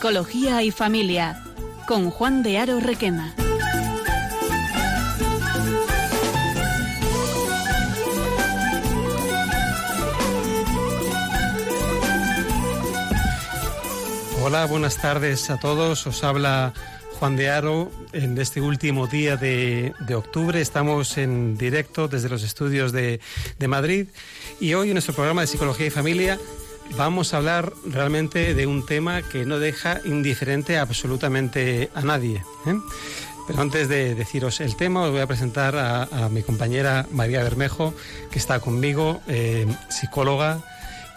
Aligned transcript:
Psicología 0.00 0.62
y 0.62 0.70
Familia, 0.70 1.44
con 1.86 2.08
Juan 2.10 2.42
de 2.42 2.56
Aro 2.56 2.80
Requena. 2.80 3.34
Hola, 14.42 14.64
buenas 14.64 14.96
tardes 14.96 15.50
a 15.50 15.58
todos. 15.58 16.06
Os 16.06 16.24
habla 16.24 16.72
Juan 17.18 17.36
de 17.36 17.50
Aro 17.50 17.92
en 18.14 18.38
este 18.38 18.62
último 18.62 19.06
día 19.06 19.36
de, 19.36 19.92
octubre. 20.16 20.62
Estamos 20.62 21.18
en 21.18 21.58
directo 21.58 22.08
desde 22.08 22.30
los 22.30 22.42
estudios 22.42 22.92
de, 22.92 23.20
Madrid 23.68 24.06
y 24.60 24.72
hoy 24.72 24.88
en 24.88 24.94
nuestro 24.94 25.12
programa 25.12 25.42
de 25.42 25.46
Psicología 25.46 25.88
y 25.88 25.90
Familia 25.90 26.38
vamos 26.96 27.34
a 27.34 27.38
hablar 27.38 27.72
realmente 27.84 28.54
de 28.54 28.66
un 28.66 28.84
tema 28.84 29.22
que 29.22 29.44
no 29.44 29.58
deja 29.58 30.00
indiferente 30.04 30.78
absolutamente 30.78 31.90
a 31.94 32.02
nadie. 32.02 32.44
¿eh? 32.66 32.78
Pero 33.46 33.62
antes 33.62 33.88
de 33.88 34.14
deciros 34.14 34.60
el 34.60 34.76
tema, 34.76 35.02
os 35.02 35.10
voy 35.10 35.20
a 35.20 35.26
presentar 35.26 35.76
a, 35.76 36.28
mi 36.30 36.42
compañera 36.42 37.06
María 37.10 37.42
Bermejo, 37.42 37.94
que 38.30 38.38
está 38.38 38.60
conmigo, 38.60 39.20
eh, 39.26 39.66
psicóloga 39.88 40.62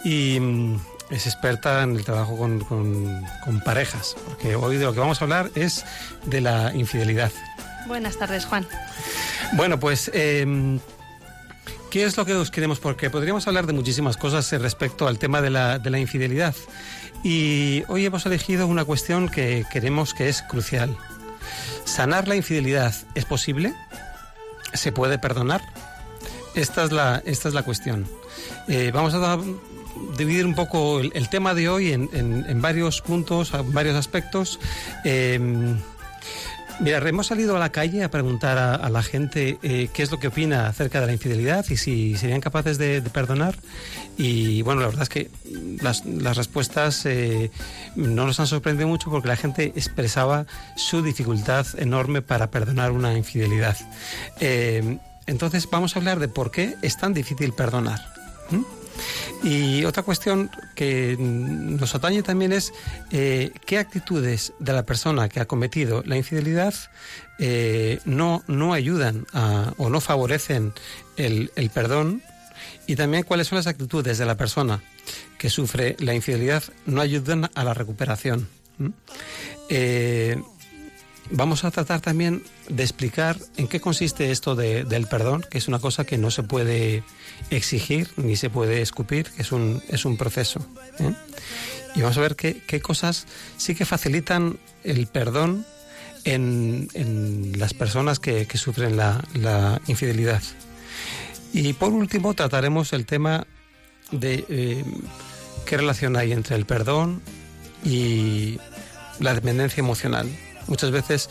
y 0.04 0.40
mm, 0.40 0.79
es 1.12 1.27
experta 1.27 1.84
en 1.84 1.96
el 1.96 2.04
trabajo 2.04 2.38
con, 2.38 3.24
parejas, 3.63 4.16
porque 4.26 4.55
hoy 4.55 4.77
de 4.77 4.85
lo 4.85 4.94
que 4.94 4.99
vamos 4.99 5.21
a 5.21 5.26
hablar 5.26 5.51
es 5.55 5.85
de 6.26 6.41
la 6.41 6.74
infidelidad. 6.74 7.32
Buenas 7.88 8.18
tardes, 8.18 8.46
Juan. 8.46 8.66
Bueno, 9.54 9.79
pues, 9.79 10.10
em, 10.13 10.79
¿qué 11.94 12.05
es 12.05 12.18
lo 12.18 12.26
que 12.26 12.34
os 12.34 12.49
queremos? 12.49 12.80
Porque 12.80 13.12
podríamos 13.12 13.48
hablar 13.48 13.68
de 13.68 13.74
muchísimas 13.74 14.18
cosas 14.18 14.52
respecto 14.60 15.08
al 15.08 15.20
tema 15.20 15.44
de 15.44 15.52
la, 15.52 15.77
de 15.77 15.91
la 15.91 16.00
infidelidad. 16.00 16.55
Y 17.24 17.84
hoy 17.88 18.04
hemos 18.04 18.26
elegido 18.26 18.66
una 18.66 18.84
cuestión 18.84 19.30
que 19.30 19.63
queremos 19.72 20.16
que 20.16 20.27
es 20.27 20.41
crucial. 20.41 20.98
¿Sanar 21.85 22.27
la 22.27 22.35
infidelidad 22.35 22.96
es 23.13 23.26
posible? 23.26 23.76
¿Se 24.74 24.91
puede 24.91 25.20
perdonar? 25.20 25.62
Esta 26.55 26.85
es 26.85 26.91
la, 26.91 27.22
esta 27.27 27.50
es 27.50 27.54
la 27.54 27.62
cuestión. 27.62 28.10
Eh, 28.68 28.90
vamos 28.91 29.13
a 29.13 29.38
dividir 30.18 30.48
un 30.48 30.55
poco 30.55 31.00
el, 31.00 31.30
tema 31.30 31.54
de 31.54 31.70
hoy 31.70 31.91
en, 31.94 32.60
varios 32.60 33.04
puntos, 33.04 33.52
varios 33.72 33.96
aspectos. 33.96 34.60
Em, 35.04 35.78
mira, 36.79 36.98
hemos 37.07 37.27
salido 37.27 37.55
a 37.55 37.60
la 37.60 37.71
calle 37.71 38.04
a 38.04 38.12
preguntar 38.12 38.57
a, 38.57 38.90
la 38.90 39.04
gente 39.04 39.57
eh, 39.63 39.90
qué 39.93 40.04
es 40.04 40.12
lo 40.12 40.20
que 40.20 40.27
opina 40.27 40.68
acerca 40.68 40.99
de 40.99 41.07
la 41.07 41.13
infidelidad 41.13 41.66
y 41.70 41.77
si 41.77 42.16
serían 42.18 42.41
capaces 42.41 42.77
de, 42.77 43.02
perdonar. 43.02 43.55
Y 44.18 44.62
bueno, 44.62 44.82
la 44.82 44.88
verdad 44.88 45.04
es 45.04 45.10
que 45.10 45.29
las, 45.82 46.04
respuestas 46.35 47.05
eh, 47.05 47.51
no 47.96 48.26
nos 48.26 48.40
han 48.40 48.48
sorprendido 48.48 48.88
mucho 48.88 49.10
porque 49.10 49.27
la 49.27 49.35
gente 49.35 49.74
expresaba 49.76 50.46
su 50.76 51.01
dificultad 51.01 51.66
enorme 51.77 52.21
para 52.21 52.51
perdonar 52.51 52.91
una 52.91 53.18
infidelidad. 53.18 53.77
Em, 54.40 54.99
entonces 55.26 55.68
vamos 55.70 55.96
a 55.96 55.99
hablar 55.99 56.20
de 56.20 56.27
por 56.27 56.51
qué 56.51 56.76
es 56.82 56.98
tan 56.98 57.13
difícil 57.13 57.54
perdonar. 57.54 58.13
Y 59.44 59.86
otra 59.86 60.04
cuestión 60.04 60.49
que 60.76 61.18
nos 61.20 61.96
atañe 61.96 62.24
también 62.24 62.54
es 62.54 62.74
eh, 63.12 63.52
qué 63.66 63.77
actitudes 63.77 64.53
de 64.59 64.73
la 64.73 64.84
persona 64.84 65.29
que 65.29 65.40
ha 65.40 65.45
cometido 65.45 66.03
la 66.06 66.17
infidelidad 66.17 66.73
eh, 67.40 68.00
no, 68.06 68.44
no 68.47 68.73
ayudan 68.73 69.25
o 69.78 69.90
no 69.90 70.00
favorecen 70.00 70.73
el, 71.17 71.50
perdón 71.73 72.22
y 72.88 72.95
también 72.95 73.23
cuáles 73.23 73.47
son 73.47 73.57
las 73.57 73.67
actitudes 73.67 74.17
de 74.17 74.25
la 74.25 74.35
persona 74.35 74.81
que 75.38 75.50
sufre 75.50 75.96
la 76.00 76.13
infidelidad 76.13 76.63
no 76.85 77.01
ayudan 77.01 77.50
a 77.53 77.63
la 77.63 77.73
recuperación. 77.73 78.47
Eh, 79.69 80.41
vamos 81.31 81.63
a 81.63 81.72
tratar 81.72 82.01
también 82.01 82.44
de 82.69 82.84
explicar 82.84 83.38
en 83.57 83.67
qué 83.67 83.79
consiste 83.79 84.31
esto 84.31 84.56
del 84.56 85.07
perdón, 85.07 85.45
que 85.50 85.57
es 85.57 85.67
una 85.67 85.79
cosa 85.79 86.06
que 86.06 86.17
no 86.17 86.31
se 86.31 86.44
puede 86.44 87.03
exigir 87.50 88.09
ni 88.17 88.35
se 88.35 88.50
puede 88.50 88.81
escupir, 88.81 89.29
que 89.31 89.41
es 89.41 89.51
un, 89.51 89.81
es 89.89 90.06
un 90.06 90.17
proceso. 90.17 90.66
¿eh? 91.00 91.13
Y 91.95 92.01
vamos 92.01 92.17
a 92.17 92.22
ver 92.22 92.35
qué, 92.35 92.81
cosas 92.81 93.25
sí 93.57 93.75
que 93.75 93.85
facilitan 93.85 94.57
el 94.84 95.07
perdón 95.07 95.66
en, 96.23 96.89
las 97.57 97.73
personas 97.73 98.19
que, 98.19 98.47
sufren 98.55 98.97
la, 98.97 99.81
infidelidad. 99.88 100.41
Y 101.53 101.73
por 101.73 101.94
último 101.94 102.34
trataremos 102.34 102.94
el 102.94 103.05
tema 103.05 103.45
de 104.11 104.45
eh, 104.50 104.84
qué 105.66 105.78
relación 105.78 106.16
hay 106.17 106.31
entre 106.31 106.55
el 106.55 106.66
perdón 106.66 107.22
y 107.84 108.57
la 109.19 109.35
dependencia 109.35 109.81
emocional. 109.81 110.28
Muchas 110.68 110.91
veces 110.91 111.29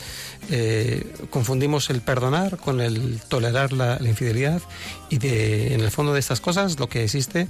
eh, 0.49 1.15
confundimos 1.29 1.89
el 1.89 2.01
perdonar 2.01 2.57
con 2.57 2.81
el 2.81 3.19
tolerar 3.27 3.73
la, 3.73 3.97
infidelidad 4.01 4.61
y 5.09 5.17
de, 5.17 5.73
en 5.73 5.81
el 5.81 5.91
fondo 5.91 6.13
de 6.13 6.19
estas 6.19 6.41
cosas 6.41 6.79
lo 6.79 6.87
que 6.87 7.03
existe 7.03 7.47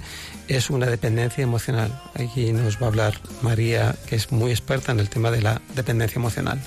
es 0.48 0.70
una 0.70 0.86
dependencia 0.86 1.42
emocional. 1.42 2.00
Aquí 2.14 2.52
nos 2.52 2.80
va 2.80 2.86
a 2.86 2.88
hablar 2.88 3.20
María, 3.42 3.94
que 4.06 4.16
es 4.16 4.32
muy 4.32 4.50
experta 4.50 4.92
en 4.92 5.00
el 5.00 5.08
tema 5.08 5.30
de 5.30 5.42
la 5.42 5.60
dependencia 5.74 6.18
emocional. 6.18 6.60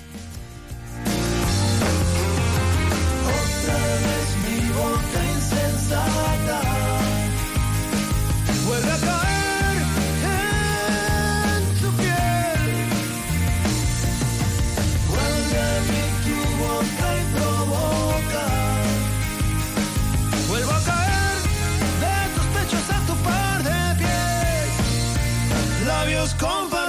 compa 26.37 26.86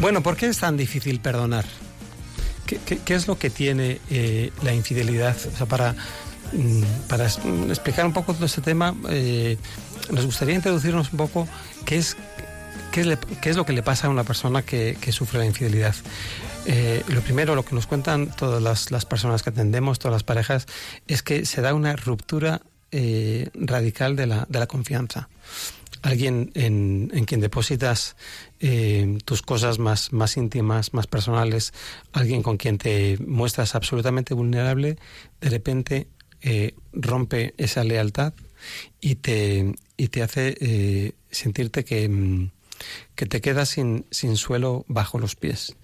Bueno, 0.00 0.22
¿por 0.22 0.34
qué 0.34 0.46
es 0.46 0.58
tan 0.58 0.78
difícil 0.78 1.20
perdonar? 1.20 1.66
¿Qué, 2.66 3.14
es 3.14 3.28
lo 3.28 3.38
que 3.38 3.50
tiene 3.50 4.00
eh, 4.08 4.50
la 4.62 4.72
infidelidad? 4.72 5.36
O 5.52 5.56
sea, 5.56 5.66
para, 5.66 5.94
mm, 6.52 6.82
para 7.06 7.26
explicar 7.26 8.06
un 8.06 8.14
poco 8.14 8.32
todo 8.32 8.46
este 8.46 8.62
tema, 8.62 8.94
eh, 9.10 9.58
nos 10.10 10.24
gustaría 10.24 10.54
introducirnos 10.54 11.12
un 11.12 11.18
poco 11.18 11.46
qué 11.84 11.98
es, 11.98 12.16
qué, 12.92 13.04
lo 13.52 13.66
que 13.66 13.72
le 13.74 13.82
pasa 13.82 14.06
a 14.06 14.10
una 14.10 14.24
persona 14.24 14.62
que, 14.62 14.96
sufre 15.12 15.38
la 15.38 15.44
infidelidad. 15.44 15.94
Eh, 16.64 17.02
lo 17.08 17.20
primero, 17.20 17.54
lo 17.54 17.64
que 17.66 17.74
nos 17.74 17.86
cuentan 17.86 18.34
todas 18.34 18.90
las, 18.90 19.04
personas 19.04 19.42
que 19.42 19.50
atendemos, 19.50 19.98
todas 19.98 20.14
las 20.14 20.24
parejas, 20.24 20.66
es 21.08 21.22
que 21.22 21.44
se 21.44 21.60
da 21.60 21.74
una 21.74 21.94
ruptura 21.94 22.62
radical 23.54 24.16
de 24.16 24.26
la, 24.26 24.46
de 24.48 24.58
la 24.58 24.66
confianza 24.66 25.28
alguien 26.02 26.50
en, 26.54 27.08
quien 27.26 27.40
depositas 27.40 28.16
eh, 28.60 29.18
tus 29.24 29.42
cosas 29.42 29.78
más, 29.78 30.12
más 30.12 30.36
íntimas, 30.36 30.94
más 30.94 31.06
personales, 31.06 31.72
alguien 32.12 32.42
con 32.42 32.56
quien 32.56 32.78
te 32.78 33.18
muestras 33.26 33.74
absolutamente 33.74 34.34
vulnerable, 34.34 34.96
de 35.40 35.50
repente 35.50 36.08
eh, 36.42 36.74
rompe 36.92 37.54
esa 37.58 37.84
lealtad 37.84 38.32
y 39.00 39.16
te, 39.16 39.74
y 39.96 40.08
te 40.08 40.22
hace 40.22 40.56
eh, 40.60 41.12
sentirte 41.30 41.84
que, 41.84 42.08
mm, 42.08 42.50
que, 43.14 43.26
te 43.26 43.40
quedas 43.40 43.68
sin, 43.70 44.06
sin, 44.10 44.36
suelo 44.36 44.84
bajo 44.88 45.18
los 45.18 45.36
pies. 45.36 45.76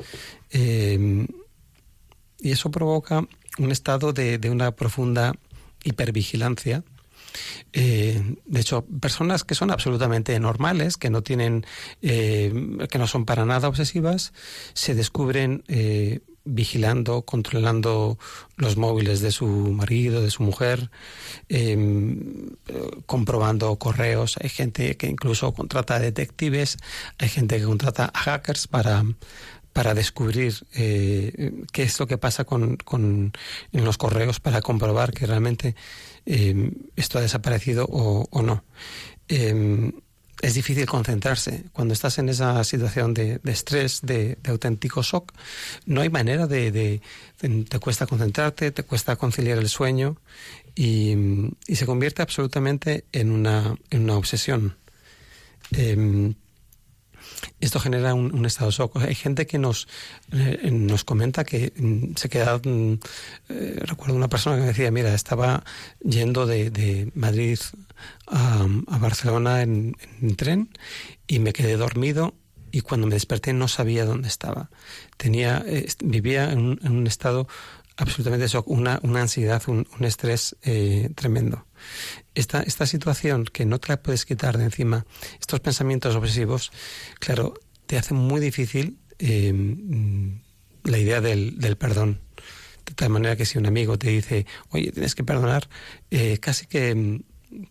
y 2.38 2.50
eso 2.50 2.70
provoca 2.70 3.26
un 3.58 3.72
estado 3.72 4.12
de, 4.12 4.38
de 4.38 4.50
una 4.50 4.72
profunda 4.72 5.34
hipervigilancia 5.84 6.84
eh, 7.72 8.36
de 8.44 8.60
hecho, 8.60 8.84
personas 9.00 9.44
que 9.44 9.54
son 9.54 9.70
absolutamente 9.70 10.38
normales, 10.40 10.96
que 10.96 11.10
no 11.10 11.22
tienen, 11.22 11.66
eh, 12.02 12.52
que 12.90 12.98
no 12.98 13.06
son 13.06 13.24
para 13.24 13.44
nada 13.44 13.68
obsesivas, 13.68 14.32
se 14.74 14.94
descubren 14.94 15.64
eh, 15.68 16.20
vigilando, 16.44 17.22
controlando 17.22 18.18
los 18.56 18.76
móviles 18.76 19.20
de 19.20 19.32
su 19.32 19.46
marido, 19.46 20.22
de 20.22 20.30
su 20.30 20.42
mujer, 20.44 20.90
em, 21.48 22.50
comprobando 23.04 23.74
correos. 23.76 24.36
Hay 24.40 24.48
gente 24.48 24.96
que 24.96 25.08
incluso 25.08 25.52
contrata 25.52 25.98
detectives, 25.98 26.78
hay 27.18 27.28
gente 27.28 27.58
que 27.58 27.64
contrata 27.64 28.12
hackers 28.14 28.68
para 28.68 29.04
para 29.76 29.92
descubrir 29.92 30.54
qué 30.72 31.82
es 31.82 32.00
lo 32.00 32.06
que 32.06 32.16
pasa 32.16 32.44
con, 32.44 32.76
con, 32.78 33.32
en 33.72 33.84
los 33.84 33.98
correos, 33.98 34.40
para 34.40 34.62
comprobar 34.62 35.12
que 35.12 35.26
realmente 35.26 35.74
Em, 36.26 36.72
esto 36.96 37.18
ha 37.18 37.22
desaparecido 37.22 37.86
o, 37.86 38.42
no. 38.42 38.64
Em, 39.28 39.92
es 40.42 40.54
difícil 40.54 40.84
concentrarse. 40.84 41.64
Cuando 41.72 41.94
estás 41.94 42.18
en 42.18 42.28
esa 42.28 42.62
situación 42.64 43.14
de, 43.14 43.40
estrés, 43.44 44.00
de, 44.02 44.36
auténtico 44.44 45.02
shock, 45.02 45.32
no 45.86 46.00
hay 46.02 46.10
manera 46.10 46.46
de, 46.46 47.00
Te 47.38 47.78
cuesta 47.78 48.06
concentrarte, 48.06 48.72
te 48.72 48.82
cuesta 48.82 49.16
conciliar 49.16 49.58
el 49.58 49.68
sueño 49.68 50.16
y, 50.74 51.14
se 51.72 51.86
convierte 51.86 52.22
absolutamente 52.22 53.04
en 53.12 53.30
una, 53.30 53.76
en 53.90 54.02
una 54.02 54.16
obsesión. 54.16 54.76
Em, 55.72 56.34
esto 57.60 57.80
genera 57.80 58.14
un, 58.14 58.44
estado 58.46 58.70
de 58.70 58.76
shock. 58.76 58.96
Hay 58.96 59.14
gente 59.14 59.46
que 59.46 59.58
nos, 59.58 59.88
eh, 60.32 60.70
nos 60.72 61.04
comenta 61.04 61.44
que 61.44 61.72
mm, 61.76 62.16
se 62.16 62.28
queda. 62.28 62.58
Mm, 62.58 62.98
eh, 63.48 63.80
recuerdo 63.82 64.14
una 64.14 64.28
persona 64.28 64.56
que 64.56 64.62
me 64.62 64.68
decía: 64.68 64.90
Mira, 64.90 65.14
estaba 65.14 65.64
yendo 66.02 66.46
de, 66.46 67.10
Madrid 67.14 67.58
a, 68.26 68.66
Barcelona 68.98 69.62
en, 69.62 69.94
tren 70.36 70.70
y 71.26 71.38
me 71.38 71.52
quedé 71.52 71.76
dormido 71.76 72.34
y 72.70 72.80
cuando 72.80 73.06
me 73.06 73.14
desperté 73.14 73.52
no 73.52 73.68
sabía 73.68 74.04
dónde 74.04 74.28
estaba. 74.28 74.70
Tenía, 75.16 75.62
eh, 75.66 75.86
vivía 76.04 76.52
en 76.52 76.78
un, 76.82 77.06
estado 77.06 77.48
absolutamente 77.96 78.48
shock, 78.48 78.68
una, 78.68 79.00
una 79.02 79.22
ansiedad, 79.22 79.62
un, 79.68 79.86
estrés 80.00 80.56
tremendo 81.14 81.64
esta, 82.36 82.62
esta 82.62 82.86
situación 82.86 83.44
que 83.44 83.64
no 83.64 83.80
te 83.80 83.88
la 83.88 84.02
puedes 84.02 84.24
quitar 84.24 84.58
de 84.58 84.64
encima, 84.64 85.06
estos 85.40 85.58
pensamientos 85.60 86.14
obsesivos, 86.14 86.70
claro, 87.18 87.54
te 87.86 87.98
hace 87.98 88.14
muy 88.14 88.40
difícil 88.40 88.98
eh, 89.18 89.52
la 90.84 90.98
idea 90.98 91.20
del, 91.20 91.58
del, 91.58 91.76
perdón. 91.76 92.20
De 92.84 92.94
tal 92.94 93.10
manera 93.10 93.34
que 93.34 93.46
si 93.46 93.58
un 93.58 93.66
amigo 93.66 93.98
te 93.98 94.10
dice, 94.10 94.46
oye, 94.70 94.92
tienes 94.92 95.16
que 95.16 95.24
perdonar, 95.24 95.68
eh, 96.10 96.38
casi 96.38 96.66
que, 96.66 97.22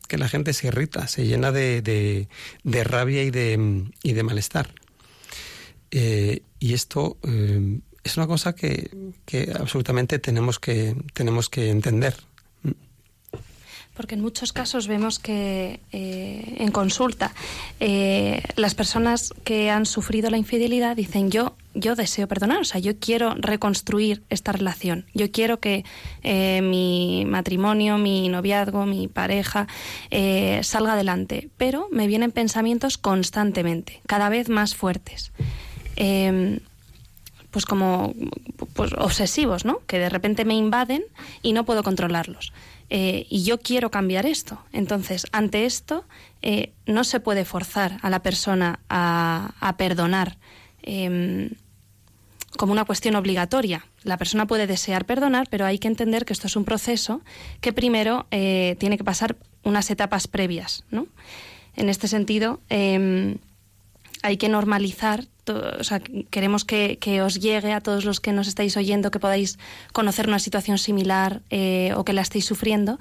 que, 0.10 0.18
la 0.18 0.28
gente 0.28 0.52
se 0.52 0.68
irrita, 0.68 1.08
se 1.08 1.26
llena 1.26 1.54
de, 1.54 1.82
de, 1.82 2.84
rabia 2.84 3.24
y 3.24 3.32
de, 3.32 3.86
y 4.04 4.14
de 4.14 4.24
malestar. 4.24 4.74
Eh, 5.92 6.42
y 6.60 6.74
esto 6.74 7.18
es 8.04 8.18
una 8.18 8.28
cosa 8.28 8.56
que, 8.56 8.90
que 9.26 9.54
absolutamente 9.58 10.20
tenemos 10.20 10.60
que, 10.60 10.98
tenemos 11.14 11.50
que 11.50 11.70
entender. 11.70 12.16
Porque 13.96 14.16
en 14.16 14.22
muchos 14.22 14.54
casos 14.54 14.88
vemos 14.88 15.20
que 15.20 15.80
eh, 15.92 16.56
en 16.60 16.72
consulta 16.72 17.34
eh, 17.80 18.44
las 18.56 18.76
personas 18.76 19.34
que 19.44 19.70
han 19.70 19.86
sufrido 19.86 20.30
la 20.30 20.38
infidelidad 20.38 20.96
dicen 20.96 21.32
yo 21.32 21.56
yo 21.78 21.96
deseo 21.96 22.26
perdonar, 22.30 22.62
o 22.62 22.64
sea, 22.64 22.80
yo 22.80 22.98
quiero 23.00 23.36
reconstruir 23.36 24.24
esta 24.30 24.54
relación, 24.54 25.06
yo 25.14 25.30
quiero 25.30 25.60
que 25.60 25.84
eh, 26.24 26.62
mi 26.62 27.26
matrimonio, 27.28 27.98
mi 27.98 28.30
noviazgo, 28.30 28.86
mi 28.86 29.10
pareja 29.10 29.68
salga 30.62 30.94
adelante, 30.94 31.50
pero 31.58 31.90
me 31.92 32.08
vienen 32.08 32.32
pensamientos 32.32 32.98
constantemente, 32.98 34.02
cada 34.08 34.30
vez 34.30 34.48
más 34.48 34.74
fuertes. 34.74 35.34
Pues 37.56 37.66
como 37.66 38.14
pues 38.74 38.92
obsesivos, 38.98 39.64
¿no? 39.64 39.80
Que 39.88 39.98
de 39.98 40.10
repente 40.10 40.44
me 40.44 40.56
invaden 40.56 41.06
y 41.42 41.54
no 41.54 41.64
puedo 41.64 41.84
controlarlos. 41.84 42.52
Eh, 42.90 43.28
y 43.30 43.46
yo 43.46 43.62
quiero 43.62 43.90
cambiar 43.92 44.26
esto. 44.26 44.60
Entonces, 44.74 45.26
ante 45.32 45.66
esto, 45.66 46.04
eh, 46.42 46.74
no 46.86 47.06
se 47.06 47.22
puede 47.22 47.46
forzar 47.46 47.98
a 48.02 48.10
la 48.10 48.22
persona 48.22 48.82
a, 48.90 49.74
perdonar 49.78 50.38
em, 50.84 51.52
como 52.58 52.74
una 52.74 52.84
cuestión 52.84 53.16
obligatoria. 53.16 53.86
La 54.04 54.18
persona 54.18 54.48
puede 54.48 54.68
desear 54.68 55.06
perdonar, 55.06 55.48
pero 55.50 55.66
hay 55.66 55.80
que 55.80 55.88
entender 55.88 56.26
que 56.26 56.34
esto 56.34 56.48
es 56.48 56.58
un 56.58 56.66
proceso 56.66 57.22
que 57.62 57.72
primero 57.72 58.28
eh, 58.32 58.76
tiene 58.82 58.98
que 58.98 59.06
pasar 59.06 59.38
unas 59.64 59.90
etapas 59.92 60.28
previas. 60.28 60.84
¿no? 60.92 61.08
En 61.78 61.88
este 61.88 62.10
sentido, 62.10 62.60
em, 62.68 63.38
hay 64.24 64.36
que 64.36 64.50
normalizar 64.50 65.30
o 65.54 65.84
sea, 65.84 66.00
queremos 66.30 66.66
que, 66.66 66.98
os 67.22 67.40
llegue 67.40 67.74
a 67.74 67.82
todos 67.82 68.06
los 68.06 68.20
que 68.20 68.34
nos 68.34 68.48
estáis 68.48 68.78
oyendo, 68.78 69.12
que 69.12 69.20
podáis 69.20 69.58
conocer 69.94 70.28
una 70.28 70.40
situación 70.40 70.78
similar 70.78 71.42
eh, 71.50 71.94
o 71.96 72.04
que 72.04 72.14
la 72.14 72.22
estéis 72.22 72.46
sufriendo, 72.46 73.00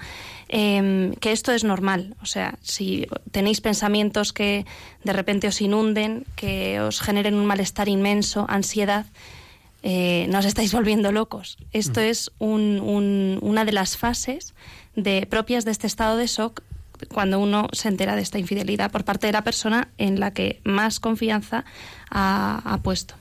em, 0.49 1.15
que 1.15 1.33
esto 1.33 1.53
es 1.53 1.65
normal. 1.65 2.17
O 2.23 2.27
sea, 2.27 2.59
si 2.63 3.07
tenéis 3.33 3.61
pensamientos 3.61 4.33
que 4.33 4.67
de 5.05 5.13
repente 5.13 5.49
os 5.49 5.61
inunden, 5.61 6.25
que 6.37 6.81
os 6.81 7.01
generen 7.01 7.35
un 7.35 7.47
malestar 7.47 7.89
inmenso, 7.89 8.47
ansiedad, 8.49 9.07
eh, 9.83 10.27
no 10.29 10.39
os 10.39 10.47
estáis 10.47 10.73
volviendo 10.79 11.13
locos. 11.13 11.59
Esto 11.73 12.01
mm. 12.01 12.05
es 12.05 12.31
una 12.41 13.65
de 13.65 13.73
las 13.73 13.97
fases 13.97 14.55
de, 14.97 15.27
propias 15.27 15.65
de 15.65 15.71
este 15.71 15.87
estado 15.87 16.17
de 16.17 16.27
shock 16.27 16.63
cuando 17.09 17.39
uno 17.39 17.69
se 17.73 17.89
entera 17.89 18.17
de 18.17 18.23
esta 18.23 18.39
infidelidad 18.39 18.91
por 18.91 19.05
parte 19.05 19.27
de 19.27 19.33
la 19.33 19.45
persona 19.45 19.89
en 19.99 20.21
la 20.21 20.33
que 20.33 20.61
más 20.65 21.01
confianza 21.01 21.65
ha, 22.11 22.79
puesto. 22.83 23.15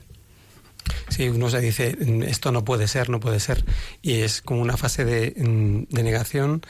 Sí, 1.08 1.28
uno 1.28 1.48
se 1.50 1.60
dice, 1.60 1.96
esto 2.26 2.52
no 2.52 2.64
puede 2.64 2.88
ser, 2.88 3.08
no 3.08 3.20
puede 3.20 3.40
ser. 3.40 3.64
Y 4.02 4.20
es 4.20 4.42
como 4.42 4.60
una 4.60 4.76
fase 4.76 5.04
de, 5.04 5.34
negación 5.90 6.62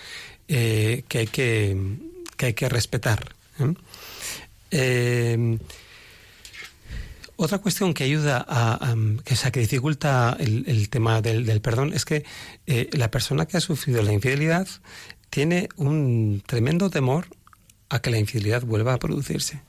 eh, 0.48 1.04
que, 1.08 1.18
hay 1.18 1.26
que, 1.26 1.76
que, 2.36 2.46
hay 2.46 2.54
que 2.54 2.68
respetar. 2.68 3.34
¿eh? 3.58 3.74
Eh, 4.70 5.58
otra 7.36 7.58
cuestión 7.58 7.94
que 7.94 8.04
ayuda 8.04 8.44
a, 8.48 8.94
que, 9.24 9.34
sea, 9.34 9.50
que 9.50 9.60
dificulta 9.60 10.36
el, 10.38 10.88
tema 10.88 11.20
del, 11.20 11.60
perdón 11.60 11.92
es 11.92 12.04
que 12.04 12.24
la 12.92 13.10
persona 13.10 13.46
que 13.46 13.56
ha 13.56 13.60
sufrido 13.60 14.02
la 14.02 14.12
infidelidad 14.12 14.68
tiene 15.34 15.68
un 15.74 16.44
tremendo 16.46 16.90
temor 16.90 17.26
a 17.88 18.00
que 18.00 18.10
la 18.10 18.20
infidelidad 18.20 18.62
vuelva 18.62 18.94
a 18.94 19.00
producirse. 19.00 19.60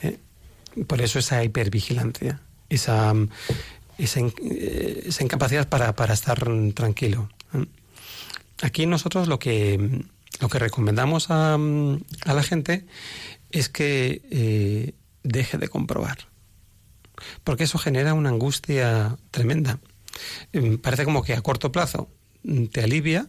¿eh? 0.00 0.16
Por 0.86 1.02
eso 1.02 1.18
esa 1.18 1.44
hipervigilancia, 1.44 2.40
esa, 2.70 3.12
esa, 3.98 4.20
eh, 4.20 5.10
incapacidad 5.20 5.68
para, 5.68 5.94
para, 5.94 6.14
estar 6.14 6.42
tranquilo. 6.72 7.28
¿eh? 7.52 7.66
Aquí 8.62 8.86
nosotros 8.86 9.28
lo 9.28 9.38
que, 9.38 10.06
lo 10.40 10.48
que 10.48 10.58
recomendamos 10.58 11.30
a, 11.30 11.52
a 11.56 12.32
la 12.32 12.42
gente 12.42 12.86
es 13.50 13.68
que 13.68 14.94
deje 15.22 15.58
de 15.58 15.68
comprobar, 15.68 16.16
porque 17.44 17.64
eso 17.64 17.76
genera 17.76 18.14
una 18.14 18.30
angustia 18.30 19.18
tremenda. 19.30 19.80
Parece 20.80 21.04
como 21.04 21.22
que 21.22 21.34
a 21.34 21.42
corto 21.42 21.70
plazo 21.70 22.08
te 22.72 22.82
alivia, 22.82 23.28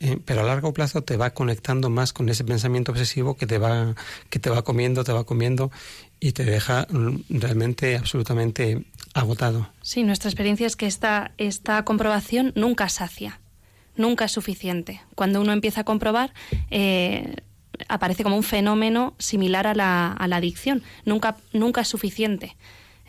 eh, 0.00 0.18
pero 0.24 0.40
a 0.40 0.44
largo 0.44 0.72
plazo 0.72 1.02
te 1.02 1.18
va 1.18 1.30
conectando 1.30 1.90
más 1.90 2.14
con 2.14 2.28
ese 2.30 2.42
pensamiento 2.42 2.90
obsesivo 2.92 3.36
que 3.36 3.46
te 3.46 3.58
va, 3.58 3.94
que 4.30 4.38
te 4.38 4.48
va 4.48 4.62
comiendo, 4.62 5.04
te 5.04 5.12
va 5.12 5.24
comiendo 5.24 5.70
y 6.18 6.32
te 6.32 6.44
deja 6.44 6.86
realmente 7.28 7.96
absolutamente 7.96 8.84
agotado. 9.12 9.68
Sí, 9.82 10.02
nuestra 10.02 10.30
experiencia 10.30 10.66
es 10.66 10.76
que 10.76 10.86
esta, 10.86 11.32
esta 11.36 11.84
comprobación 11.84 12.52
nunca 12.56 12.88
sacia, 12.88 13.40
nunca 13.94 14.24
es 14.24 14.32
suficiente. 14.32 15.02
Cuando 15.14 15.40
uno 15.40 15.52
empieza 15.52 15.82
a 15.82 15.84
comprobar, 15.84 16.32
eh, 16.70 17.36
aparece 17.88 18.22
como 18.22 18.36
un 18.36 18.42
fenómeno 18.42 19.14
similar 19.18 19.66
a 19.66 19.74
la, 19.74 20.12
a 20.12 20.28
la 20.28 20.36
adicción. 20.36 20.82
Nunca, 21.04 21.36
nunca 21.52 21.82
es 21.82 21.88
suficiente. 21.88 22.56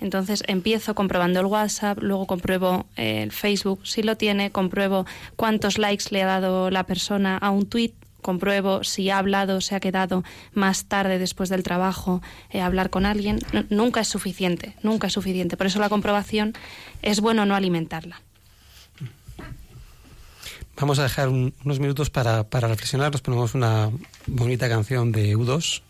Entonces 0.02 0.44
empiezo 0.48 0.96
comprobando 0.96 1.40
el 1.40 1.46
WhatsApp, 1.46 2.00
luego 2.02 2.26
compruebo 2.26 2.88
el 2.96 3.32
Facebook 3.32 3.82
si 3.86 4.02
lo 4.02 4.18
tiene, 4.18 4.52
compruebo 4.52 5.06
cuántos 5.36 5.78
likes 5.78 6.06
le 6.10 6.24
ha 6.24 6.26
dado 6.26 6.72
la 6.72 6.86
persona 6.86 7.38
a 7.38 7.52
un 7.52 7.68
tweet, 7.68 7.94
compruebo 8.22 8.84
si 8.84 9.12
ha 9.12 9.20
hablado, 9.20 9.62
se 9.62 9.76
ha 9.76 9.80
quedado 9.80 10.24
más 10.54 10.86
tarde 10.86 11.20
después 11.20 11.50
del 11.50 11.62
trabajo 11.62 12.22
a 12.52 12.66
hablar 12.66 12.90
con 12.90 13.06
alguien, 13.06 13.40
nunca 13.70 14.02
es 14.02 14.08
suficiente, 14.08 14.76
nunca 14.82 15.08
es 15.08 15.14
suficiente. 15.14 15.56
Por 15.56 15.68
eso 15.68 15.80
la 15.80 15.90
comprobación 15.90 16.54
es 17.04 17.22
bueno 17.22 17.46
no 17.46 17.56
alimentarla. 17.56 18.22
Vamos 20.78 20.98
a 20.98 21.04
dejar 21.04 21.30
unos 21.30 21.80
minutos 21.80 22.10
para, 22.10 22.44
para 22.50 22.68
reflexionar. 22.68 23.12
Nos 23.12 23.22
ponemos 23.22 23.54
una 23.54 23.92
bonita 24.26 24.68
canción 24.68 25.12
de 25.12 25.38
U2 25.38 25.84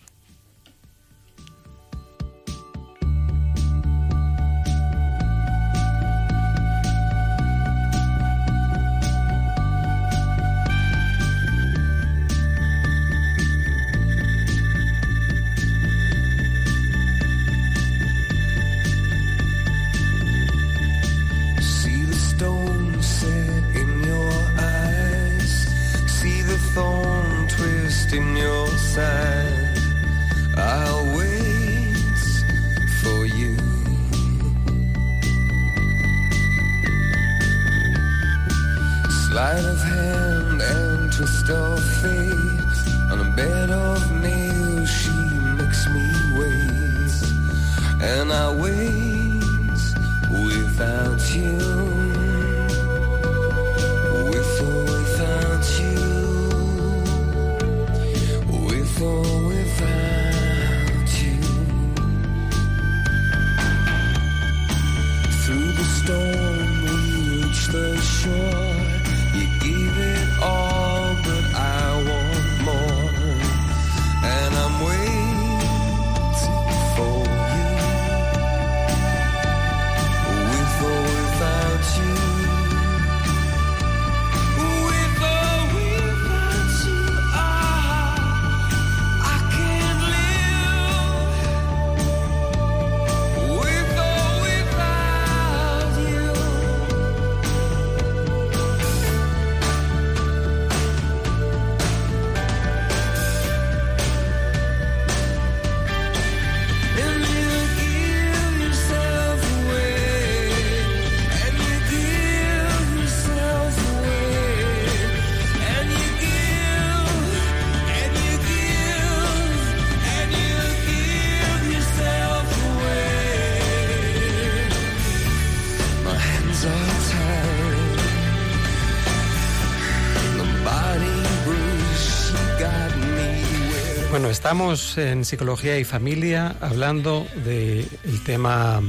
Estamos 134.32 134.98
en 134.98 135.26
Psicología 135.26 135.78
y 135.78 135.84
Familia 135.84 136.56
hablando 136.62 137.28
del 137.44 137.90
tema 138.24 138.82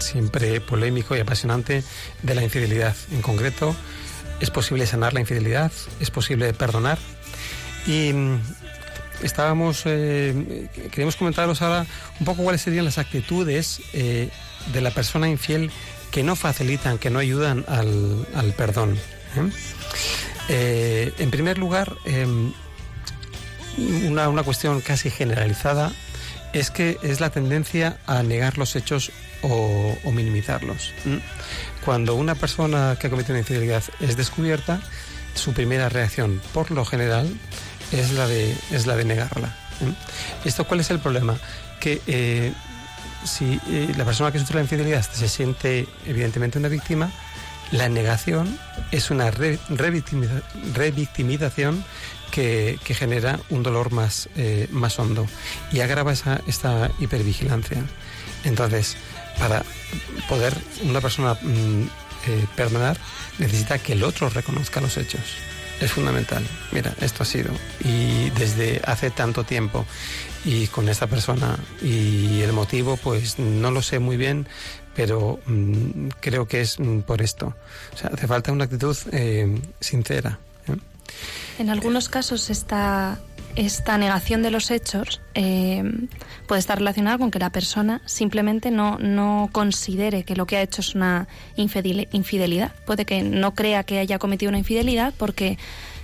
siempre 0.00 0.60
polémico 0.60 1.16
y 1.16 1.20
apasionante 1.20 1.84
de 2.22 2.34
la 2.34 2.42
infidelidad. 2.42 2.96
En 3.12 3.22
concreto, 3.22 3.76
¿es 4.40 4.50
posible 4.50 4.84
sanar 4.88 5.14
la 5.14 5.20
infidelidad? 5.20 5.70
¿Es 6.00 6.10
posible 6.10 6.52
perdonar? 6.54 6.98
Y 7.86 8.12
mm, 8.12 8.40
estábamos, 9.22 9.84
eh, 9.86 10.68
queremos 10.90 11.14
comentaros 11.14 11.62
ahora 11.62 11.86
un 12.18 12.26
poco 12.26 12.42
cuáles 12.42 12.60
serían 12.60 12.84
las 12.84 12.98
actitudes 12.98 13.80
eh, 13.92 14.28
de 14.72 14.80
la 14.80 14.90
persona 14.90 15.28
infiel 15.28 15.70
que 16.10 16.24
no 16.24 16.34
facilitan, 16.34 16.98
que 16.98 17.10
no 17.10 17.20
ayudan 17.20 17.64
al, 17.68 18.54
perdón. 18.56 18.98
¿eh? 20.48 21.12
en 21.16 21.30
primer 21.30 21.58
lugar, 21.58 21.94
em, 22.04 22.52
una, 23.78 24.28
una 24.28 24.42
cuestión 24.42 24.80
casi 24.80 25.10
generalizada 25.10 25.92
es 26.54 26.70
que 26.70 26.98
es 27.02 27.20
la 27.20 27.30
tendencia 27.30 27.98
a 28.06 28.22
negar 28.22 28.58
los 28.58 28.76
hechos 28.76 29.10
o, 29.42 29.96
minimizarlos. 30.12 30.92
Cuando 31.84 32.14
una 32.14 32.34
persona 32.34 32.96
que 32.98 33.08
ha 33.08 33.10
cometido 33.10 33.34
una 33.34 33.40
infidelidad 33.40 33.82
es 34.00 34.16
descubierta, 34.16 34.80
su 35.34 35.52
primera 35.52 35.88
reacción, 35.88 36.40
por 36.54 36.70
lo 36.70 36.84
general, 36.84 37.28
es 37.92 38.12
la 38.12 38.26
de, 38.26 38.56
es 38.70 38.86
la 38.86 38.96
de 38.96 39.04
negarla. 39.04 39.54
¿Esto 40.44 40.64
cuál 40.64 40.80
es 40.80 40.90
el 40.90 41.00
problema? 41.00 41.36
Que 41.80 42.00
eh, 42.06 42.52
si 43.24 43.60
eh, 43.68 43.92
la 43.96 44.04
persona 44.04 44.30
que 44.30 44.38
sufre 44.38 44.56
la 44.56 44.62
infidelidad 44.62 45.02
se 45.02 45.28
siente 45.28 45.88
evidentemente 46.06 46.58
una 46.58 46.68
víctima, 46.68 47.10
la 47.72 47.88
negación 47.88 48.58
es 48.92 49.10
una 49.10 49.30
revictimización 49.30 51.84
que, 52.30 52.78
genera 52.84 53.40
un 53.50 53.62
dolor 53.62 53.92
más, 53.92 54.28
eh, 54.36 54.68
más 54.70 54.98
hondo 54.98 55.26
y 55.72 55.80
agrava 55.80 56.12
esa, 56.12 56.40
esta 56.46 56.90
hipervigilancia. 57.00 57.82
Entonces, 58.44 58.96
para 59.38 59.64
poder 60.28 60.54
una 60.82 61.00
persona 61.00 61.34
mm, 61.34 61.82
eh, 62.26 62.46
perdonar, 62.56 62.96
necesita 63.38 63.78
que 63.78 63.92
el 63.92 64.04
otro 64.04 64.28
reconozca 64.28 64.80
los 64.80 64.96
hechos. 64.96 65.22
Es 65.80 65.92
fundamental. 65.92 66.46
Mira, 66.72 66.94
esto 67.00 67.24
ha 67.24 67.26
sido. 67.26 67.50
Y 67.82 68.30
desde 68.30 68.80
hace 68.84 69.10
tanto 69.10 69.44
tiempo. 69.44 69.84
Y 70.44 70.68
con 70.68 70.88
esta 70.88 71.06
persona. 71.06 71.58
Y 71.82 72.42
el 72.42 72.52
motivo, 72.52 72.96
pues 72.96 73.38
no 73.38 73.70
lo 73.70 73.82
sé 73.82 73.98
muy 73.98 74.16
bien, 74.16 74.46
pero 74.94 75.40
mm, 75.46 76.08
creo 76.20 76.46
que 76.46 76.60
es 76.60 76.78
mm, 76.78 77.00
por 77.00 77.22
esto. 77.22 77.54
O 77.92 77.96
sea, 77.96 78.10
hace 78.12 78.26
falta 78.26 78.52
una 78.52 78.64
actitud 78.64 78.96
eh, 79.12 79.60
sincera. 79.80 80.38
En 81.58 81.70
algunos 81.70 82.08
casos 82.08 82.50
esta, 82.50 83.18
esta 83.54 83.96
negación 83.96 84.42
de 84.42 84.50
los 84.50 84.70
hechos 84.70 85.20
eh, 85.34 85.84
puede 86.46 86.58
estar 86.58 86.78
relacionada 86.78 87.18
con 87.18 87.30
que 87.30 87.38
la 87.38 87.50
persona 87.50 88.02
simplemente 88.06 88.70
no, 88.70 88.98
no 88.98 89.48
considere 89.52 90.24
que 90.24 90.34
lo 90.34 90.46
que 90.46 90.56
ha 90.56 90.62
hecho 90.62 90.80
es 90.80 90.94
una 90.94 91.28
infidelidad. 91.56 92.72
Puede 92.86 93.04
que 93.04 93.22
no 93.22 93.54
crea 93.54 93.84
que 93.84 94.00
haya 94.00 94.18
cometido 94.18 94.50
una 94.50 94.58
infidelidad 94.58 95.14
porque 95.16 95.58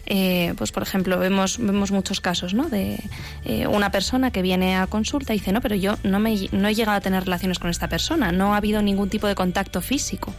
eh, 0.06 0.54
pues 0.56 0.72
por 0.72 0.82
ejemplo 0.82 1.18
vemos 1.18 1.58
vemos 1.58 1.92
muchos 1.92 2.20
casos 2.20 2.54
¿no? 2.54 2.68
de 2.68 2.98
eh, 3.44 3.66
una 3.66 3.92
persona 3.92 4.30
que 4.32 4.42
viene 4.42 4.76
a 4.76 4.86
consulta 4.88 5.34
y 5.34 5.38
dice 5.38 5.52
no 5.52 5.60
pero 5.60 5.76
yo 5.76 5.98
no 6.02 6.18
me 6.18 6.48
no 6.50 6.66
he 6.66 6.74
llegado 6.74 6.96
a 6.96 7.00
tener 7.00 7.24
relaciones 7.24 7.60
con 7.60 7.70
esta 7.70 7.86
persona 7.86 8.32
no 8.32 8.54
ha 8.54 8.56
habido 8.56 8.82
ningún 8.82 9.08
tipo 9.08 9.28
de 9.28 9.36
contacto 9.36 9.80
físico 9.80 10.34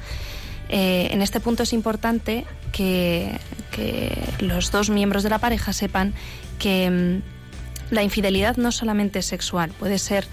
eh, 0.72 1.10
en 1.12 1.22
este 1.22 1.42
punto 1.42 1.64
es 1.64 1.74
importante 1.74 2.46
que, 2.72 3.38
los 4.40 4.72
dos 4.72 4.90
miembros 4.90 5.24
de 5.24 5.30
la 5.30 5.40
pareja 5.40 5.72
sepan 5.72 6.14
que 6.60 6.90
mm, 6.90 7.94
la 7.94 8.04
infidelidad 8.04 8.58
no 8.58 8.72
solamente 8.72 9.20
es 9.20 9.26
sexual, 9.26 9.72
puede 9.78 10.00
ser, 10.00 10.26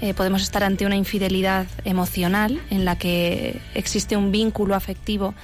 eh, 0.00 0.14
podemos 0.14 0.42
estar 0.42 0.62
ante 0.62 0.86
una 0.86 0.96
infidelidad 0.96 1.66
emocional 1.84 2.60
en 2.70 2.84
la 2.84 2.96
que 2.96 3.60
existe 3.74 4.16
un 4.16 4.32
vínculo 4.32 4.74
afectivo 4.74 5.34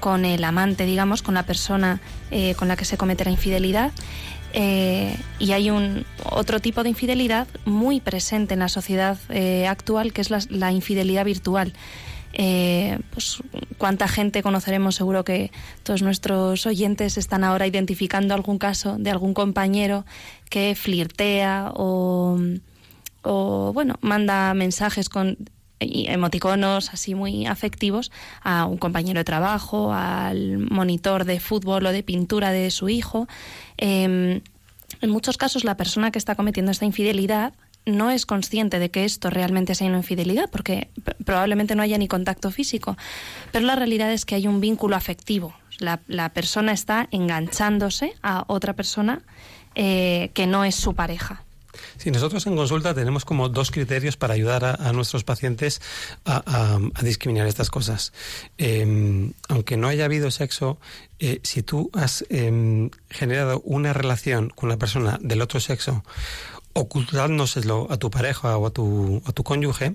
con 0.00 0.24
el 0.24 0.42
amante, 0.44 0.86
digamos, 0.86 1.22
con 1.22 1.34
la 1.34 1.44
persona 1.44 2.00
eh, 2.30 2.54
con 2.54 2.68
la 2.68 2.76
que 2.76 2.84
se 2.84 2.96
comete 2.96 3.24
la 3.24 3.30
infidelidad. 3.30 3.92
y 4.54 5.52
hay 5.52 5.70
un 5.70 6.04
otro 6.24 6.60
tipo 6.60 6.82
de 6.82 6.88
infidelidad 6.88 7.46
muy 7.64 8.00
presente 8.00 8.54
en 8.54 8.60
la 8.60 8.68
sociedad 8.68 9.18
actual, 9.68 10.12
que 10.12 10.22
es 10.22 10.30
la 10.50 10.72
infidelidad 10.72 11.24
virtual 11.24 11.74
Eh, 12.40 13.00
pues 13.10 13.42
cuánta 13.78 14.06
gente 14.06 14.44
conoceremos, 14.44 14.94
seguro 14.94 15.24
que 15.24 15.50
todos 15.82 16.02
nuestros 16.02 16.66
oyentes 16.66 17.18
están 17.18 17.42
ahora 17.42 17.66
identificando 17.66 18.32
algún 18.32 18.58
caso 18.58 18.96
de 18.96 19.10
algún 19.10 19.34
compañero 19.34 20.06
que 20.48 20.76
flirtea 20.76 21.72
o, 21.74 22.38
o 23.22 23.72
bueno, 23.72 23.96
manda 24.02 24.54
mensajes 24.54 25.08
con 25.08 25.36
emoticonos 25.80 26.92
así 26.92 27.16
muy 27.16 27.46
afectivos 27.46 28.12
a 28.42 28.66
un 28.66 28.78
compañero 28.78 29.18
de 29.18 29.24
trabajo, 29.24 29.92
al 29.92 30.58
monitor 30.58 31.24
de 31.24 31.40
fútbol 31.40 31.86
o 31.86 31.92
de 31.92 32.04
pintura 32.04 32.52
de 32.52 32.70
su 32.70 32.88
hijo. 32.88 33.26
Em, 33.76 34.42
en 35.00 35.10
muchos 35.10 35.36
casos 35.36 35.64
la 35.64 35.76
persona 35.76 36.12
que 36.12 36.18
está 36.18 36.36
cometiendo 36.36 36.70
esta 36.70 36.84
infidelidad 36.84 37.52
no 37.88 38.10
es 38.10 38.26
consciente 38.26 38.78
de 38.78 38.90
que 38.90 39.04
esto 39.04 39.30
realmente 39.30 39.74
sea 39.74 39.88
una 39.88 39.98
infidelidad, 39.98 40.50
porque 40.50 40.88
probablemente 41.24 41.74
no 41.74 41.82
haya 41.82 41.98
ni 41.98 42.08
contacto 42.08 42.50
físico, 42.50 42.96
pero 43.52 43.66
la 43.66 43.76
realidad 43.76 44.12
es 44.12 44.24
que 44.24 44.34
hay 44.34 44.46
un 44.46 44.60
vínculo 44.60 44.96
afectivo. 44.96 45.54
La, 45.78 46.00
la 46.06 46.30
persona 46.30 46.72
está 46.72 47.08
enganchándose 47.10 48.14
a 48.22 48.44
otra 48.48 48.74
persona 48.74 49.22
eh, 49.74 50.30
que 50.34 50.46
no 50.46 50.64
es 50.64 50.74
su 50.74 50.94
pareja. 50.94 51.44
Sí, 51.96 52.10
nosotros 52.10 52.46
en 52.46 52.56
consulta 52.56 52.94
tenemos 52.94 53.24
como 53.24 53.48
dos 53.48 53.70
criterios 53.70 54.16
para 54.16 54.34
ayudar 54.34 54.64
a, 54.64 54.92
nuestros 54.92 55.24
pacientes 55.24 55.80
a, 56.24 56.78
discriminar 57.02 57.46
estas 57.46 57.70
cosas. 57.70 58.12
Em, 58.56 59.32
aunque 59.48 59.76
no 59.76 59.88
haya 59.88 60.06
habido 60.06 60.30
sexo, 60.30 60.78
eh, 61.18 61.40
si 61.42 61.62
tú 61.62 61.90
has 61.92 62.24
em, 62.30 62.90
generado 63.10 63.60
una 63.64 63.92
relación 63.92 64.50
con 64.50 64.70
una 64.70 64.78
persona 64.78 65.18
del 65.20 65.42
otro 65.42 65.60
sexo 65.60 66.04
ocultándoselo 66.78 67.88
a 67.90 67.96
tu 67.96 68.10
pareja 68.10 68.56
o 68.56 68.66
a 68.66 68.70
tu, 68.70 69.20
a 69.26 69.32
tu 69.32 69.42
cónyuge, 69.42 69.94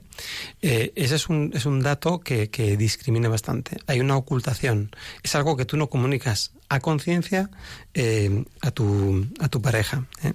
eh, 0.61 0.91
ese 0.95 1.15
es 1.15 1.29
un, 1.29 1.51
es 1.53 1.65
un 1.65 1.81
dato 1.81 2.19
que, 2.19 2.49
que, 2.49 2.75
discrimina 2.75 3.29
bastante. 3.29 3.77
Hay 3.87 4.01
una 4.01 4.17
ocultación. 4.17 4.91
Es 5.23 5.33
algo 5.35 5.55
que 5.55 5.65
tú 5.65 5.77
no 5.77 5.89
comunicas 5.89 6.51
a 6.67 6.79
conciencia 6.81 7.49
eh, 7.93 8.43
a, 8.61 8.71
tu, 8.71 9.27
a 9.39 9.47
tu 9.47 9.61
pareja. 9.61 10.05
¿eh? 10.23 10.33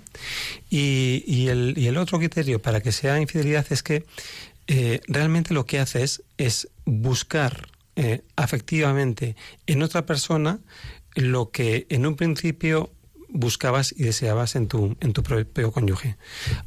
Y, 0.70 1.22
y, 1.26 1.48
el, 1.48 1.74
y, 1.76 1.86
el, 1.86 1.98
otro 1.98 2.18
criterio 2.18 2.62
para 2.62 2.80
que 2.80 2.92
sea 2.92 3.20
infidelidad 3.20 3.66
es 3.70 3.82
que 3.82 4.04
realmente 5.06 5.54
lo 5.54 5.64
que 5.64 5.78
haces 5.78 6.22
es 6.36 6.68
buscar 6.84 7.68
afectivamente 8.36 9.34
en 9.66 9.82
otra 9.82 10.04
persona 10.04 10.60
lo 11.14 11.50
que 11.50 11.86
en 11.88 12.06
un 12.06 12.16
principio 12.16 12.92
buscabas 13.28 13.94
y 13.96 14.04
deseabas 14.04 14.56
en 14.56 14.68
tu, 14.68 14.96
en 15.00 15.12
tu 15.12 15.22
propio 15.22 15.72
cónyuge. 15.72 16.16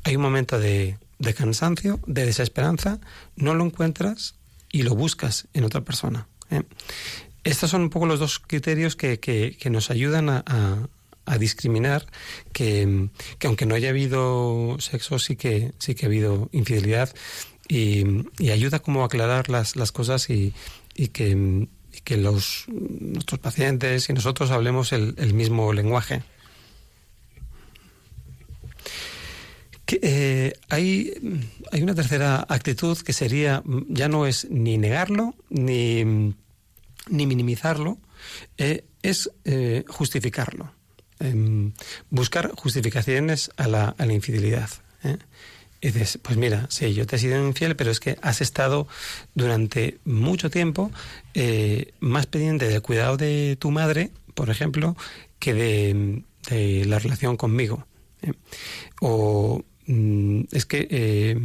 Hay 0.03 0.15
un 0.15 0.21
momento 0.21 0.59
de, 0.59 0.97
de 1.19 1.33
cansancio, 1.33 1.99
de 2.07 2.25
desesperanza, 2.25 2.99
no 3.35 3.53
lo 3.53 3.65
encuentras 3.65 4.35
y 4.71 4.83
lo 4.83 4.95
buscas 4.95 5.47
en 5.53 5.63
otra 5.63 5.81
persona. 5.81 6.27
¿eh? 6.49 6.63
Estos 7.43 7.71
son 7.71 7.81
un 7.83 7.89
poco 7.89 8.05
los 8.05 8.19
dos 8.19 8.39
criterios 8.39 8.95
que, 8.95 9.19
que, 9.19 9.69
nos 9.69 9.89
ayudan 9.89 10.29
a, 10.29 10.43
a, 11.25 11.37
discriminar 11.37 12.05
que, 12.53 13.09
que, 13.39 13.47
aunque 13.47 13.65
no 13.65 13.75
haya 13.75 13.89
habido 13.89 14.77
sexo, 14.79 15.17
sí 15.17 15.35
que, 15.35 15.71
sí 15.79 15.95
que 15.95 16.05
ha 16.05 16.09
habido 16.09 16.49
infidelidad 16.51 17.13
y, 17.67 18.03
y 18.37 18.51
ayuda 18.51 18.79
como 18.79 19.01
a 19.01 19.05
aclarar 19.05 19.49
las, 19.49 19.75
las 19.75 19.91
cosas 19.91 20.29
y, 20.29 20.53
y 20.93 21.07
que, 21.07 21.67
que 22.03 22.17
los, 22.17 22.65
nuestros 22.67 23.39
pacientes 23.39 24.09
y 24.09 24.13
nosotros 24.13 24.51
hablemos 24.51 24.93
el 24.93 25.33
mismo 25.33 25.73
lenguaje. 25.73 26.21
Eh, 30.01 30.53
hay, 30.69 31.13
hay 31.71 31.81
una 31.81 31.95
tercera 31.95 32.45
actitud 32.47 32.97
que 32.99 33.13
sería, 33.13 33.63
ya 33.87 34.07
no 34.07 34.25
es 34.25 34.49
ni 34.49 34.77
negarlo, 34.77 35.35
ni, 35.49 36.03
ni 36.05 37.25
minimizarlo, 37.25 37.97
eh, 38.57 38.85
es 39.01 39.31
eh, 39.45 39.83
justificarlo. 39.87 40.71
Em, 41.19 41.73
buscar 42.09 42.51
justificaciones 42.55 43.51
a 43.57 43.67
la, 43.67 43.95
a 43.97 44.05
la 44.05 44.13
infidelidad. 44.13 44.69
Y 45.81 45.87
dices, 45.87 46.19
pues 46.21 46.37
mira, 46.37 46.67
sí, 46.69 46.93
yo 46.93 47.07
te 47.07 47.15
he 47.15 47.19
sido 47.19 47.43
infiel, 47.47 47.75
pero 47.75 47.89
es 47.89 47.99
que 47.99 48.17
has 48.21 48.41
estado 48.41 48.87
durante 49.33 49.99
mucho 50.05 50.51
tiempo 50.51 50.91
más 51.99 52.27
pendiente 52.27 52.67
del 52.67 52.83
cuidado 52.83 53.17
de 53.17 53.57
tu 53.59 53.71
madre, 53.71 54.11
por 54.35 54.51
ejemplo, 54.51 54.95
que 55.39 55.53
de, 55.53 56.85
la 56.85 56.99
relación 56.99 57.35
conmigo. 57.35 57.87
O 58.99 59.63
es 60.51 60.65
que 60.65 60.87
eh, 60.89 61.37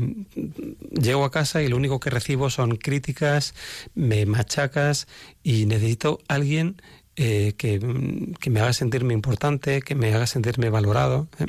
llego 0.90 1.24
a 1.24 1.30
casa 1.30 1.62
y 1.62 1.68
lo 1.68 1.76
único 1.76 2.00
que 2.00 2.10
recibo 2.10 2.50
son 2.50 2.76
críticas, 2.76 3.54
me 3.94 4.26
machacas 4.26 5.06
y 5.42 5.66
necesito 5.66 6.20
alguien 6.28 6.80
eh, 7.16 7.54
que, 7.56 7.80
me 7.80 8.60
haga 8.60 8.72
sentirme 8.72 9.14
importante, 9.14 9.82
que 9.82 9.94
me 9.94 10.14
haga 10.14 10.26
sentirme 10.26 10.70
valorado. 10.70 11.28
¿eh? 11.38 11.46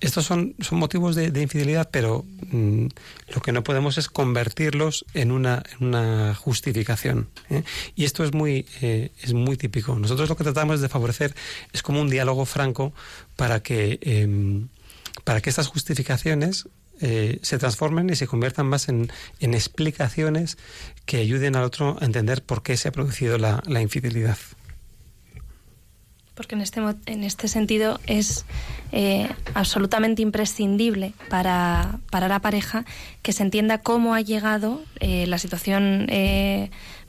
Estos 0.00 0.24
son, 0.24 0.54
son 0.60 0.78
motivos 0.78 1.14
de, 1.14 1.40
infidelidad, 1.40 1.88
pero 1.90 2.24
mm, 2.50 2.86
lo 3.34 3.40
que 3.42 3.52
no 3.52 3.62
podemos 3.62 3.98
es 3.98 4.08
convertirlos 4.08 5.04
en 5.14 5.30
una, 5.30 5.62
una 5.80 6.34
justificación. 6.34 7.28
Y 7.94 8.04
esto 8.04 8.24
es 8.24 8.32
muy, 8.32 8.66
es 8.80 9.34
muy 9.34 9.56
típico. 9.56 9.96
Nosotros 9.96 10.28
lo 10.28 10.36
que 10.36 10.44
tratamos 10.44 10.80
de 10.80 10.88
favorecer 10.88 11.34
es 11.72 11.82
como 11.82 12.00
un 12.00 12.10
diálogo 12.10 12.44
franco 12.44 12.92
para 13.36 13.60
que 13.60 14.00
em, 14.02 14.68
para 15.26 15.40
que 15.40 15.50
estas 15.50 15.66
justificaciones 15.66 16.68
eh, 17.00 17.40
se 17.42 17.58
transformen 17.58 18.08
y 18.08 18.14
se 18.14 18.28
conviertan 18.28 18.66
más 18.66 18.88
en, 18.88 19.10
explicaciones 19.40 20.56
que 21.04 21.16
ayuden 21.16 21.56
al 21.56 21.64
otro 21.64 21.98
a 22.00 22.04
entender 22.04 22.44
por 22.44 22.62
qué 22.62 22.76
se 22.76 22.86
ha 22.88 22.92
producido 22.92 23.36
la, 23.36 23.60
infidelidad. 23.82 24.38
Porque 26.36 26.54
en 26.54 26.60
este, 26.60 26.80
en 27.06 27.24
este 27.24 27.48
sentido 27.48 27.98
es 28.06 28.44
eh, 28.92 29.28
absolutamente 29.54 30.22
imprescindible 30.22 31.12
para, 31.28 31.98
la 32.12 32.38
pareja 32.38 32.84
que 33.22 33.32
se 33.32 33.42
entienda 33.42 33.78
cómo 33.78 34.14
ha 34.14 34.20
llegado 34.20 34.80
eh, 35.00 35.26
la 35.26 35.38
situación 35.38 36.06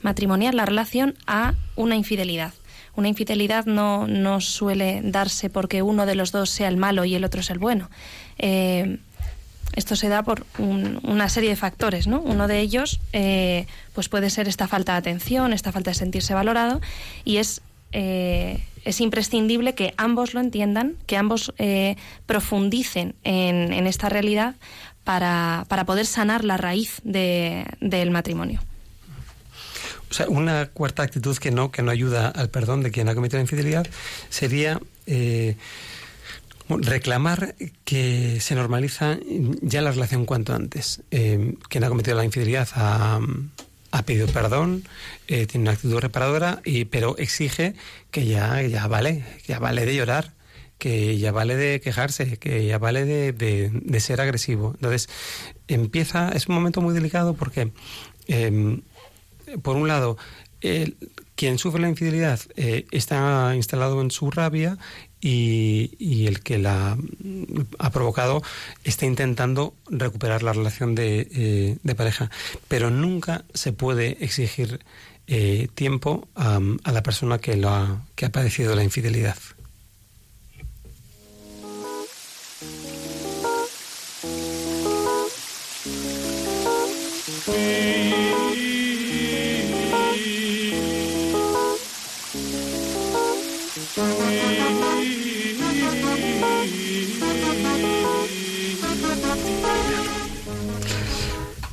matrimonial, 0.02 0.56
la 0.56 0.66
relación, 0.66 1.14
a 1.28 1.54
una 1.76 1.94
infidelidad. 1.94 2.52
Una 2.98 3.06
infidelidad 3.06 3.64
no, 3.64 4.08
no 4.08 4.40
suele 4.40 5.02
darse 5.04 5.50
porque 5.50 5.82
uno 5.82 6.04
de 6.04 6.16
los 6.16 6.32
dos 6.32 6.50
sea 6.50 6.66
el 6.66 6.76
malo 6.76 7.04
y 7.04 7.14
el 7.14 7.22
otro 7.22 7.42
es 7.42 7.50
el 7.50 7.60
bueno. 7.60 7.90
Eh, 8.38 8.98
esto 9.76 9.94
se 9.94 10.08
da 10.08 10.24
por 10.24 10.44
una 10.58 11.28
serie 11.28 11.50
de 11.50 11.54
factores, 11.54 12.08
¿no? 12.08 12.20
Uno 12.20 12.48
de 12.48 12.58
ellos, 12.58 12.98
eh, 13.12 13.68
pues 13.94 14.08
puede 14.08 14.30
ser 14.30 14.48
esta 14.48 14.66
falta 14.66 14.94
de 14.94 14.98
atención, 14.98 15.52
esta 15.52 15.70
falta 15.70 15.92
de 15.92 15.94
sentirse 15.94 16.34
valorado, 16.34 16.80
y 17.24 17.36
es 17.36 17.60
eh, 17.92 18.64
es 18.84 19.00
imprescindible 19.00 19.76
que 19.76 19.94
ambos 19.96 20.34
lo 20.34 20.40
entiendan, 20.40 20.96
que 21.06 21.16
ambos 21.16 21.52
profundicen 22.26 23.14
en, 23.22 23.72
en, 23.72 23.86
esta 23.86 24.08
realidad 24.08 24.56
para, 25.04 25.66
para, 25.68 25.84
poder 25.84 26.06
sanar 26.06 26.42
la 26.42 26.56
raíz 26.56 27.00
de, 27.04 27.64
del 27.80 28.10
matrimonio. 28.10 28.60
O 30.10 30.14
sea, 30.14 30.28
una 30.28 30.66
cuarta 30.66 31.02
actitud 31.02 31.36
que 31.36 31.50
no, 31.50 31.70
que 31.70 31.82
no 31.82 31.90
ayuda 31.90 32.28
al 32.28 32.50
perdón 32.50 32.82
de 32.82 32.90
quien 32.90 33.08
ha 33.08 33.14
cometido 33.14 33.38
la 33.38 33.42
infidelidad 33.42 33.86
sería 34.30 34.80
eh, 35.06 35.56
reclamar 36.68 37.54
que 37.84 38.40
se 38.40 38.54
normaliza 38.54 39.18
ya 39.62 39.82
la 39.82 39.90
relación 39.90 40.24
cuanto 40.24 40.54
antes. 40.54 41.02
Eh, 41.10 41.54
quien 41.68 41.84
ha 41.84 41.88
cometido 41.88 42.16
la 42.16 42.24
infidelidad 42.24 42.68
ha, 42.74 43.20
pedido 44.04 44.26
perdón, 44.28 44.84
eh, 45.26 45.46
tiene 45.46 45.64
una 45.64 45.72
actitud 45.72 45.98
reparadora, 45.98 46.60
y, 46.64 46.84
pero 46.84 47.16
exige 47.18 47.74
que 48.10 48.26
ya, 48.26 48.62
ya 48.62 48.86
vale, 48.86 49.24
ya 49.46 49.58
vale 49.58 49.84
de 49.84 49.94
llorar 49.94 50.32
que 50.78 51.18
ya 51.18 51.32
vale 51.32 51.56
de 51.56 51.80
quejarse, 51.80 52.36
que 52.36 52.64
ya 52.64 52.78
vale 52.78 53.04
de, 53.04 53.32
de, 53.32 54.00
ser 54.00 54.20
agresivo. 54.20 54.74
Entonces, 54.74 55.08
empieza, 55.66 56.30
es 56.30 56.46
un 56.46 56.54
momento 56.54 56.80
muy 56.80 56.94
delicado 56.94 57.34
porque 57.34 57.72
por 59.62 59.76
un 59.76 59.88
lado, 59.88 60.16
quien 61.38 61.56
sufre 61.58 61.80
la 61.80 61.88
infidelidad 61.88 62.40
eh, 62.56 62.86
está 62.90 63.52
instalado 63.54 64.02
en 64.02 64.10
su 64.10 64.28
rabia 64.32 64.76
y, 65.20 66.26
el 66.26 66.40
que 66.40 66.58
la 66.58 66.98
ha 67.78 67.90
provocado 67.90 68.42
está 68.82 69.06
intentando 69.06 69.72
recuperar 69.88 70.42
la 70.42 70.52
relación 70.52 70.96
de, 70.96 71.28
eh, 71.84 71.94
pareja. 71.94 72.30
Pero 72.66 72.90
nunca 72.90 73.44
se 73.54 73.72
puede 73.72 74.16
exigir 74.24 74.80
eh, 75.28 75.68
tiempo 75.74 76.26
a, 76.34 76.60
la 76.84 77.02
persona 77.04 77.38
que, 77.38 77.56
lo 77.56 77.68
ha, 77.70 78.02
que 78.16 78.26
ha 78.26 78.30
padecido 78.30 78.74
la 78.74 78.82
infidelidad. 78.82 79.36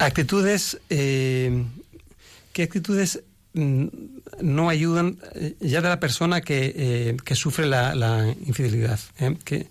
Actitudes 0.05 0.79
eh, 0.91 1.65
qué 2.53 2.63
actitudes 2.63 3.23
mm, 3.53 3.85
no 4.41 4.69
ayudan 4.69 5.17
eh, 5.33 5.55
ya 5.59 5.81
de 5.81 5.89
la 5.89 5.99
persona 5.99 6.41
que, 6.41 6.73
eh, 6.75 7.17
que 7.25 7.33
sufre 7.33 7.65
la, 7.65 8.35
infidelidad. 8.45 8.99
Que, 9.43 9.67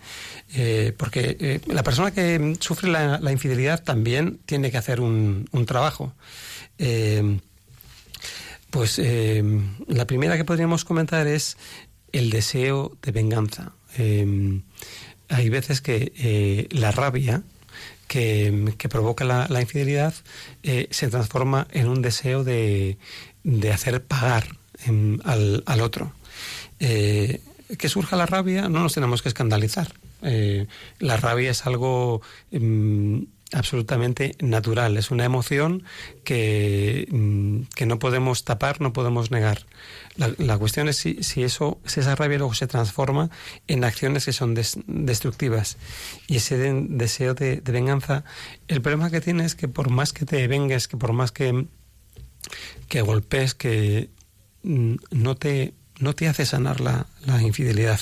porque 0.96 1.60
la 1.66 1.84
persona 1.84 2.10
que 2.10 2.56
sufre 2.58 2.90
la, 2.90 3.32
infidelidad 3.32 3.82
también 3.82 4.40
tiene 4.44 4.70
que 4.72 4.78
hacer 4.78 5.00
un 5.00 5.64
trabajo. 5.66 6.12
pues 8.70 9.00
la 9.86 10.06
primera 10.06 10.36
que 10.36 10.44
podríamos 10.44 10.84
comentar 10.84 11.28
es 11.28 11.56
el 12.12 12.30
deseo 12.30 12.96
de 13.02 13.12
venganza. 13.12 13.72
hay 13.96 15.48
veces 15.48 15.80
que 15.80 16.68
la 16.70 16.90
rabia 16.90 17.42
que, 18.06 18.88
provoca 18.88 19.24
la, 19.24 19.60
infidelidad 19.60 20.14
eh, 20.62 20.88
se 20.90 21.08
transforma 21.08 21.66
en 21.72 21.88
un 21.88 22.02
deseo 22.02 22.44
de, 22.44 22.98
de 23.42 23.72
hacer 23.72 24.02
pagar 24.02 24.56
al, 25.24 25.62
al, 25.66 25.80
otro. 25.80 26.12
Eh, 26.80 27.40
que 27.78 27.88
surja 27.88 28.16
la 28.16 28.26
rabia, 28.26 28.68
no 28.68 28.80
nos 28.80 28.94
tenemos 28.94 29.22
que 29.22 29.28
escandalizar. 29.28 29.92
Eh, 30.22 30.66
la 30.98 31.16
rabia 31.16 31.50
es 31.50 31.66
algo 31.66 32.22
mm, 32.50 33.18
absolutamente 33.54 34.36
natural, 34.40 34.96
es 34.96 35.10
una 35.10 35.24
emoción 35.24 35.84
que, 36.24 37.06
mm, 37.10 37.62
que, 37.74 37.86
no 37.86 37.98
podemos 37.98 38.44
tapar, 38.44 38.80
no 38.80 38.92
podemos 38.92 39.30
negar. 39.30 39.66
La, 40.16 40.58
cuestión 40.58 40.88
es 40.88 40.96
si, 40.96 41.22
si, 41.22 41.42
eso, 41.42 41.80
si 41.84 42.00
esa 42.00 42.14
rabia 42.14 42.38
luego 42.38 42.54
se 42.54 42.66
transforma 42.66 43.30
en 43.66 43.84
acciones 43.84 44.24
que 44.24 44.32
son 44.32 44.54
destructivas. 44.54 45.76
Y 46.26 46.36
ese 46.36 46.56
deseo 46.56 47.34
de, 47.34 47.60
venganza, 47.64 48.24
el 48.68 48.82
problema 48.82 49.10
que 49.10 49.20
tiene 49.20 49.44
es 49.44 49.54
que 49.54 49.68
por 49.68 49.90
más 49.90 50.12
que 50.12 50.24
te 50.24 50.46
vengues, 50.46 50.88
que 50.88 50.96
por 50.96 51.12
más 51.12 51.32
que, 51.32 51.66
que 52.88 53.02
golpes, 53.02 53.54
que 53.54 54.10
mm, 54.62 54.96
no 55.10 55.36
te, 55.36 55.74
no 55.98 56.14
te 56.14 56.28
hace 56.28 56.46
sanar 56.46 56.80
la, 56.80 57.06
la 57.24 57.42
infidelidad. 57.42 58.00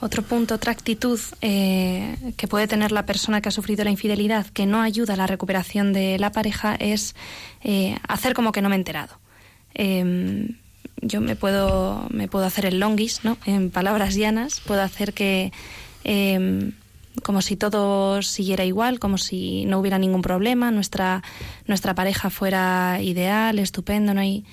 Otro 0.00 0.22
punto, 0.22 0.54
otra 0.54 0.70
actitud 0.70 1.18
eh, 1.40 2.16
que 2.36 2.46
puede 2.46 2.68
tener 2.68 2.92
la 2.92 3.04
persona 3.04 3.40
que 3.40 3.48
ha 3.48 3.52
sufrido 3.52 3.82
la 3.82 3.90
infidelidad 3.90 4.46
que 4.46 4.64
no 4.64 4.80
ayuda 4.80 5.14
a 5.14 5.16
la 5.16 5.26
recuperación 5.26 5.92
de 5.92 6.18
la 6.18 6.30
pareja 6.30 6.76
es 6.76 7.16
eh, 7.64 7.98
hacer 8.06 8.32
como 8.34 8.52
que 8.52 8.62
no 8.62 8.68
me 8.68 8.76
he 8.76 8.78
enterado. 8.78 9.18
Em, 9.74 10.56
yo 11.00 11.20
me 11.20 11.34
puedo, 11.34 12.06
me 12.10 12.28
puedo 12.28 12.44
hacer 12.44 12.66
el 12.66 12.78
longis, 12.78 13.24
¿no? 13.24 13.38
En 13.44 13.70
palabras 13.70 14.14
llanas, 14.14 14.60
puedo 14.60 14.82
hacer 14.82 15.14
que 15.14 15.52
em, 16.04 16.72
como 17.22 17.42
si 17.42 17.56
todo 17.56 18.22
siguiera 18.22 18.64
igual, 18.64 19.00
como 19.00 19.18
si 19.18 19.64
no 19.64 19.80
hubiera 19.80 19.98
ningún 19.98 20.22
problema, 20.22 20.70
nuestra, 20.70 21.24
nuestra 21.66 21.94
pareja 21.94 22.30
fuera 22.30 23.00
ideal, 23.02 23.58
estupendo, 23.58 24.14
no 24.14 24.20
hay 24.20 24.44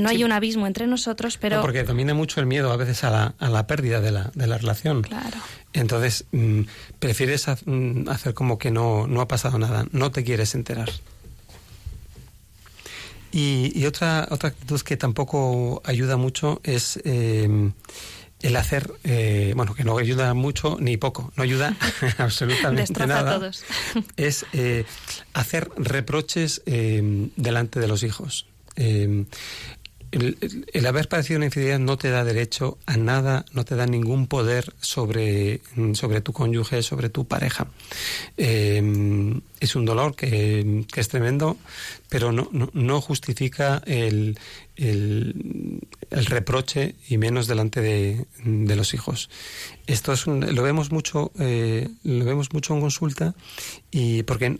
no 0.00 0.08
hay 0.08 0.24
un 0.24 0.32
abismo 0.32 0.66
entre 0.66 0.86
nosotros, 0.86 1.38
pero... 1.38 1.60
porque 1.60 1.84
domina 1.84 2.14
mucho 2.14 2.40
el 2.40 2.46
miedo 2.46 2.72
a 2.72 2.76
veces 2.76 3.04
a 3.04 3.10
la, 3.10 3.34
a 3.38 3.48
la 3.48 3.66
pérdida 3.66 4.00
de 4.00 4.12
la, 4.12 4.30
de 4.34 4.46
la 4.46 4.58
relación. 4.58 5.02
Claro. 5.02 5.38
Entonces, 5.72 6.24
mm, 6.32 6.62
prefieres 6.98 7.46
mm, 7.64 8.08
hacer 8.08 8.34
como 8.34 8.58
que 8.58 8.70
no, 8.70 9.06
no 9.06 9.20
ha 9.20 9.28
pasado 9.28 9.58
nada, 9.58 9.86
no 9.92 10.10
te 10.10 10.24
quieres 10.24 10.54
enterar. 10.54 10.90
Y, 13.30 13.84
otra, 13.84 14.26
otra 14.30 14.48
actitud 14.48 14.80
que 14.80 14.96
tampoco 14.96 15.82
ayuda 15.84 16.16
mucho 16.16 16.60
es 16.64 16.98
em, 17.04 17.72
el 18.40 18.56
hacer, 18.56 18.90
eh, 19.04 19.52
bueno, 19.54 19.74
que 19.74 19.84
no 19.84 19.98
ayuda 19.98 20.32
mucho 20.32 20.78
ni 20.80 20.96
poco, 20.96 21.30
no 21.36 21.42
ayuda 21.42 21.76
absolutamente 22.18 23.06
nada. 23.06 23.32
A 23.32 23.38
todos. 23.38 23.64
es 24.16 24.46
eh, 24.54 24.86
hacer 25.34 25.68
reproches 25.76 26.62
em, 26.64 27.30
delante 27.36 27.80
de 27.80 27.88
los 27.88 28.02
hijos. 28.02 28.46
El, 30.10 30.86
haber 30.86 31.08
padecido 31.08 31.36
una 31.38 31.46
infidelidad 31.46 31.78
no 31.78 31.98
te 31.98 32.08
da 32.08 32.24
derecho 32.24 32.78
a 32.86 32.96
nada, 32.96 33.44
no 33.52 33.64
te 33.64 33.76
da 33.76 33.86
ningún 33.86 34.26
poder 34.26 34.72
sobre, 34.80 35.60
sobre 35.92 36.20
tu 36.20 36.32
cónyuge, 36.32 36.82
sobre 36.82 37.10
tu 37.10 37.26
pareja. 37.26 37.68
Eh, 38.36 38.82
es 39.60 39.76
un 39.76 39.84
dolor 39.84 40.14
que, 40.14 40.86
es 40.94 41.08
tremendo, 41.08 41.56
pero 42.08 42.32
no, 42.32 42.48
no, 42.72 43.00
justifica 43.00 43.82
el, 43.86 44.38
el, 44.76 45.74
reproche 46.10 46.94
y 47.08 47.18
menos 47.18 47.46
delante 47.46 47.80
de, 47.80 48.76
los 48.76 48.94
hijos. 48.94 49.28
Esto 49.86 50.12
es 50.12 50.26
lo 50.26 50.62
vemos 50.62 50.90
mucho, 50.90 51.32
eh, 51.38 51.88
lo 52.04 52.24
vemos 52.24 52.52
mucho 52.52 52.74
en 52.74 52.80
consulta 52.80 53.34
y 53.90 54.22
porque 54.22 54.58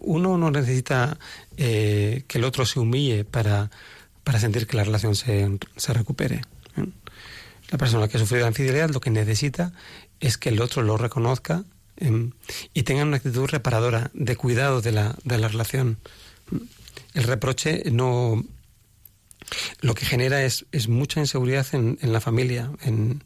uno 0.00 0.38
no 0.38 0.50
necesita 0.50 1.18
eh, 1.56 2.24
que 2.26 2.38
el 2.38 2.44
otro 2.44 2.66
se 2.66 2.80
humille 2.80 3.24
para 3.24 3.70
para 4.26 4.40
sentir 4.40 4.66
que 4.66 4.76
la 4.76 4.82
relación 4.82 5.14
se, 5.14 5.48
se 5.76 5.92
recupere. 5.92 6.42
¿eh? 6.76 6.86
La 7.70 7.78
persona 7.78 8.08
que 8.08 8.16
ha 8.16 8.20
sufrido 8.20 8.42
la 8.42 8.48
infidelidad 8.48 8.90
lo 8.90 8.98
que 8.98 9.10
necesita 9.10 9.72
es 10.18 10.36
que 10.36 10.48
el 10.48 10.60
otro 10.60 10.82
lo 10.82 10.96
reconozca 10.96 11.62
em, 11.96 12.32
y 12.74 12.82
tenga 12.82 13.04
una 13.04 13.18
actitud 13.18 13.46
reparadora, 13.46 14.10
de 14.14 14.34
cuidado 14.34 14.80
de 14.80 14.90
la, 14.90 15.14
de 15.22 15.38
la 15.38 15.46
relación. 15.46 15.98
El 17.14 17.22
reproche 17.22 17.84
no 17.92 18.44
lo 19.80 19.94
que 19.94 20.04
genera 20.04 20.42
es, 20.42 20.66
es 20.72 20.88
mucha 20.88 21.20
inseguridad 21.20 21.68
en, 21.70 21.96
en 22.02 22.12
la 22.12 22.20
familia, 22.20 22.72
en, 22.82 23.22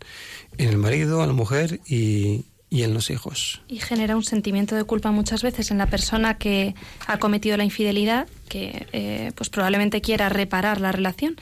en, 0.59 0.69
el 0.69 0.77
marido, 0.77 1.23
a 1.23 1.27
la 1.27 1.33
mujer 1.33 1.81
y, 1.87 2.45
y 2.71 2.85
en 2.85 2.95
los 2.95 3.11
hijos. 3.11 3.61
Y 3.69 3.81
genera 3.81 4.17
un 4.17 4.23
sentimiento 4.23 4.77
de 4.77 4.85
culpa 4.85 5.11
muchas 5.11 5.43
veces 5.43 5.73
en 5.73 5.79
la 5.79 5.87
persona 5.87 6.39
que 6.39 6.77
ha 7.09 7.19
cometido 7.19 7.57
la 7.57 7.65
infidelidad, 7.65 8.29
que 8.49 8.87
eh, 8.93 9.33
pues 9.35 9.51
probablemente 9.51 10.01
quiera 10.01 10.29
reparar 10.29 10.81
la 10.81 10.93
relación, 10.93 11.35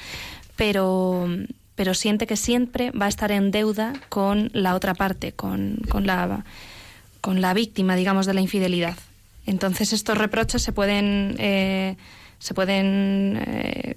pero, 0.56 1.28
pero 1.74 1.92
siente 1.92 2.26
que 2.26 2.36
siempre 2.36 2.90
va 2.92 3.06
a 3.06 3.08
estar 3.10 3.30
en 3.30 3.50
deuda 3.50 3.92
con 4.08 4.50
la 4.54 4.74
otra 4.74 4.94
parte, 4.94 5.32
con, 5.32 5.80
con, 5.90 6.06
la, 6.06 6.46
con 7.20 7.42
la 7.42 7.52
víctima, 7.52 7.94
digamos, 7.94 8.24
de 8.24 8.32
la 8.32 8.40
infidelidad. 8.40 8.96
Entonces 9.44 9.92
estos 9.92 10.16
reproches 10.16 10.62
se 10.62 10.72
pueden... 10.72 11.36
Eh, 11.38 11.96
se 12.40 12.54
pueden 12.54 13.42
eh, 13.48 13.96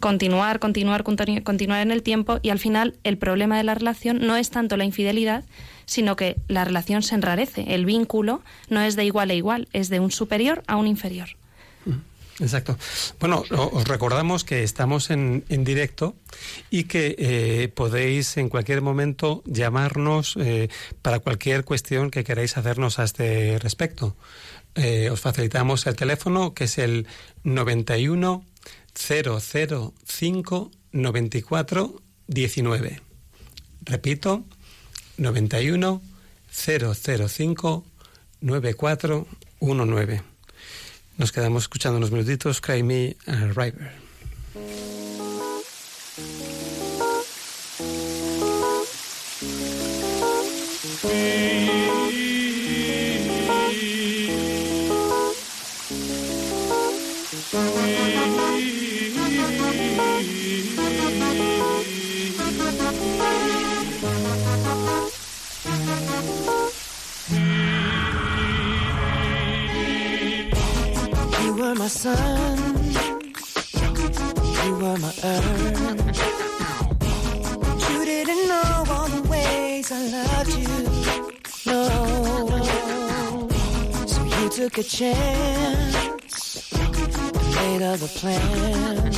continuar, 0.00 0.58
continuar, 0.58 1.04
continuar 1.04 1.82
en 1.82 1.92
el 1.92 2.02
tiempo 2.02 2.40
y 2.42 2.50
al 2.50 2.58
final 2.58 2.94
el 3.04 3.16
problema 3.16 3.56
de 3.56 3.62
la 3.62 3.76
relación 3.76 4.26
no 4.26 4.36
es 4.36 4.50
tanto 4.50 4.76
la 4.76 4.84
infidelidad, 4.84 5.44
sino 5.86 6.16
que 6.16 6.36
la 6.48 6.64
relación 6.64 7.02
se 7.02 7.14
enrarece. 7.14 7.74
El 7.74 7.84
vínculo 7.84 8.42
no 8.68 8.80
es 8.80 8.96
de 8.96 9.04
igual 9.04 9.30
a 9.30 9.34
igual, 9.34 9.68
es 9.72 9.88
de 9.88 10.00
un 10.00 10.10
superior 10.10 10.62
a 10.66 10.76
un 10.76 10.86
inferior. 10.86 11.28
Mm, 11.84 12.42
exacto. 12.42 12.76
Bueno, 13.20 13.44
os 13.50 13.86
recordamos 13.86 14.44
que 14.44 14.62
estamos 14.62 15.10
en, 15.10 15.44
en 15.48 15.64
directo 15.64 16.16
y 16.70 16.84
que 16.84 17.14
eh, 17.18 17.68
podéis 17.68 18.36
en 18.36 18.48
cualquier 18.48 18.82
momento 18.82 19.42
llamarnos 19.46 20.36
eh, 20.38 20.68
para 21.02 21.20
cualquier 21.20 21.64
cuestión 21.64 22.10
que 22.10 22.24
queráis 22.24 22.56
hacernos 22.56 22.98
a 22.98 23.04
este 23.04 23.58
respecto. 23.58 24.16
Eh, 24.76 25.08
os 25.10 25.20
facilitamos 25.20 25.86
el 25.86 25.94
teléfono 25.94 26.52
que 26.52 26.64
es 26.64 26.78
el 26.78 27.06
91 27.44 28.44
005 28.94 30.70
94 30.92 32.02
19. 32.26 33.00
Repito, 33.82 34.44
91 35.16 36.02
005 36.50 37.84
9419. 38.40 40.22
Nos 41.16 41.32
quedamos 41.32 41.64
escuchando 41.64 41.98
unos 41.98 42.10
minutitos. 42.10 42.60
Cry 42.60 42.82
Me 42.82 43.16
a 43.26 43.46
River. 71.74 71.82
my 71.82 71.88
sun. 71.88 72.58
You 74.64 74.74
were 74.76 74.98
my 74.98 75.12
earth. 75.24 76.20
You 77.90 78.04
didn't 78.04 78.48
know 78.48 78.84
all 78.88 79.08
the 79.08 79.22
ways 79.28 79.90
I 79.90 80.02
loved 80.06 80.54
you. 80.56 80.68
No. 81.66 81.84
So 84.06 84.24
you 84.24 84.48
took 84.48 84.78
a 84.78 84.82
chance 84.82 85.94
made 87.56 87.82
other 87.82 88.08
plans. 88.08 89.16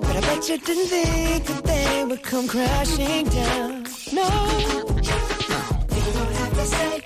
But 0.00 0.16
I 0.16 0.20
bet 0.20 0.48
you 0.48 0.58
didn't 0.58 0.86
think 0.86 1.44
that 1.46 1.64
they 1.64 2.04
would 2.04 2.22
come 2.22 2.46
crashing 2.48 3.26
down. 3.26 3.86
No. 4.12 4.28
You 5.96 6.12
don't 6.12 6.34
have 6.40 6.52
to 6.54 6.64
say 6.64 7.00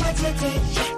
what 0.00 0.16
you 0.22 0.32
did. 0.40 0.97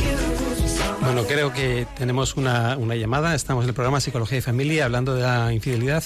Bueno, 1.13 1.27
creo 1.27 1.51
que 1.51 1.85
tenemos 1.97 2.37
una, 2.37 2.77
una 2.77 2.95
llamada. 2.95 3.35
Estamos 3.35 3.65
en 3.65 3.69
el 3.69 3.75
programa 3.75 3.99
Psicología 3.99 4.37
y 4.37 4.41
Familia 4.41 4.85
hablando 4.85 5.13
de 5.13 5.23
la 5.23 5.51
infidelidad 5.51 6.01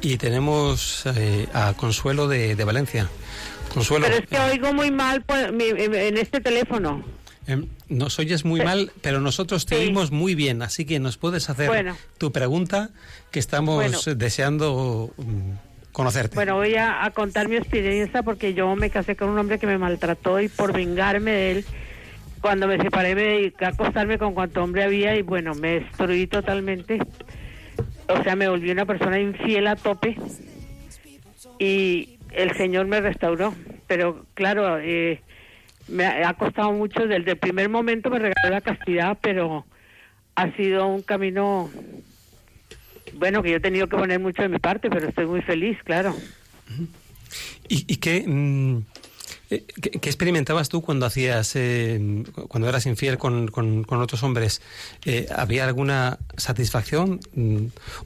y 0.00 0.16
tenemos 0.16 1.02
eh, 1.06 1.48
a 1.52 1.72
Consuelo 1.74 2.28
de, 2.28 2.54
de 2.54 2.64
Valencia. 2.64 3.08
Consuelo, 3.74 4.06
Pero 4.06 4.18
es 4.22 4.28
que 4.28 4.38
oigo 4.38 4.72
muy 4.72 4.92
mal 4.92 5.22
pues, 5.22 5.52
mi- 5.52 5.64
en 5.70 6.16
este 6.18 6.40
teléfono. 6.40 7.02
eh, 7.48 7.64
nos 7.88 8.16
oyes 8.20 8.44
muy 8.44 8.60
mal, 8.62 8.92
pero 9.02 9.18
nosotros 9.20 9.66
te 9.66 9.74
Sí. 9.74 9.82
oímos 9.86 10.12
muy 10.12 10.36
bien, 10.36 10.62
así 10.62 10.84
que 10.84 11.00
nos 11.00 11.16
puedes 11.18 11.50
hacer 11.50 11.66
Bueno. 11.66 11.96
tu 12.18 12.30
pregunta 12.30 12.90
que 13.32 13.40
estamos 13.40 13.74
Bueno. 13.74 13.98
deseando 14.14 15.12
mm, 15.16 15.90
conocerte. 15.90 16.36
Bueno, 16.36 16.54
voy 16.54 16.76
a, 16.76 17.04
a 17.04 17.10
contar 17.10 17.48
mi 17.48 17.56
experiencia 17.56 18.22
porque 18.22 18.54
yo 18.54 18.76
me 18.76 18.88
casé 18.88 19.16
con 19.16 19.30
un 19.30 19.38
hombre 19.38 19.58
que 19.58 19.66
me 19.66 19.78
maltrató 19.78 20.38
y 20.40 20.48
por 20.48 20.72
vengarme 20.72 21.32
de 21.32 21.50
él, 21.50 21.64
cuando 22.48 22.66
me 22.66 22.78
separé 22.78 23.14
me 23.14 23.24
dediqué 23.24 23.66
a 23.66 23.68
acostarme 23.68 24.16
con 24.16 24.32
cuanto 24.32 24.64
hombre 24.64 24.82
había 24.82 25.14
y 25.14 25.20
bueno, 25.20 25.54
me 25.54 25.80
destruí 25.80 26.26
totalmente. 26.26 26.98
O 28.08 28.22
sea, 28.22 28.36
me 28.36 28.48
volví 28.48 28.70
una 28.70 28.86
persona 28.86 29.20
infiel 29.20 29.66
a 29.66 29.76
tope 29.76 30.16
y 31.58 32.16
el 32.32 32.56
Señor 32.56 32.86
me 32.86 33.02
restauró. 33.02 33.54
Pero 33.86 34.24
claro, 34.32 34.78
eh, 34.78 35.20
me 35.88 36.06
ha 36.06 36.32
costado 36.32 36.72
mucho. 36.72 37.06
Desde 37.06 37.32
el 37.32 37.36
primer 37.36 37.68
momento 37.68 38.08
me 38.08 38.18
regaló 38.18 38.48
la 38.48 38.62
castidad, 38.62 39.18
pero 39.20 39.66
ha 40.34 40.50
sido 40.56 40.86
un 40.86 41.02
camino 41.02 41.68
bueno, 43.12 43.42
que 43.42 43.50
yo 43.50 43.56
he 43.56 43.60
tenido 43.60 43.88
que 43.88 43.98
poner 43.98 44.20
mucho 44.20 44.40
de 44.40 44.48
mi 44.48 44.58
parte, 44.58 44.88
pero 44.88 45.06
estoy 45.06 45.26
muy 45.26 45.42
feliz, 45.42 45.76
claro. 45.84 46.16
¿Y, 47.68 47.84
y 47.92 47.96
qué, 47.96 48.24
mm, 48.26 48.84
qué, 49.48 49.64
qué 49.90 50.08
experimentabas 50.08 50.68
tú 50.68 50.82
cuando 50.82 51.06
hacías, 51.06 51.56
eh, 51.56 52.24
cuando 52.48 52.68
eras 52.68 52.86
infiel 52.86 53.18
con, 53.18 53.48
con- 53.48 53.84
con 53.84 54.00
otros 54.00 54.22
hombres? 54.22 54.60
Eh, 55.04 55.26
¿Había 55.34 55.64
alguna 55.66 56.18
satisfacción? 56.36 57.20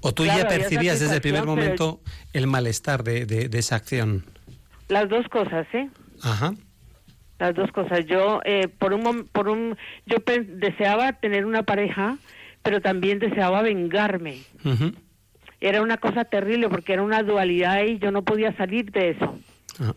¿O 0.01 0.13
tú 0.15 0.25
Claro, 0.25 0.43
ya 0.43 0.49
percibías 0.49 1.01
desde 1.01 1.17
el 1.17 1.21
primer 1.21 1.45
momento 1.45 2.01
el 2.33 2.47
malestar 2.47 3.03
de, 3.05 3.27
de- 3.27 3.49
de 3.49 3.59
esa 3.59 3.77
acción? 3.77 4.25
Las 4.89 5.09
dos 5.09 5.27
cosas, 5.29 5.67
¿eh? 5.73 5.89
Ajá. 6.23 6.55
Las 7.39 7.55
dos 7.57 7.73
cosas. 7.73 8.07
Yo, 8.07 8.41
eh, 8.45 8.69
por 8.69 8.93
un, 8.93 9.25
por 9.33 9.49
un, 9.49 9.77
yo 10.07 10.19
deseaba 10.27 11.15
tener 11.15 11.45
una 11.45 11.65
pareja, 11.65 12.19
pero 12.63 12.81
también 12.81 13.19
deseaba 13.19 13.63
vengarme. 13.63 14.43
Era 15.61 15.83
una 15.83 15.97
cosa 15.97 16.25
terrible 16.25 16.69
porque 16.69 16.93
era 16.93 17.03
una 17.03 17.23
dualidad 17.23 17.83
y 17.85 17.99
yo 17.99 18.11
no 18.13 18.23
podía 18.23 18.57
salir 18.57 18.93
de 18.93 19.11
eso. 19.11 19.39
ajá. 19.81 19.95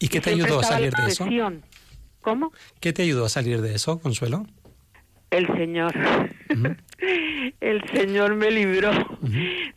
¿Y 0.00 0.08
qué 0.08 0.20
te 0.20 0.30
ayudó 0.30 0.58
a 0.58 0.64
salir 0.64 0.92
de 0.92 1.06
eso? 1.06 1.26
¿Cómo? 2.22 2.52
¿Qué 2.80 2.92
te 2.92 3.02
ayudó 3.02 3.26
a 3.26 3.28
salir 3.28 3.60
de 3.60 3.74
eso, 3.74 4.00
Consuelo? 4.00 4.46
El 5.30 5.46
Señor. 5.46 5.94
El 7.60 7.82
Señor 7.92 8.34
me 8.34 8.50
libró 8.50 8.90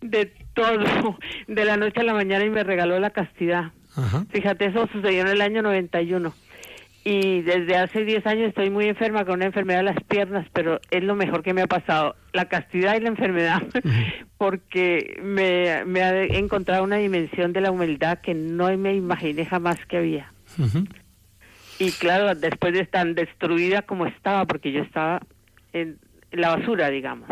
de 0.02 0.26
todo, 0.54 1.18
de 1.48 1.66
la 1.66 1.78
noche 1.78 2.00
a 2.00 2.04
la 2.04 2.14
mañana 2.14 2.44
y 2.46 2.50
me 2.50 2.64
regaló 2.64 3.00
la 3.00 3.12
castidad. 3.12 3.72
Ajá. 3.96 4.26
Fíjate, 4.30 4.66
eso 4.66 4.88
sucedió 4.92 5.22
en 5.22 5.28
el 5.28 5.42
año 5.42 5.62
91. 5.62 6.34
Y 7.06 7.42
desde 7.42 7.76
hace 7.76 8.06
10 8.06 8.26
años 8.28 8.50
estoy 8.50 8.70
muy 8.70 8.88
enferma 8.88 9.26
con 9.26 9.36
una 9.36 9.46
enfermedad 9.46 9.80
de 9.80 9.92
las 9.92 10.04
piernas, 10.04 10.48
pero 10.54 10.80
es 10.90 11.04
lo 11.04 11.16
mejor 11.16 11.44
que 11.44 11.54
me 11.54 11.62
ha 11.62 11.68
pasado, 11.68 12.16
la 12.32 12.48
castidad 12.48 12.96
y 12.96 13.02
la 13.02 13.10
enfermedad, 13.10 13.62
porque 14.38 15.20
me, 15.22 15.84
me 15.86 16.02
ha 16.02 16.24
encontrado 16.24 16.84
una 16.84 16.98
dimensión 16.98 17.52
de 17.52 17.60
la 17.60 17.72
humildad 17.72 18.20
que 18.20 18.34
no 18.34 18.76
me 18.78 18.96
imaginé 18.96 19.46
jamás 19.46 19.78
que 19.88 19.98
había. 19.98 20.32
Y 21.80 21.92
claro, 21.92 22.34
después 22.36 22.74
de 22.74 22.86
tan 22.86 23.16
destruida 23.16 23.82
como 23.82 24.06
estaba, 24.06 24.46
porque 24.46 24.72
yo 24.72 24.82
estaba 24.82 25.22
en 25.74 26.00
la 26.32 26.56
basura, 26.56 26.90
digamos, 26.90 27.30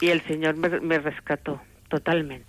y 0.00 0.08
el 0.08 0.20
Señor 0.22 0.56
me, 0.56 0.80
me 0.80 0.98
rescató 0.98 1.60
totalmente. 1.88 2.46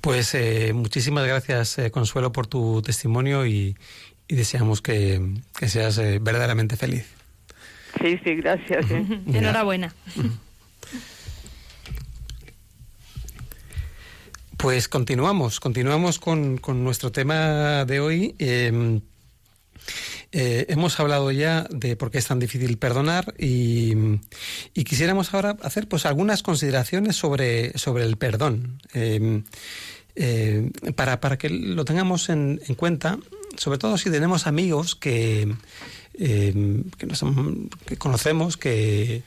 Pues 0.00 0.34
eh, 0.34 0.72
muchísimas 0.74 1.26
gracias, 1.26 1.78
eh, 1.78 1.90
Consuelo, 1.90 2.32
por 2.32 2.46
tu 2.46 2.82
testimonio 2.82 3.46
y, 3.46 3.76
y 4.32 4.34
deseamos 4.34 4.80
que, 4.80 5.20
que 5.58 5.68
seas 5.68 5.98
eh, 5.98 6.18
verdaderamente 6.18 6.76
feliz. 6.76 7.04
Sí, 8.00 8.18
sí, 8.24 8.34
gracias. 8.36 8.90
¿eh? 8.90 9.04
Enhorabuena. 9.26 9.94
Pues 14.56 14.88
continuamos, 14.88 15.60
continuamos 15.60 16.18
con, 16.18 16.56
con 16.56 16.82
nuestro 16.82 17.12
tema 17.12 17.84
de 17.84 18.00
hoy. 18.00 18.34
Eh, 18.38 19.00
eh, 20.32 20.64
hemos 20.70 20.98
hablado 20.98 21.30
ya 21.30 21.66
de 21.68 21.96
por 21.96 22.10
qué 22.10 22.16
es 22.16 22.26
tan 22.26 22.38
difícil 22.38 22.78
perdonar 22.78 23.34
y, 23.38 23.92
y 24.72 24.84
quisiéramos 24.84 25.34
ahora 25.34 25.58
hacer 25.60 25.88
pues 25.88 26.06
algunas 26.06 26.42
consideraciones 26.42 27.16
sobre, 27.16 27.76
sobre 27.76 28.04
el 28.04 28.16
perdón. 28.16 28.80
Eh, 28.94 29.42
eh, 30.14 30.70
para, 30.96 31.20
para 31.20 31.36
que 31.36 31.50
lo 31.50 31.84
tengamos 31.84 32.30
en, 32.30 32.60
en 32.66 32.74
cuenta, 32.76 33.18
sobre 33.56 33.78
todo 33.78 33.98
si 33.98 34.10
tenemos 34.10 34.46
amigos 34.46 34.94
que, 34.94 35.54
eh, 36.14 36.82
que, 36.98 37.06
nos 37.06 37.24
que 37.86 37.96
conocemos, 37.96 38.56
que 38.56 39.22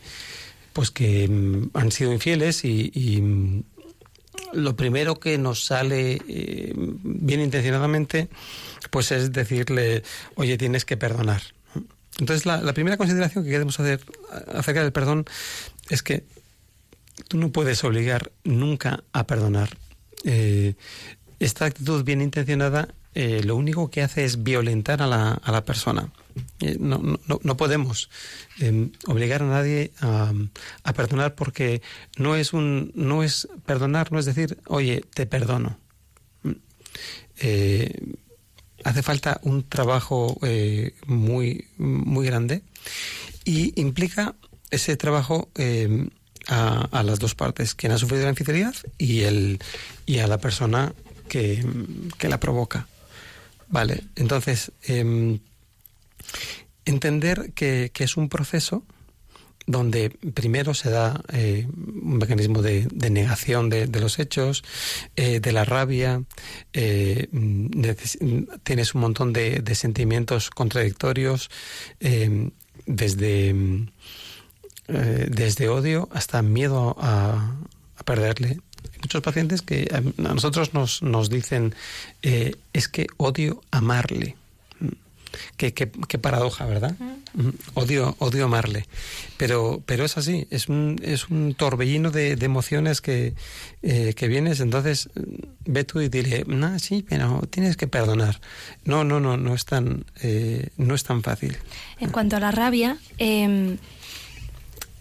pues 0.74 0.92
que 0.92 1.28
mm, 1.28 1.70
han 1.74 1.92
sido 1.92 2.12
infieles 2.14 2.66
y, 2.66 3.22
mm, 3.22 3.64
lo 4.54 4.76
primero 4.76 5.20
que 5.20 5.38
nos 5.38 5.66
sale 5.66 6.22
eh, 6.28 6.74
bien 6.76 7.42
intencionadamente, 7.42 8.30
pues 8.90 9.12
es 9.12 9.32
decirle, 9.32 10.04
oye, 10.36 10.58
tienes 10.58 10.86
que 10.86 10.98
perdonar. 10.98 11.42
Entonces, 12.20 12.46
la, 12.46 12.62
la 12.62 12.74
primera 12.74 12.96
consideración 12.96 13.44
que 13.44 13.50
queremos 13.50 13.80
hacer 13.80 14.02
acerca 14.54 14.82
del 14.82 14.94
perdón 14.94 15.26
es 15.90 16.04
que 16.04 16.24
tú 17.28 17.38
no 17.38 17.52
puedes 17.52 17.84
obligar 17.84 18.32
nunca 18.44 19.04
a 19.14 19.26
perdonar. 19.28 19.78
Eh, 20.24 20.76
esta 21.40 21.66
actitud 21.66 22.04
bien 22.04 22.22
intencionada 22.22 22.90
eh, 23.16 23.42
lo 23.44 23.56
único 23.56 23.90
que 23.90 24.02
hace 24.04 24.26
es 24.26 24.44
violentar 24.44 25.02
a 25.02 25.08
la, 25.08 25.32
a 25.32 25.52
la 25.52 25.66
persona. 25.66 26.12
Eh, 26.60 26.78
no, 26.80 26.98
no, 27.00 27.40
no- 27.42 27.58
podemos 27.58 28.10
eh, 28.60 28.90
obligar 29.08 29.42
a 29.42 29.46
nadie 29.48 29.92
a, 30.02 30.34
a 30.84 30.94
perdonar 30.94 31.34
porque 31.34 31.82
no 32.18 32.36
es 32.36 32.52
un 32.54 32.92
no 32.94 33.24
es 33.24 33.48
perdonar 33.66 34.12
no 34.12 34.20
es 34.20 34.26
decir 34.26 34.58
oye 34.68 35.04
te 35.14 35.26
perdono 35.26 35.80
Mm. 36.44 36.52
Eh, 37.40 38.14
hace 38.84 39.02
falta 39.02 39.40
un 39.44 39.64
trabajo 39.64 40.38
muy 41.08 41.68
muy 41.78 42.26
grande 42.26 42.62
y 43.46 43.72
implica 43.80 44.36
ese 44.72 44.98
trabajo 44.98 45.48
eh, 45.56 46.10
a, 46.48 46.88
a 46.92 47.04
las 47.04 47.20
dos 47.20 47.34
partes 47.34 47.76
quien 47.76 47.94
ha 47.94 47.98
sufrido 47.98 48.24
la 48.24 48.30
infidelidad 48.32 48.76
y 48.98 49.22
el 49.22 49.60
y 50.06 50.20
a 50.20 50.28
la 50.28 50.38
persona 50.38 50.94
que, 51.30 51.66
que 52.18 52.28
la 52.30 52.40
provoca 52.40 52.88
vale 53.68 54.04
entonces 54.16 54.72
em, 54.84 55.40
entender 56.86 57.52
que, 57.54 57.92
que 57.94 58.04
es 58.04 58.18
un 58.18 58.30
proceso 58.30 58.84
donde 59.68 60.10
primero 60.10 60.74
se 60.74 60.90
da 60.90 61.22
eh, 61.34 61.68
un 61.68 62.18
mecanismo 62.18 62.62
de, 62.62 62.88
negación 63.10 63.70
de, 63.70 63.88
los 64.00 64.20
hechos, 64.20 64.64
eh, 65.16 65.40
de 65.40 65.52
la 65.52 65.66
rabia, 65.66 66.24
eh, 66.74 67.28
tienes 68.64 68.96
un 68.96 69.02
montón 69.02 69.34
de, 69.34 69.64
sentimientos 69.76 70.50
contradictorios, 70.52 71.50
eh, 72.00 72.52
desde, 72.86 73.50
eh, 74.88 75.28
desde 75.30 75.70
odio 75.70 76.10
hasta 76.12 76.42
miedo 76.44 76.96
a, 77.00 77.58
a 77.98 78.04
perderle. 78.04 78.60
Hay 78.94 79.00
muchos 79.02 79.22
pacientes 79.22 79.62
que 79.62 79.88
a, 79.94 80.02
nosotros 80.22 80.74
nos, 80.74 81.02
nos 81.02 81.30
dicen, 81.30 81.74
eh, 82.22 82.56
es 82.74 82.88
que 82.88 83.08
odio 83.18 83.62
amarle. 83.72 84.36
Qué, 85.58 85.74
qué- 85.74 85.92
qué 86.08 86.18
paradoja, 86.18 86.66
¿verdad? 86.66 86.96
Mm, 87.34 87.50
Odio, 87.74 88.16
odio 88.20 88.46
amarle. 88.46 88.86
Pero, 89.36 89.84
pero 89.86 90.06
es 90.06 90.16
así, 90.18 90.48
es 90.50 90.70
un, 90.70 90.98
es 91.04 91.28
un 91.30 91.56
torbellino 91.56 92.10
de, 92.10 92.38
de 92.38 92.46
emociones 92.46 93.02
que, 93.02 93.34
eh, 93.84 94.14
que 94.16 94.30
vienes, 94.30 94.62
entonces 94.62 95.10
mm, 95.14 95.22
ve 95.72 95.84
tú 95.84 96.00
y 96.00 96.08
dile, 96.08 96.46
no, 96.48 96.80
sí, 96.80 97.06
pero 97.08 97.42
tienes 97.50 97.76
que 97.76 97.88
perdonar. 97.88 98.40
No, 98.86 99.04
no, 99.04 99.20
no, 99.20 99.36
no 99.36 99.54
es 99.54 99.66
tan, 99.66 100.06
eh, 100.22 100.70
no 100.78 100.96
es 100.96 101.04
tan 101.04 101.22
fácil. 101.22 101.58
En 102.00 102.12
cuanto 102.12 102.38
a 102.38 102.40
la 102.40 102.52
rabia, 102.52 102.98
eh, 103.18 103.76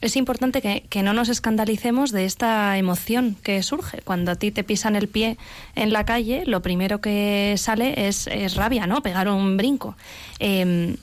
es 0.04 0.16
importante 0.16 0.60
que, 0.60 1.02
no 1.02 1.14
nos 1.14 1.30
escandalicemos 1.30 2.12
de 2.12 2.26
esta 2.26 2.76
emoción 2.76 3.36
que 3.42 3.62
surge. 3.62 4.02
Cuando 4.02 4.32
a 4.32 4.34
ti 4.34 4.50
te 4.50 4.62
pisan 4.62 4.96
el 4.96 5.08
pie 5.08 5.38
en 5.74 5.92
la 5.92 6.04
calle, 6.04 6.44
lo 6.46 6.60
primero 6.60 7.00
que 7.00 7.54
sale 7.56 8.06
es, 8.06 8.28
rabia, 8.54 8.86
¿no? 8.86 9.02
Pegar 9.02 9.28
un 9.28 9.56
brinco. 9.56 9.96
Eh, 10.40 10.96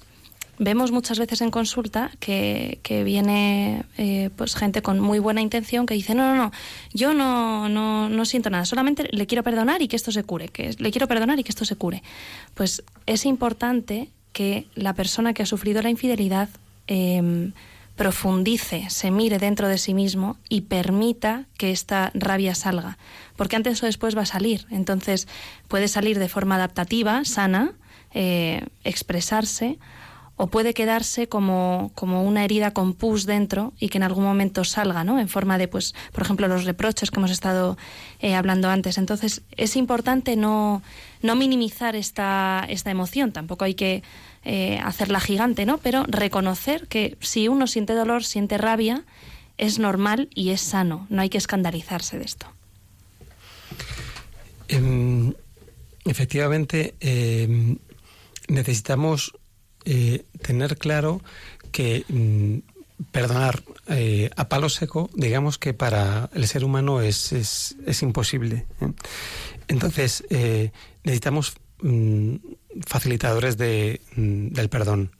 vemos 0.59 0.91
muchas 0.91 1.17
veces 1.17 1.41
en 1.41 1.49
consulta 1.49 2.11
que, 2.19 2.79
viene 3.03 3.83
eh, 3.97 4.29
pues 4.35 4.53
gente 4.55 4.83
con 4.83 4.99
muy 4.99 5.17
buena 5.17 5.41
intención 5.41 5.87
que 5.87 5.95
dice 5.95 6.13
no 6.13 6.23
no 6.23 6.35
no 6.35 6.51
yo 6.93 7.15
no, 7.15 7.67
no, 7.67 8.09
no 8.09 8.25
siento 8.25 8.51
nada 8.51 8.65
solamente 8.65 9.07
le 9.11 9.25
quiero 9.25 9.41
perdonar 9.41 9.81
y 9.81 9.87
que 9.87 9.95
esto 9.95 10.11
se 10.11 10.23
cure 10.23 10.49
que 10.49 10.75
le 10.77 10.91
quiero 10.91 11.07
perdonar 11.07 11.39
y 11.39 11.43
que 11.43 11.49
esto 11.49 11.65
se 11.65 11.75
cure 11.75 12.03
pues 12.53 12.83
es 13.07 13.25
importante 13.25 14.09
que 14.33 14.67
la 14.75 14.93
persona 14.93 15.33
que 15.33 15.41
ha 15.41 15.47
sufrido 15.47 15.81
la 15.81 15.89
infidelidad 15.89 16.49
eh, 16.87 17.51
profundice, 17.95 18.89
se 18.89 19.11
mire 19.11 19.37
dentro 19.37 19.67
de 19.67 19.77
sí 19.77 19.93
mismo 19.93 20.37
y 20.49 20.61
permita 20.61 21.45
que 21.57 21.71
esta 21.71 22.11
rabia 22.13 22.55
salga, 22.55 22.97
porque 23.35 23.55
antes 23.55 23.81
o 23.83 23.85
después 23.85 24.17
va 24.17 24.21
a 24.21 24.25
salir. 24.25 24.65
Entonces 24.71 25.27
puede 25.67 25.87
salir 25.87 26.17
de 26.17 26.29
forma 26.29 26.55
adaptativa, 26.55 27.23
sana, 27.25 27.73
eh, 28.13 28.65
expresarse, 28.83 29.77
o 30.41 30.47
puede 30.47 30.73
quedarse 30.73 31.27
como, 31.27 31.91
como 31.93 32.23
una 32.23 32.43
herida 32.43 32.71
con 32.71 32.93
pus 32.95 33.27
dentro 33.27 33.73
y 33.79 33.89
que 33.89 33.99
en 33.99 34.03
algún 34.03 34.23
momento 34.23 34.63
salga, 34.63 35.03
¿no? 35.03 35.19
En 35.19 35.29
forma 35.29 35.59
de, 35.59 35.67
pues, 35.67 35.93
por 36.11 36.23
ejemplo, 36.23 36.47
los 36.47 36.65
reproches 36.65 37.11
que 37.11 37.19
hemos 37.19 37.29
estado 37.29 37.77
eh, 38.21 38.33
hablando 38.33 38.67
antes. 38.67 38.97
Entonces, 38.97 39.43
es 39.55 39.75
importante 39.75 40.35
no, 40.35 40.81
no 41.21 41.35
minimizar 41.35 41.95
esta, 41.95 42.65
esta 42.69 42.89
emoción. 42.89 43.31
Tampoco 43.31 43.65
hay 43.65 43.75
que 43.75 44.01
eh, 44.43 44.79
hacerla 44.83 45.19
gigante, 45.19 45.65
¿no? 45.65 45.77
Pero 45.77 46.03
reconocer 46.07 46.87
que 46.87 47.17
si 47.19 47.47
uno 47.47 47.67
siente 47.67 47.93
dolor, 47.93 48.23
siente 48.23 48.57
rabia, 48.57 49.03
es 49.57 49.79
normal 49.79 50.29
y 50.33 50.49
es 50.49 50.61
sano. 50.61 51.05
No 51.09 51.21
hay 51.21 51.29
que 51.29 51.37
escandalizarse 51.37 52.17
de 52.17 52.25
esto. 52.25 52.47
Eh, 54.67 55.33
efectivamente, 56.05 56.95
eh, 56.99 57.77
necesitamos 58.47 59.33
eh, 59.85 60.25
tener 60.41 60.77
claro 60.77 61.21
que 61.71 62.05
mm, 62.07 62.57
perdonar 63.11 63.63
eh, 63.87 64.29
a 64.35 64.47
palo 64.49 64.69
seco, 64.69 65.09
digamos 65.13 65.57
que 65.57 65.73
para 65.73 66.29
el 66.33 66.47
ser 66.47 66.63
humano 66.63 67.01
es, 67.01 67.31
es, 67.33 67.75
es 67.85 68.01
imposible. 68.01 68.65
Entonces, 69.67 70.23
necesitamos 71.03 71.55
mm, 71.81 72.35
facilitadores 72.85 73.57
de, 73.57 74.01
mm, 74.15 74.47
del 74.49 74.69
perdón. 74.69 75.11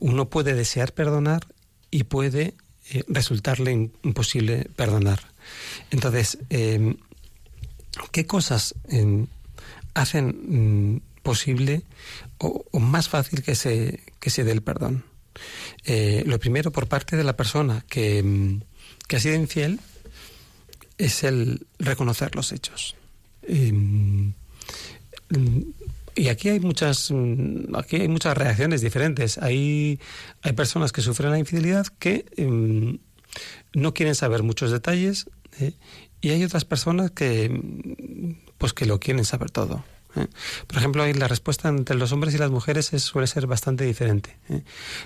Uno 0.00 0.28
puede 0.28 0.54
desear 0.54 0.92
perdonar 0.92 1.46
y 1.90 2.04
puede 2.04 2.54
eh, 2.90 3.02
resultarle 3.08 3.72
imposible 3.72 4.68
perdonar. 4.76 5.20
Entonces, 5.90 6.38
eh, 6.50 6.96
¿qué 8.12 8.26
cosas 8.26 8.74
eh, 8.90 9.26
hacen 9.94 11.02
posible 11.22 11.82
o, 12.38 12.64
más 12.78 13.08
fácil 13.08 13.42
que 13.42 13.56
se, 13.56 14.00
que 14.20 14.30
se 14.30 14.44
dé 14.44 14.52
el 14.52 14.62
perdón? 14.62 15.04
lo 16.24 16.38
primero, 16.38 16.72
por 16.72 16.88
parte 16.88 17.14
de 17.16 17.22
la 17.22 17.36
persona 17.36 17.84
que, 17.88 18.58
que 19.06 19.16
ha 19.16 19.20
sido 19.20 19.34
infiel, 19.34 19.80
es 20.96 21.24
el 21.24 21.66
reconocer 21.78 22.34
los 22.34 22.52
hechos. 22.52 22.96
Y 26.16 26.28
aquí 26.28 26.48
hay 26.48 26.60
muchas 26.60 27.12
aquí 27.74 27.96
hay 27.96 28.08
muchas 28.08 28.36
reacciones 28.36 28.80
diferentes. 28.80 29.38
Hay 29.38 30.00
hay 30.42 30.52
personas 30.52 30.92
que 30.92 31.02
sufren 31.02 31.30
la 31.30 31.38
infidelidad 31.38 31.86
que 31.98 32.24
eh, 32.36 32.98
no 33.74 33.94
quieren 33.94 34.14
saber 34.14 34.42
muchos 34.42 34.70
detalles 34.70 35.28
eh, 35.60 35.74
y 36.20 36.30
hay 36.30 36.42
otras 36.42 36.64
personas 36.64 37.10
que 37.10 37.50
pues 38.58 38.72
que 38.72 38.86
lo 38.86 38.98
quieren 38.98 39.24
saber 39.24 39.50
todo. 39.50 39.84
¿eh? 40.16 40.26
Por 40.66 40.78
ejemplo, 40.78 41.02
ahí 41.02 41.12
la 41.12 41.28
respuesta 41.28 41.68
entre 41.68 41.96
los 41.96 42.12
hombres 42.12 42.34
y 42.34 42.38
las 42.38 42.50
mujeres 42.50 42.92
es, 42.92 43.02
suele 43.02 43.26
ser 43.26 43.46
bastante 43.46 43.84
diferente. 43.84 44.38
¿eh? 44.48 44.62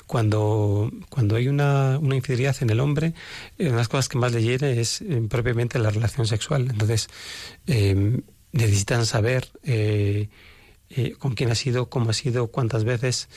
Cuando, 0.07 0.90
cuando 1.09 1.37
hay 1.37 1.49
una, 1.49 1.99
una, 1.99 2.16
infidelidad 2.16 2.57
en 2.61 2.70
el 2.70 2.81
hombre, 2.81 3.14
eh, 3.59 3.64
una 3.64 3.73
de 3.73 3.77
las 3.79 3.88
cosas 3.88 4.09
que 4.09 4.18
más 4.18 4.33
le 4.33 4.42
hiere 4.42 4.81
es 4.81 5.03
propiamente 5.29 5.79
la 5.79 5.90
relación 5.90 6.27
sexual. 6.27 6.68
Entonces, 6.70 7.09
necesitan 8.53 9.07
saber 9.07 9.49
eh, 9.62 10.29
eh, 10.90 11.14
con 11.18 11.35
quién 11.35 11.50
ha 11.50 11.55
sido, 11.55 11.88
cómo 11.88 12.11
ha 12.11 12.12
sido, 12.12 12.48
cuántas 12.48 12.85
veces. 12.85 13.29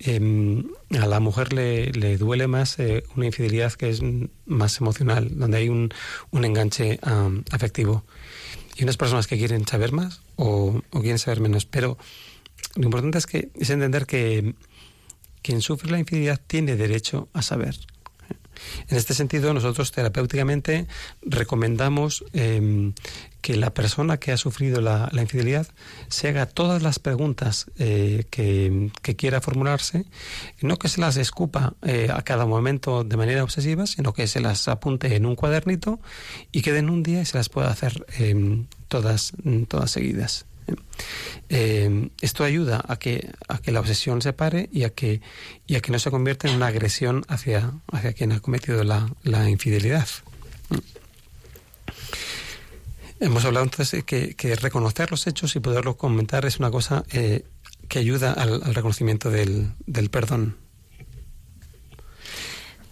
Eh, 0.00 0.64
a 1.00 1.06
la 1.06 1.20
mujer 1.20 1.52
le, 1.52 1.92
le 1.92 2.18
duele 2.18 2.48
más 2.48 2.78
eh, 2.78 3.04
una 3.14 3.26
infidelidad 3.26 3.72
que 3.72 3.88
es 3.88 4.02
más 4.44 4.80
emocional, 4.80 5.38
donde 5.38 5.58
hay 5.58 5.68
un, 5.68 5.94
un 6.32 6.44
enganche 6.44 6.98
um, 7.06 7.44
afectivo. 7.52 8.04
Y 8.76 8.82
unas 8.82 8.96
personas 8.96 9.26
que 9.26 9.38
quieren 9.38 9.66
saber 9.66 9.92
más 9.92 10.20
o, 10.34 10.82
o, 10.90 11.00
quieren 11.00 11.18
saber 11.18 11.40
menos. 11.40 11.64
Pero 11.64 11.96
lo 12.74 12.84
importante 12.84 13.18
es 13.18 13.26
que 13.26 13.50
es 13.54 13.70
entender 13.70 14.04
que 14.06 14.54
quien 15.42 15.62
sufre 15.62 15.90
la 15.90 16.00
infidelidad 16.00 16.40
tiene 16.44 16.76
derecho 16.76 17.28
a 17.32 17.40
saber. 17.40 17.78
En 18.88 18.96
este 18.96 19.14
sentido, 19.14 19.52
nosotros 19.54 19.92
terapéuticamente 19.92 20.86
recomendamos 21.22 22.24
eh, 22.32 22.92
que 23.46 23.56
la 23.56 23.72
persona 23.72 24.16
que 24.16 24.32
ha 24.32 24.36
sufrido 24.36 24.80
la, 24.80 25.08
infidelidad 25.12 25.68
se 26.08 26.26
haga 26.26 26.46
todas 26.46 26.82
las 26.82 26.98
preguntas 26.98 27.66
eh, 27.78 28.24
que, 28.28 28.90
quiera 29.16 29.40
formularse, 29.40 30.04
no 30.62 30.78
que 30.78 30.88
se 30.88 31.00
las 31.00 31.16
escupa 31.16 31.74
eh, 31.82 32.08
a 32.12 32.22
cada 32.22 32.44
momento 32.44 33.04
de 33.04 33.16
manera 33.16 33.44
obsesiva, 33.44 33.86
sino 33.86 34.12
que 34.12 34.26
se 34.26 34.40
las 34.40 34.66
apunte 34.66 35.14
en 35.14 35.26
un 35.26 35.36
cuadernito 35.36 36.00
y 36.50 36.62
que 36.62 36.72
den 36.72 36.90
un 36.90 37.04
día 37.04 37.24
se 37.24 37.36
las 37.36 37.48
pueda 37.48 37.70
hacer 37.70 38.04
eh, 38.18 38.64
todas, 38.88 39.32
todas 39.68 39.92
seguidas. 39.92 40.46
Eh, 41.48 42.10
esto 42.20 42.42
ayuda 42.44 42.84
a 42.86 42.98
que, 42.98 43.30
a 43.48 43.58
que 43.58 43.70
la 43.70 43.80
obsesión 43.80 44.20
se 44.20 44.32
pare 44.32 44.68
y 44.72 44.82
a 44.84 44.90
que, 44.90 45.20
y 45.66 45.76
a 45.76 45.80
que 45.80 45.92
no 45.92 45.98
se 45.98 46.10
convierta 46.10 46.48
en 46.48 46.56
una 46.56 46.66
agresión 46.66 47.24
hacia, 47.28 47.72
hacia 47.92 48.12
quien 48.12 48.32
ha 48.32 48.40
cometido 48.40 48.82
la, 48.82 49.48
infidelidad. 49.48 50.08
Hemos 53.20 53.44
hablado 53.44 53.64
entonces 53.64 54.04
que, 54.04 54.34
que, 54.34 54.56
reconocer 54.56 55.10
los 55.10 55.26
hechos 55.26 55.54
y 55.56 55.60
poderlos 55.60 55.96
comentar 55.96 56.44
es 56.44 56.58
una 56.58 56.70
cosa 56.70 57.04
eh, 57.12 57.44
que 57.88 58.00
ayuda 58.00 58.32
al, 58.32 58.74
reconocimiento 58.74 59.30
del, 59.30 59.72
del, 59.86 60.10
perdón. 60.10 60.56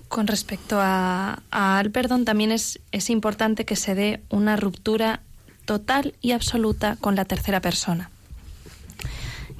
Con 0.08 0.28
respecto 0.28 0.78
a, 0.80 1.42
al 1.50 1.90
perdón, 1.90 2.24
también 2.24 2.52
es, 2.52 2.78
es 2.92 3.10
importante 3.10 3.64
que 3.64 3.74
se 3.74 3.96
dé 3.96 4.22
una 4.30 4.56
ruptura 4.56 5.22
total 5.64 6.14
y 6.20 6.32
absoluta 6.32 6.96
con 7.00 7.16
la 7.16 7.24
tercera 7.24 7.60
persona. 7.60 8.10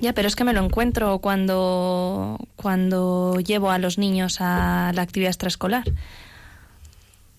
Ya, 0.00 0.12
pero 0.12 0.28
es 0.28 0.36
que 0.36 0.44
me 0.44 0.52
lo 0.52 0.62
encuentro 0.64 1.18
cuando, 1.18 2.38
cuando 2.56 3.40
llevo 3.40 3.70
a 3.70 3.78
los 3.78 3.96
niños 3.96 4.38
a 4.40 4.92
la 4.94 5.02
actividad 5.02 5.30
extraescolar. 5.30 5.84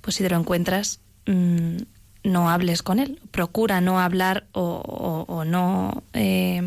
Pues 0.01 0.15
si 0.15 0.23
te 0.23 0.29
lo 0.29 0.37
encuentras, 0.37 0.99
mmm, 1.25 1.77
no 2.23 2.49
hables 2.49 2.81
con 2.81 2.99
él. 2.99 3.19
Procura 3.31 3.81
no 3.81 3.99
hablar 3.99 4.45
o 4.53 5.43
no, 5.45 6.03
eh, 6.13 6.61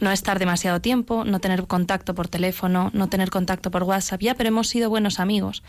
no 0.00 0.10
estar 0.10 0.38
demasiado 0.38 0.80
tiempo, 0.80 1.24
no 1.24 1.40
tener 1.40 1.66
contacto 1.66 2.14
por 2.14 2.28
teléfono, 2.28 2.90
no 2.92 3.08
tener 3.08 3.30
contacto 3.30 3.70
por 3.70 3.84
WhatsApp. 3.84 4.20
Ya, 4.20 4.34
pero 4.34 4.48
hemos 4.48 4.68
sido 4.68 4.90
buenos 4.90 5.20
amigos. 5.20 5.62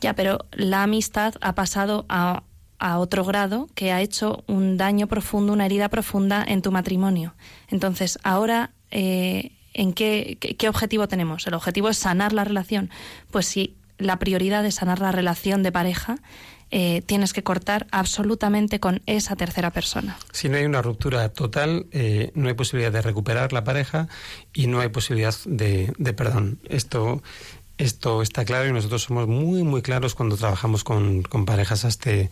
Ya, 0.00 0.14
pero 0.14 0.44
la 0.52 0.82
amistad 0.82 1.34
ha 1.40 1.54
pasado 1.54 2.04
a 2.08 2.42
a 2.78 2.98
otro 2.98 3.24
grado 3.24 3.68
que 3.74 3.92
ha 3.92 4.00
hecho 4.00 4.44
un 4.46 4.76
daño 4.76 5.06
profundo, 5.06 5.52
una 5.52 5.66
herida 5.66 5.88
profunda 5.88 6.44
en 6.46 6.62
tu 6.62 6.72
matrimonio. 6.72 7.34
Entonces, 7.68 8.18
ahora, 8.22 8.70
eh, 8.90 9.52
¿en 9.74 9.92
qué, 9.92 10.38
qué, 10.38 10.68
objetivo 10.68 11.08
tenemos? 11.08 11.46
El 11.46 11.54
objetivo 11.54 11.88
es 11.88 11.98
sanar 11.98 12.32
la 12.32 12.44
relación. 12.44 12.90
Pues 13.30 13.46
si 13.46 13.76
la 13.98 14.18
prioridad 14.18 14.64
es 14.66 14.76
sanar 14.76 15.00
la 15.00 15.12
relación 15.12 15.62
de 15.62 15.72
pareja, 15.72 16.16
eh, 16.72 17.02
tienes 17.06 17.32
que 17.32 17.44
cortar 17.44 17.86
absolutamente 17.92 18.80
con 18.80 19.00
esa 19.06 19.36
tercera 19.36 19.70
persona. 19.70 20.18
Si 20.32 20.48
no 20.48 20.56
hay 20.56 20.64
una 20.64 20.82
ruptura 20.82 21.28
total, 21.28 21.86
eh, 21.92 22.32
no 22.34 22.48
hay 22.48 22.54
posibilidad 22.54 22.90
de 22.90 23.02
recuperar 23.02 23.52
la 23.52 23.62
pareja 23.62 24.08
y 24.52 24.66
no 24.66 24.80
hay 24.80 24.88
posibilidad 24.88 25.34
de, 25.44 25.92
de 25.96 26.12
perdón. 26.12 26.58
Esto 26.68 27.22
esto 27.78 28.22
está 28.22 28.44
claro 28.44 28.68
y 28.68 28.72
nosotros 28.72 29.02
somos 29.02 29.28
muy, 29.28 29.62
muy 29.62 29.82
claros 29.82 30.14
cuando 30.14 30.36
trabajamos 30.36 30.82
con, 30.82 31.22
con 31.22 31.44
parejas 31.44 31.84
a 31.84 31.88
este, 31.88 32.30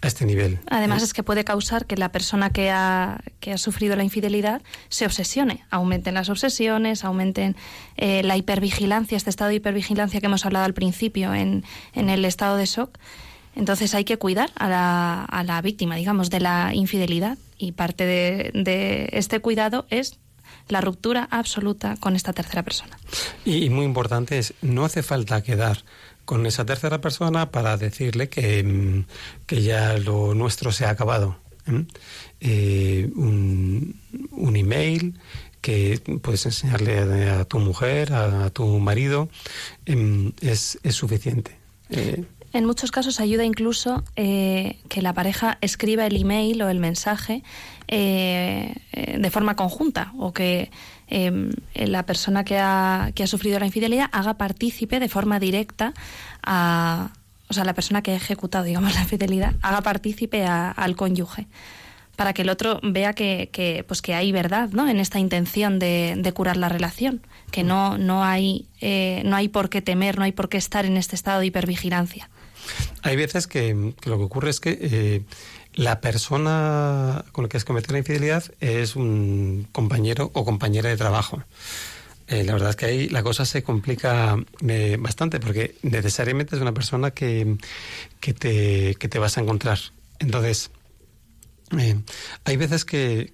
a 0.00 0.06
este 0.06 0.24
nivel. 0.24 0.58
Además, 0.70 1.02
es 1.02 1.12
que 1.12 1.22
puede 1.22 1.44
causar 1.44 1.86
que 1.86 1.96
la 1.96 2.10
persona 2.10 2.50
que 2.50 2.70
ha, 2.70 3.20
que 3.40 3.52
ha 3.52 3.58
sufrido 3.58 3.94
la 3.96 4.04
infidelidad 4.04 4.62
se 4.88 5.04
obsesione. 5.04 5.64
Aumenten 5.70 6.14
las 6.14 6.30
obsesiones, 6.30 7.04
aumenten 7.04 7.56
eh, 7.96 8.22
la 8.22 8.36
hipervigilancia, 8.36 9.16
este 9.16 9.30
estado 9.30 9.50
de 9.50 9.56
hipervigilancia 9.56 10.20
que 10.20 10.26
hemos 10.26 10.46
hablado 10.46 10.64
al 10.64 10.74
principio 10.74 11.34
en, 11.34 11.64
en 11.92 12.08
el 12.08 12.24
estado 12.24 12.56
de 12.56 12.66
shock. 12.66 12.98
Entonces 13.54 13.94
hay 13.94 14.04
que 14.04 14.18
cuidar 14.18 14.50
a 14.56 14.68
la, 14.68 15.24
a 15.24 15.42
la 15.44 15.60
víctima, 15.62 15.96
digamos, 15.96 16.30
de 16.30 16.40
la 16.40 16.74
infidelidad. 16.74 17.38
Y 17.58 17.72
parte 17.72 18.04
de 18.04 19.08
este 19.12 19.40
cuidado 19.40 19.86
es 19.88 20.18
la 20.68 20.80
ruptura 20.80 21.28
absoluta 21.30 21.96
con 21.98 22.16
esta 22.16 22.32
tercera 22.32 22.62
persona. 22.62 22.98
Y, 23.44 23.64
y 23.64 23.70
muy 23.70 23.84
importante 23.84 24.38
es, 24.38 24.54
no 24.62 24.84
hace 24.84 25.02
falta 25.02 25.42
quedar 25.42 25.78
con 26.24 26.44
esa 26.44 26.64
tercera 26.66 27.00
persona 27.00 27.50
para 27.50 27.76
decirle 27.76 28.28
que, 28.28 28.62
mm, 28.62 29.04
que 29.46 29.62
ya 29.62 29.96
lo 29.96 30.34
nuestro 30.34 30.72
se 30.72 30.84
ha 30.84 30.90
acabado. 30.90 31.38
¿eh? 31.66 31.84
Eh, 32.40 33.10
un, 33.14 33.98
un 34.32 34.56
email 34.56 35.14
que 35.60 36.00
puedes 36.22 36.44
enseñarle 36.46 37.28
a, 37.30 37.44
tu 37.44 37.58
mujer, 37.58 38.12
a, 38.12 38.50
tu 38.50 38.66
marido, 38.78 39.28
em, 39.84 40.32
es, 40.40 40.78
es 40.82 40.94
suficiente. 40.94 41.56
Eh, 41.90 42.24
En 42.52 42.64
muchos 42.66 42.90
casos 42.92 43.18
ayuda 43.18 43.44
incluso 43.44 44.04
eh, 44.14 44.78
que 44.88 45.02
la 45.02 45.12
pareja 45.12 45.58
escriba 45.60 46.06
el 46.06 46.16
email 46.16 46.62
o 46.62 46.68
el 46.68 46.78
mensaje 46.78 47.42
eh, 47.88 48.74
eh, 48.92 49.18
de 49.18 49.30
forma 49.30 49.54
conjunta 49.56 50.12
o 50.18 50.32
que 50.32 50.70
eh, 51.08 51.50
la 51.74 52.04
persona 52.04 52.44
que 52.44 52.58
ha, 52.58 53.12
que 53.14 53.22
ha 53.22 53.26
sufrido 53.26 53.58
la 53.58 53.66
infidelidad 53.66 54.08
haga 54.12 54.34
partícipe 54.34 54.98
de 55.00 55.08
forma 55.08 55.38
directa 55.38 55.94
a, 56.42 57.10
o 57.48 57.54
sea, 57.54 57.64
la 57.64 57.74
persona 57.74 58.02
que 58.02 58.12
ha 58.12 58.16
ejecutado, 58.16 58.64
digamos, 58.64 58.94
la 58.94 59.02
infidelidad, 59.02 59.54
haga 59.62 59.80
partícipe 59.82 60.44
a- 60.44 60.70
al 60.70 60.96
cónyuge 60.96 61.46
para 62.16 62.32
que 62.32 62.42
el 62.42 62.48
otro 62.48 62.80
vea 62.82 63.12
que, 63.12 63.50
que, 63.52 63.84
pues 63.86 64.00
que 64.00 64.14
hay 64.14 64.32
verdad 64.32 64.70
¿no? 64.72 64.88
en 64.88 65.00
esta 65.00 65.18
intención 65.18 65.78
de, 65.78 66.14
de 66.16 66.32
curar 66.32 66.56
la 66.56 66.70
relación, 66.70 67.20
que 67.50 67.62
no, 67.62 67.98
no, 67.98 68.24
hay, 68.24 68.64
eh, 68.80 69.20
no 69.26 69.36
hay 69.36 69.48
por 69.48 69.68
qué 69.68 69.82
temer, 69.82 70.16
no 70.16 70.24
hay 70.24 70.32
por 70.32 70.48
qué 70.48 70.56
estar 70.56 70.86
en 70.86 70.96
este 70.96 71.14
estado 71.14 71.40
de 71.40 71.46
hipervigilancia. 71.46 72.30
Hay 73.02 73.16
veces 73.16 73.46
que, 73.46 73.92
que 74.00 74.08
lo 74.08 74.16
que 74.16 74.24
ocurre 74.24 74.48
es 74.48 74.60
que 74.60 74.78
eh, 74.80 75.22
la 75.76 76.00
persona 76.00 77.24
con 77.32 77.44
la 77.44 77.48
que 77.48 77.58
has 77.58 77.64
cometido 77.64 77.92
la 77.92 77.98
infidelidad 77.98 78.42
es 78.60 78.96
un 78.96 79.68
compañero 79.72 80.30
o 80.32 80.44
compañera 80.44 80.88
de 80.88 80.96
trabajo. 80.96 81.42
Eh, 82.28 82.42
la 82.42 82.54
verdad 82.54 82.70
es 82.70 82.76
que 82.76 82.86
ahí 82.86 83.08
la 83.08 83.22
cosa 83.22 83.44
se 83.44 83.62
complica 83.62 84.36
eh, 84.66 84.96
bastante 84.98 85.38
porque 85.38 85.76
necesariamente 85.82 86.56
es 86.56 86.62
una 86.62 86.72
persona 86.72 87.12
que, 87.12 87.56
que, 88.18 88.32
te, 88.32 88.96
que 88.96 89.08
te 89.08 89.18
vas 89.18 89.38
a 89.38 89.42
encontrar. 89.42 89.78
Entonces, 90.18 90.70
eh, 91.76 92.00
hay 92.44 92.56
veces 92.56 92.84
que, 92.84 93.32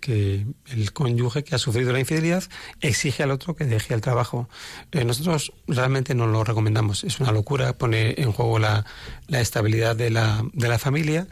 el 0.70 0.92
cónyuge 0.92 1.44
que 1.44 1.54
ha 1.54 1.58
sufrido 1.58 1.92
la 1.92 2.00
infidelidad 2.00 2.42
exige 2.80 3.22
al 3.22 3.30
otro 3.30 3.54
que 3.54 3.66
deje 3.66 3.92
el 3.92 4.00
trabajo. 4.00 4.48
Eh, 4.90 5.04
nosotros 5.04 5.52
realmente 5.68 6.14
no 6.14 6.26
lo 6.26 6.42
recomendamos. 6.42 7.04
Es 7.04 7.20
una 7.20 7.30
locura, 7.30 7.76
pone 7.76 8.14
en 8.16 8.32
juego 8.32 8.58
la, 8.58 8.86
estabilidad 9.28 9.96
de 9.96 10.10
la, 10.10 10.42
de 10.54 10.68
la 10.68 10.78
familia. 10.78 11.26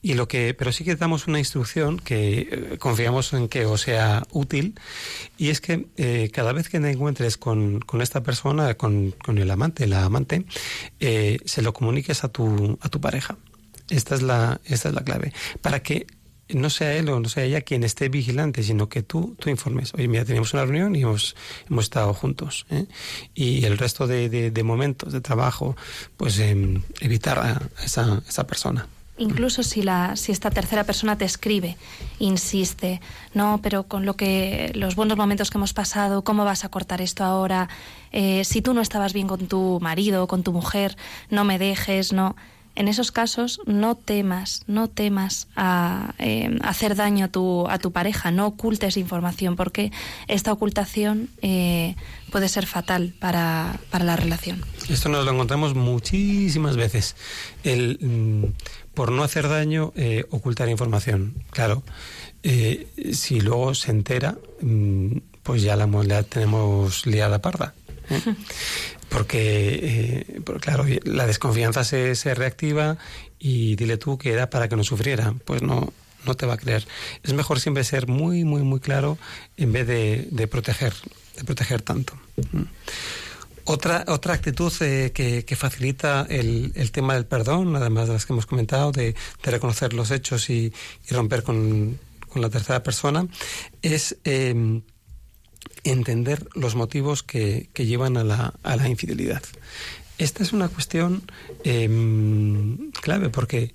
Y 0.00 0.14
lo 0.14 0.28
que, 0.28 0.54
pero 0.54 0.70
sí 0.70 0.84
que 0.84 0.94
damos 0.94 1.26
una 1.26 1.40
instrucción 1.40 1.98
que 1.98 2.48
eh, 2.50 2.78
confiamos 2.78 3.32
en 3.32 3.48
que 3.48 3.66
os 3.66 3.80
sea 3.80 4.22
útil. 4.30 4.78
Y 5.36 5.48
es 5.48 5.60
que 5.60 5.88
eh, 5.96 6.30
cada 6.32 6.52
vez 6.52 6.68
que 6.68 6.78
te 6.78 6.90
encuentres 6.90 7.36
con, 7.36 7.82
esta 8.00 8.22
persona, 8.22 8.74
con, 8.74 9.14
el 9.26 9.50
amante, 9.50 9.88
la 9.88 10.04
amante, 10.04 10.44
se 11.00 11.62
lo 11.62 11.72
comuniques 11.72 12.22
a 12.22 12.28
tu, 12.28 12.78
a 12.80 12.88
tu 12.88 13.00
pareja. 13.00 13.36
Esta 13.90 14.14
es 14.14 14.22
la, 14.22 14.60
esta 14.64 14.88
es 14.88 14.94
la 14.94 15.02
clave. 15.02 15.32
Para 15.60 15.82
que 15.82 16.06
no 16.48 16.68
sea 16.70 16.94
él 16.94 17.08
o 17.08 17.20
no 17.20 17.28
sea 17.28 17.44
ella 17.44 17.60
quien 17.62 17.84
esté 17.84 18.08
vigilante, 18.08 18.62
sino 18.62 18.88
que 18.88 19.02
tú, 19.02 19.34
tú 19.38 19.50
informes. 19.50 19.94
Oye, 19.94 20.08
mira, 20.08 20.24
teníamos 20.24 20.52
una 20.52 20.64
reunión 20.64 20.94
y 20.96 21.02
hemos, 21.02 21.34
hemos 21.70 21.84
estado 21.84 22.12
juntos. 22.14 22.66
¿eh? 22.70 22.86
Y 23.34 23.64
el 23.64 23.78
resto 23.78 24.06
de, 24.06 24.28
de- 24.28 24.62
momentos 24.62 25.12
de 25.12 25.20
trabajo, 25.20 25.76
pues 26.16 26.38
em, 26.38 26.82
evitar 27.00 27.38
a 27.38 27.62
esa, 27.84 28.22
esa 28.28 28.46
persona. 28.46 28.86
Incluso 29.16 29.62
si, 29.62 29.82
la, 29.82 30.16
si 30.16 30.32
esta 30.32 30.50
tercera 30.50 30.82
persona 30.82 31.16
te 31.16 31.24
escribe, 31.24 31.76
insiste, 32.18 33.00
no, 33.32 33.60
pero 33.62 33.84
con 33.84 34.04
lo 34.06 34.16
que 34.16 34.72
los 34.74 34.96
buenos 34.96 35.16
momentos 35.16 35.50
que 35.50 35.58
hemos 35.58 35.72
pasado, 35.72 36.24
¿cómo 36.24 36.44
vas 36.44 36.64
a 36.64 36.68
cortar 36.68 37.00
esto 37.00 37.22
ahora? 37.22 37.68
Eh, 38.10 38.44
si 38.44 38.60
tú 38.60 38.74
no 38.74 38.80
estabas 38.80 39.12
bien 39.12 39.28
con 39.28 39.46
tu 39.46 39.78
marido 39.80 40.26
con 40.26 40.42
tu 40.42 40.52
mujer, 40.52 40.96
no 41.30 41.44
me 41.44 41.58
dejes, 41.60 42.12
no. 42.12 42.34
En 42.76 42.88
esos 42.88 43.12
casos, 43.12 43.60
no 43.66 43.94
temas, 43.94 44.62
no 44.66 44.88
temas 44.88 45.46
a 45.54 46.14
eh, 46.18 46.58
hacer 46.62 46.96
daño 46.96 47.26
a 47.26 47.28
tu, 47.28 47.68
a 47.68 47.78
tu 47.78 47.92
pareja, 47.92 48.30
no 48.30 48.46
ocultes 48.46 48.96
información, 48.96 49.56
porque 49.56 49.92
esta 50.26 50.52
ocultación 50.52 51.28
eh, 51.42 51.94
puede 52.30 52.48
ser 52.48 52.66
fatal 52.66 53.14
para, 53.18 53.78
para 53.90 54.04
la 54.04 54.16
relación. 54.16 54.60
Esto 54.88 55.08
nos 55.08 55.24
lo 55.24 55.32
encontramos 55.32 55.74
muchísimas 55.74 56.76
veces. 56.76 57.14
El, 57.62 57.98
mm, 58.00 58.92
por 58.94 59.12
no 59.12 59.22
hacer 59.22 59.48
daño, 59.48 59.92
eh, 59.96 60.24
ocultar 60.30 60.68
información. 60.68 61.34
Claro, 61.50 61.82
eh, 62.42 62.88
si 63.12 63.40
luego 63.40 63.74
se 63.74 63.90
entera, 63.90 64.36
mm, 64.60 65.18
pues 65.42 65.62
ya 65.62 65.76
la, 65.76 65.86
la 65.86 66.22
tenemos 66.22 67.06
liada 67.06 67.40
parda. 67.40 67.74
¿eh? 69.22 70.40
Porque, 70.44 70.60
claro, 70.60 70.84
la 71.04 71.26
desconfianza 71.26 71.84
se, 71.84 72.14
se 72.14 72.34
reactiva 72.34 72.98
y 73.38 73.76
dile 73.76 73.96
tú 73.96 74.18
que 74.18 74.32
era 74.32 74.50
para 74.50 74.68
que 74.68 74.76
no 74.76 74.84
sufriera. 74.84 75.34
Pues 75.44 75.62
no, 75.62 75.92
no 76.26 76.34
te 76.34 76.46
va 76.46 76.54
a 76.54 76.58
creer. 76.58 76.86
Es 77.22 77.32
mejor 77.32 77.60
siempre 77.60 77.84
ser 77.84 78.08
muy, 78.08 78.44
muy, 78.44 78.62
muy 78.62 78.80
claro 78.80 79.18
en 79.56 79.72
vez 79.72 79.86
de, 79.86 80.28
de 80.30 80.46
proteger, 80.46 80.94
de 81.36 81.44
proteger 81.44 81.82
tanto. 81.82 82.14
¿Mm? 82.52 82.62
Otra, 83.66 84.04
otra 84.08 84.34
actitud 84.34 84.72
eh, 84.80 85.12
que, 85.14 85.46
que 85.46 85.56
facilita 85.56 86.26
el, 86.28 86.72
el 86.74 86.90
tema 86.92 87.14
del 87.14 87.24
perdón, 87.24 87.74
además 87.76 88.08
de 88.08 88.14
las 88.14 88.26
que 88.26 88.34
hemos 88.34 88.44
comentado, 88.44 88.92
de, 88.92 89.14
de 89.42 89.50
reconocer 89.50 89.94
los 89.94 90.10
hechos 90.10 90.50
y, 90.50 90.70
y 91.08 91.14
romper 91.14 91.42
con, 91.42 91.98
con 92.28 92.42
la 92.42 92.50
tercera 92.50 92.82
persona, 92.82 93.26
es 93.80 94.18
eh, 94.24 94.82
entender 95.84 96.46
los 96.54 96.74
motivos 96.74 97.22
que, 97.22 97.68
que 97.72 97.86
llevan 97.86 98.16
a 98.16 98.24
la, 98.24 98.54
a 98.62 98.76
la 98.76 98.88
infidelidad. 98.88 99.42
Esta 100.18 100.42
es 100.42 100.52
una 100.52 100.68
cuestión 100.68 101.22
eh, 101.64 101.88
clave 103.02 103.30
porque, 103.30 103.74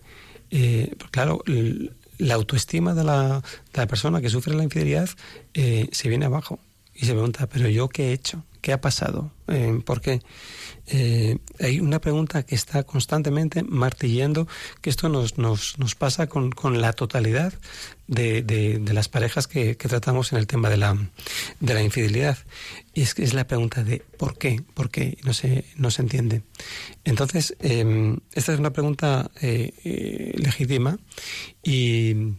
eh, 0.52 0.96
claro, 1.12 1.44
la 2.18 2.34
autoestima 2.36 2.94
de 2.94 3.04
la, 3.04 3.42
de 3.74 3.78
la 3.82 3.88
persona 3.88 4.22
que 4.22 4.30
sufre 4.30 4.56
la 4.56 4.64
infidelidad 4.64 5.10
eh, 5.54 5.90
se 5.92 6.10
viene 6.10 6.26
abajo 6.26 6.60
y 6.96 7.06
se 7.06 7.14
pregunta, 7.14 7.48
pero 7.48 7.70
yo 7.70 7.90
qué 7.90 8.10
he 8.10 8.14
hecho, 8.14 8.44
qué 8.62 8.74
ha 8.74 8.82
pasado, 8.82 9.32
eh, 9.48 9.82
por 9.86 10.02
qué. 10.02 10.22
Eh, 10.88 11.38
hay 11.60 11.80
una 11.80 12.02
pregunta 12.02 12.44
que 12.44 12.56
está 12.56 12.84
constantemente 12.84 13.64
martillando, 13.64 14.48
que 14.82 14.90
esto 14.90 15.08
nos, 15.08 15.38
nos, 15.38 15.78
nos 15.78 15.96
pasa 15.96 16.28
con, 16.28 16.52
con 16.52 16.82
la 16.82 16.94
totalidad 16.94 17.54
de, 18.08 18.42
de, 18.42 18.94
las 18.94 19.08
parejas 19.08 19.48
que, 19.48 19.78
que 19.78 19.88
tratamos 19.88 20.32
en 20.32 20.40
el 20.40 20.48
tema 20.48 20.70
de 20.70 20.78
la, 20.78 20.98
de 21.60 21.74
la 21.74 21.84
infidelidad. 21.84 22.38
Y 22.94 23.04
es 23.04 23.18
es 23.20 23.34
la 23.34 23.46
pregunta 23.46 23.84
de 23.84 24.00
¿por 24.18 24.38
qué? 24.38 24.62
¿Por 24.74 24.90
qué? 24.90 25.18
No 25.24 25.34
se, 25.34 25.66
no 25.76 25.92
se 25.92 26.02
entiende. 26.02 26.42
Entonces, 27.04 27.56
eh, 27.60 28.18
esta 28.34 28.54
es 28.54 28.60
una 28.60 28.74
pregunta 28.74 29.30
eh, 29.42 29.74
eh, 29.84 30.34
legítima 30.38 30.98
y 31.64 32.36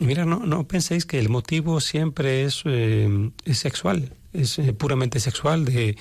Mira, 0.00 0.24
no, 0.24 0.46
no 0.46 0.68
penséis 0.68 1.04
que 1.06 1.18
el 1.18 1.28
motivo 1.28 1.80
siempre 1.80 2.44
es, 2.44 2.62
es 2.64 3.58
sexual, 3.58 4.12
es 4.32 4.58
eh, 4.58 4.72
puramente 4.72 5.20
sexual, 5.20 5.64
de, 5.64 5.96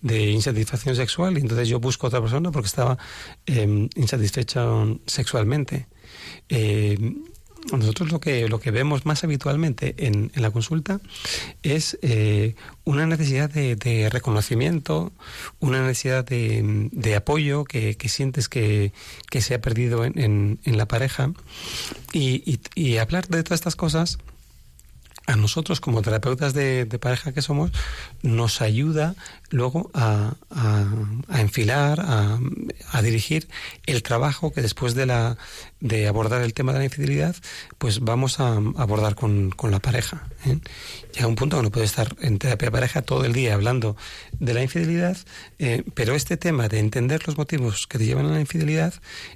de 0.00 0.30
insatisfacción 0.30 0.96
sexual, 0.96 1.38
y 1.38 1.40
entonces 1.40 1.68
yo 1.68 1.80
busco 1.80 2.06
a 2.06 2.08
otra 2.08 2.20
persona 2.20 2.50
porque 2.50 2.66
estaba 2.66 2.98
eh, 3.46 3.88
insatisfecha 3.96 4.64
sexualmente. 5.06 5.86
Eh, 6.48 7.14
nosotros 7.72 8.10
lo 8.12 8.20
que, 8.20 8.48
lo 8.48 8.60
que 8.60 8.70
vemos 8.70 9.04
más 9.04 9.24
habitualmente 9.24 9.94
en, 9.98 10.30
en 10.34 10.42
la 10.42 10.50
consulta 10.50 11.00
es 11.62 11.98
eh, 12.02 12.54
una 12.84 13.04
necesidad 13.04 13.50
de, 13.50 13.76
de 13.76 14.08
reconocimiento, 14.08 15.12
una 15.58 15.82
necesidad 15.82 16.24
de, 16.24 16.88
apoyo 17.16 17.64
que, 17.64 17.96
que 17.96 18.08
sientes 18.08 18.48
que, 18.48 18.92
que 19.28 19.42
se 19.42 19.54
ha 19.54 19.60
perdido 19.60 20.04
en, 20.04 20.58
en- 20.64 20.78
la 20.78 20.86
pareja. 20.86 21.32
Y- 22.12 22.60
y 22.74 22.96
hablar 22.98 23.26
de 23.28 23.42
todas 23.42 23.58
estas 23.60 23.76
cosas 23.76 24.18
a 25.28 25.36
nosotros 25.36 25.80
como 25.80 26.00
terapeutas 26.00 26.54
de, 26.54 26.86
pareja 26.98 27.32
que 27.32 27.42
somos 27.42 27.70
nos 28.22 28.62
ayuda 28.62 29.14
luego 29.50 29.90
a, 29.94 30.34
a- 30.50 30.92
a 31.28 31.40
enfilar, 31.40 32.00
a, 32.00 32.38
a 32.92 33.02
dirigir 33.02 33.48
el 33.86 34.02
trabajo 34.02 34.52
que 34.52 34.62
después 34.62 34.94
de 34.94 35.06
la 35.06 35.36
de 35.80 36.08
abordar 36.08 36.42
el 36.42 36.54
tema 36.54 36.72
de 36.72 36.78
la 36.80 36.84
infidelidad, 36.86 37.36
pues 37.78 38.00
vamos 38.00 38.40
a 38.40 38.56
abordar 38.76 39.14
con, 39.14 39.50
con 39.50 39.70
la 39.70 39.78
pareja. 39.78 40.26
¿eh? 40.44 40.58
Llega 41.14 41.28
un 41.28 41.36
punto 41.36 41.56
que 41.56 41.62
no 41.62 41.70
puede 41.70 41.86
estar 41.86 42.16
en 42.20 42.38
terapia 42.40 42.66
de 42.66 42.72
pareja 42.72 43.02
todo 43.02 43.24
el 43.24 43.32
día 43.32 43.54
hablando 43.54 43.96
de 44.40 44.54
la 44.54 44.62
infidelidad, 44.64 45.16
eh, 45.60 45.84
pero 45.94 46.14
este 46.16 46.36
tema 46.36 46.68
de 46.68 46.80
entender 46.80 47.24
los 47.28 47.38
motivos 47.38 47.86
que 47.86 47.98
te 47.98 48.06
llevan 48.06 48.26
a 48.26 48.30
la 48.30 48.40
infidelidad 48.40 48.92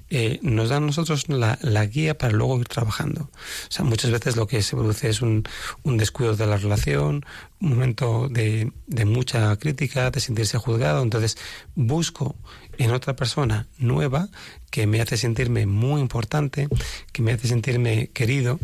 eh, 0.09 0.39
nos 0.41 0.67
da 0.67 0.77
a 0.77 0.79
nosotros 0.81 1.29
la, 1.29 1.57
la 1.61 1.85
guía 1.85 2.17
para 2.17 2.33
luego 2.33 2.59
ir 2.59 2.67
trabajando. 2.67 3.29
O 3.31 3.71
sea, 3.71 3.85
muchas 3.85 4.11
veces 4.11 4.35
lo 4.35 4.45
que 4.45 4.61
se 4.63 4.75
produce 4.75 5.07
es 5.09 5.21
un, 5.21 5.43
un 5.83 5.97
descuido 5.97 6.35
de 6.35 6.45
la 6.45 6.57
relación, 6.57 7.25
un 7.61 7.69
momento 7.69 8.27
de, 8.29 8.69
de 8.87 9.05
mucha 9.05 9.55
crítica, 9.55 10.02
de 10.11 10.19
sentirse 10.19 10.57
juzgado. 10.57 11.01
Entonces, 11.01 11.37
busco 11.75 12.35
en 12.77 12.91
otra 12.91 13.15
persona 13.15 13.67
nueva 13.77 14.29
que 14.71 14.87
me 14.87 15.01
hace 15.01 15.17
sentirme 15.17 15.65
muy 15.65 16.01
importante, 16.01 16.67
que 17.11 17.21
me 17.21 17.31
hace 17.31 17.47
sentirme 17.47 18.07
querido 18.07 18.59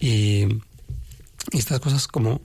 y, 0.00 0.46
estas 1.52 1.80
cosas 1.80 2.06
como 2.06 2.42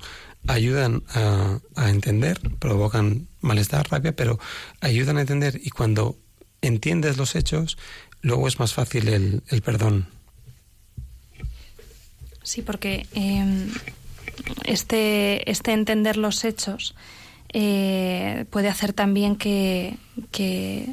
ayudan 0.47 1.03
a, 1.13 1.59
entender, 1.89 2.39
provocan 2.59 3.27
malestar, 3.41 3.89
rabia, 3.89 4.15
pero 4.15 4.39
ayudan 4.79 5.17
a 5.17 5.21
entender 5.21 5.59
y 5.63 5.69
cuando 5.69 6.17
entiendes 6.61 7.17
los 7.17 7.35
hechos, 7.35 7.77
luego 8.21 8.47
es 8.47 8.57
más 8.57 8.73
fácil 8.73 9.09
el, 9.09 9.61
perdón. 9.63 10.07
Sí, 12.41 12.61
porque 12.61 13.05
eh, 13.13 13.67
este, 14.65 15.49
este 15.49 15.73
entender 15.73 16.17
los 16.17 16.43
hechos 16.45 16.95
eh, 17.57 18.43
puede 18.49 18.67
hacer 18.67 18.91
también 18.91 19.37
que, 19.37 19.95
que, 20.31 20.89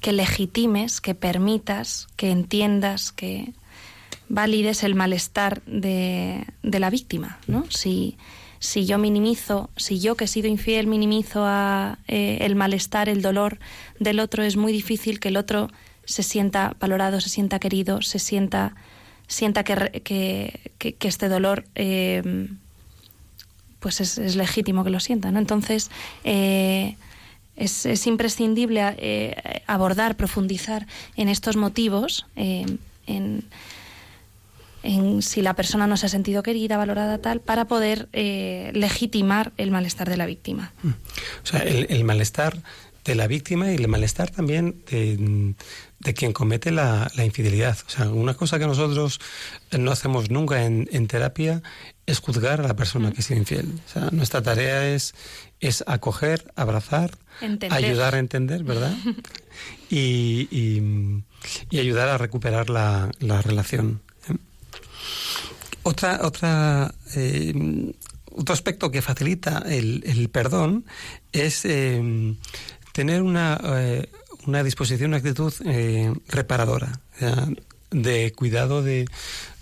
que 0.00 0.12
legitimes, 0.12 1.00
que 1.00 1.14
permitas, 1.14 2.08
que 2.16 2.32
entiendas, 2.32 3.12
que 3.12 3.52
valides 4.28 4.82
el 4.82 4.96
malestar 4.96 5.62
de, 5.66 6.44
de 6.64 6.80
la 6.80 6.90
víctima, 6.90 7.38
¿no? 7.46 7.64
Si, 7.70 8.18
si 8.58 8.86
yo 8.86 8.98
minimizo, 8.98 9.70
si 9.76 10.00
yo 10.00 10.16
que 10.16 10.24
he 10.24 10.26
sido 10.26 10.48
infiel 10.48 10.88
minimizo 10.88 11.44
a, 11.44 12.00
eh, 12.08 12.38
el 12.40 12.56
malestar, 12.56 13.08
el 13.08 13.22
dolor 13.22 13.60
del 14.00 14.18
otro, 14.18 14.42
es 14.42 14.56
muy 14.56 14.72
difícil 14.72 15.20
que 15.20 15.28
el 15.28 15.36
otro 15.36 15.70
se 16.06 16.24
sienta 16.24 16.74
valorado, 16.80 17.20
se 17.20 17.28
sienta 17.28 17.60
querido, 17.60 18.02
se 18.02 18.18
sienta, 18.18 18.74
sienta 19.28 19.62
que, 19.62 20.02
que 20.02 21.08
este 21.08 21.28
dolor 21.28 21.66
eh, 21.76 22.48
pues 23.80 24.00
es, 24.00 24.18
es 24.18 24.36
legítimo 24.36 24.84
que 24.84 24.90
lo 24.90 25.00
sienta. 25.00 25.30
¿no? 25.30 25.38
Entonces, 25.38 25.90
eh, 26.24 26.96
es, 27.56 27.86
es 27.86 28.06
imprescindible 28.06 28.82
eh, 28.98 29.62
abordar, 29.66 30.16
profundizar 30.16 30.86
en 31.16 31.28
estos 31.28 31.56
motivos, 31.56 32.26
eh, 32.36 32.66
en, 33.06 33.44
en 34.82 35.22
si 35.22 35.42
la 35.42 35.54
persona 35.54 35.86
no 35.86 35.96
se 35.96 36.06
ha 36.06 36.08
sentido 36.08 36.42
querida, 36.42 36.76
valorada, 36.76 37.18
tal, 37.18 37.40
para 37.40 37.66
poder 37.66 38.08
legitimar 38.12 39.52
el 39.56 39.70
malestar 39.70 40.08
de 40.08 40.16
la 40.16 40.26
víctima. 40.26 40.72
O 40.84 41.46
sea, 41.46 41.60
el, 41.60 41.86
el 41.90 42.04
malestar 42.04 42.58
de 43.04 43.14
la 43.14 43.26
víctima 43.26 43.72
y 43.72 43.76
el 43.76 43.88
malestar 43.88 44.30
también 44.30 44.82
de, 44.90 45.54
de 45.98 46.14
quien 46.14 46.32
comete 46.32 46.70
la, 46.70 47.10
la 47.16 47.24
infidelidad. 47.24 47.76
O 47.86 47.90
sea, 47.90 48.10
una 48.10 48.34
cosa 48.34 48.58
que 48.58 48.66
nosotros 48.66 49.18
no 49.76 49.90
hacemos 49.90 50.30
nunca 50.30 50.64
en, 50.64 50.88
en 50.92 51.06
terapia 51.06 51.62
es 52.08 52.18
juzgar 52.20 52.60
a 52.60 52.66
la 52.68 52.74
persona 52.74 53.12
que 53.12 53.20
sido 53.22 53.38
infiel. 53.38 53.72
O 53.86 53.92
sea, 53.92 54.08
nuestra 54.10 54.40
tarea 54.42 54.88
es, 54.94 55.14
es 55.60 55.84
acoger, 55.86 56.50
abrazar, 56.56 57.18
Entender. 57.40 57.72
ayudar 57.76 58.14
a 58.14 58.18
entender, 58.18 58.64
¿verdad? 58.64 58.96
y, 59.90 60.48
y- 60.50 61.22
y 61.70 61.78
ayudar 61.78 62.08
a 62.08 62.18
recuperar 62.18 62.70
la, 62.70 63.10
la 63.20 63.42
relación. 63.42 64.00
¿eh? 64.28 64.34
Otra, 65.82 66.20
otra, 66.22 66.94
eh, 67.14 67.92
otro 68.34 68.52
aspecto 68.52 68.90
que 68.90 69.02
facilita 69.02 69.62
el, 69.66 70.02
el 70.06 70.28
perdón 70.30 70.84
es 71.32 71.64
eh, 71.64 72.34
tener 72.92 73.22
una, 73.22 73.60
una 74.46 74.62
disposición, 74.62 75.10
una 75.10 75.18
actitud 75.18 75.52
reparadora, 76.28 77.00
de 77.90 78.32
cuidado 78.32 78.82
de, 78.82 79.06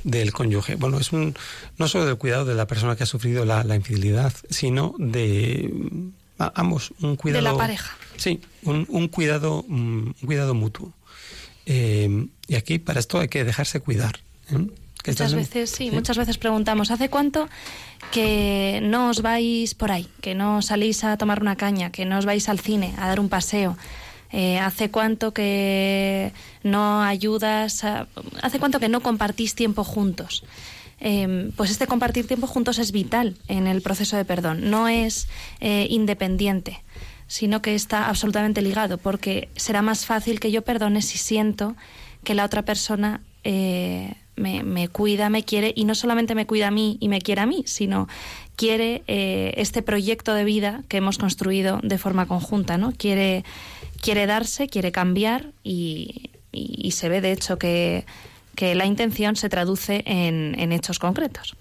del 0.07 0.33
cónyuge. 0.33 0.77
Bueno, 0.77 0.99
es 1.01 1.13
un, 1.13 1.35
no 1.79 1.89
solo 1.89 2.07
del 2.07 2.17
cuidado 2.17 2.45
de 2.45 2.55
la 2.55 2.67
persona 2.69 2.95
que 2.95 3.03
ha 3.03 3.07
sufrido 3.07 3.45
la, 3.45 3.65
la 3.65 3.75
infidelidad, 3.75 4.33
sino 4.49 4.95
de 4.99 5.69
a- 6.39 6.53
ambos, 6.55 6.93
un 7.03 7.17
cuidado. 7.17 7.43
la 7.43 7.57
pareja. 7.57 7.97
Sí, 8.17 8.41
un, 8.63 8.87
un 8.89 9.09
cuidado, 9.09 9.65
mm, 9.67 10.07
un 10.07 10.15
cuidado 10.25 10.55
mutuo. 10.55 10.93
Eh, 11.67 12.27
y 12.47 12.55
aquí 12.55 12.79
para 12.79 13.01
esto 13.01 13.19
hay 13.19 13.29
que 13.29 13.43
dejarse 13.45 13.81
cuidar. 13.81 14.21
¿eh? 14.51 14.67
Que 15.03 15.11
Muchas 15.13 15.33
en- 15.33 15.39
veces, 15.39 15.71
sí, 15.71 15.91
muchas 15.91 16.17
veces 16.17 16.39
preguntamos, 16.39 16.91
¿hace 16.93 17.09
cuánto 17.09 17.49
que 18.13 18.81
no 18.83 19.11
os 19.11 19.23
vais 19.23 19.75
por 19.75 19.91
ahí, 19.93 20.09
que 20.21 20.35
no 20.35 20.63
salís 20.63 21.03
a 21.05 21.17
tomar 21.17 21.41
una 21.41 21.57
caña, 21.57 21.91
que 21.91 22.05
no 22.05 22.19
os 22.19 22.25
vais 22.27 22.49
al 22.49 22.61
cine, 22.61 22.95
a 22.99 23.07
dar 23.09 23.19
un 23.21 23.29
paseo? 23.29 23.77
Eh, 24.39 24.59
¿Hace 24.59 24.91
cuánto 24.91 25.33
que 25.33 26.31
no 26.63 27.03
ayudas? 27.03 27.85
¿Hace 28.43 28.59
cuánto 28.59 28.79
que 28.79 28.91
no 28.91 29.01
compartís 29.01 29.55
tiempo 29.55 29.83
juntos? 29.83 30.45
Eh, 31.01 31.51
pues 31.57 31.71
este 31.71 31.87
compartir 31.87 32.27
tiempo 32.27 32.47
juntos 32.47 32.79
es 32.79 32.93
vital 32.93 33.37
en 33.49 33.67
el 33.67 33.81
proceso 33.81 34.15
de 34.19 34.27
perdón. 34.27 34.69
No 34.69 34.89
es 34.89 35.27
eh, 35.61 35.87
independiente, 35.89 36.83
sino 37.27 37.63
que 37.63 37.75
está 37.75 38.11
absolutamente 38.11 38.61
ligado, 38.61 38.99
porque 38.99 39.49
será 39.57 39.81
más 39.81 40.05
fácil 40.05 40.39
que 40.39 40.51
yo 40.51 40.61
perdone 40.61 41.01
si 41.01 41.17
siento 41.17 41.75
que 42.23 42.35
la 42.35 42.45
otra 42.45 42.63
persona 42.63 43.23
eh, 43.43 44.17
me, 44.37 44.63
me 44.63 44.89
cuida, 44.89 45.31
me 45.31 45.45
quiere, 45.45 45.73
y 45.75 45.87
no 45.87 45.95
solamente 45.95 46.35
me 46.35 46.47
cuida 46.47 46.69
a 46.69 46.71
mí 46.71 46.99
y 47.01 47.09
me 47.09 47.23
quiere 47.23 47.41
a 47.41 47.47
mí, 47.47 47.63
sino 47.67 48.07
quiere 48.57 49.03
este 49.07 49.83
proyecto 49.83 50.33
de 50.33 50.45
vida 50.45 50.83
que 50.89 50.97
hemos 50.97 51.19
construido 51.19 51.79
de 51.83 51.99
forma 51.99 52.27
conjunta, 52.27 52.79
¿no? 52.79 52.93
Quiere, 52.93 53.45
quiere 54.07 54.27
darse, 54.27 54.69
quiere 54.69 54.91
cambiar 54.93 55.53
y, 55.63 56.31
y- 56.53 56.81
y 56.87 56.91
se 56.93 57.09
ve 57.09 57.21
de 57.21 57.33
hecho 57.33 57.59
que, 57.59 58.07
que 58.55 58.75
la 58.75 58.87
intención 58.87 59.37
se 59.37 59.49
traduce 59.49 60.03
en, 60.07 60.55
en 60.59 60.73
hechos 60.73 60.99
concretos. 60.99 61.55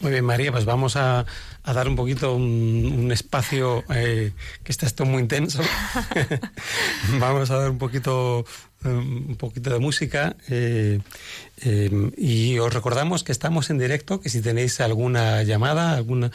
Muy 0.00 0.10
bien, 0.10 0.24
María, 0.24 0.50
pues 0.52 0.64
vamos 0.64 0.96
a, 0.96 1.24
a 1.62 1.72
dar 1.72 1.88
un 1.88 1.96
poquito 1.96 2.34
un, 2.34 2.92
un 2.98 3.12
espacio 3.12 3.84
eh, 3.94 4.32
que 4.62 4.72
está 4.72 4.86
esto 4.86 5.04
muy 5.04 5.20
intenso. 5.22 5.60
vamos 7.20 7.50
a 7.50 7.56
dar 7.58 7.70
un 7.70 7.78
poquito 7.78 8.44
un 8.84 9.36
poquito 9.36 9.70
de 9.70 9.78
música 9.78 10.36
eh, 10.48 11.00
eh, 11.62 12.10
y 12.16 12.58
os 12.58 12.72
recordamos 12.72 13.24
que 13.24 13.32
estamos 13.32 13.70
en 13.70 13.78
directo, 13.78 14.20
que 14.20 14.28
si 14.28 14.40
tenéis 14.40 14.80
alguna 14.80 15.42
llamada, 15.42 15.92
alguna 15.92 16.30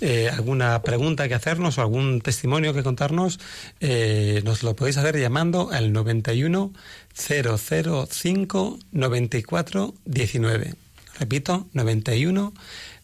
eh, 0.00 0.30
alguna 0.30 0.82
pregunta 0.82 1.28
que 1.28 1.34
hacernos 1.34 1.78
o 1.78 1.82
algún 1.82 2.20
testimonio 2.20 2.74
que 2.74 2.82
contarnos, 2.82 3.38
eh, 3.80 4.42
nos 4.44 4.62
lo 4.62 4.74
podéis 4.74 4.96
hacer 4.96 5.18
llamando 5.18 5.70
al 5.70 5.92
91 5.92 6.72
005 7.14 8.78
94 8.92 9.94
19. 10.04 10.74
Repito, 11.18 11.68
91 11.72 12.52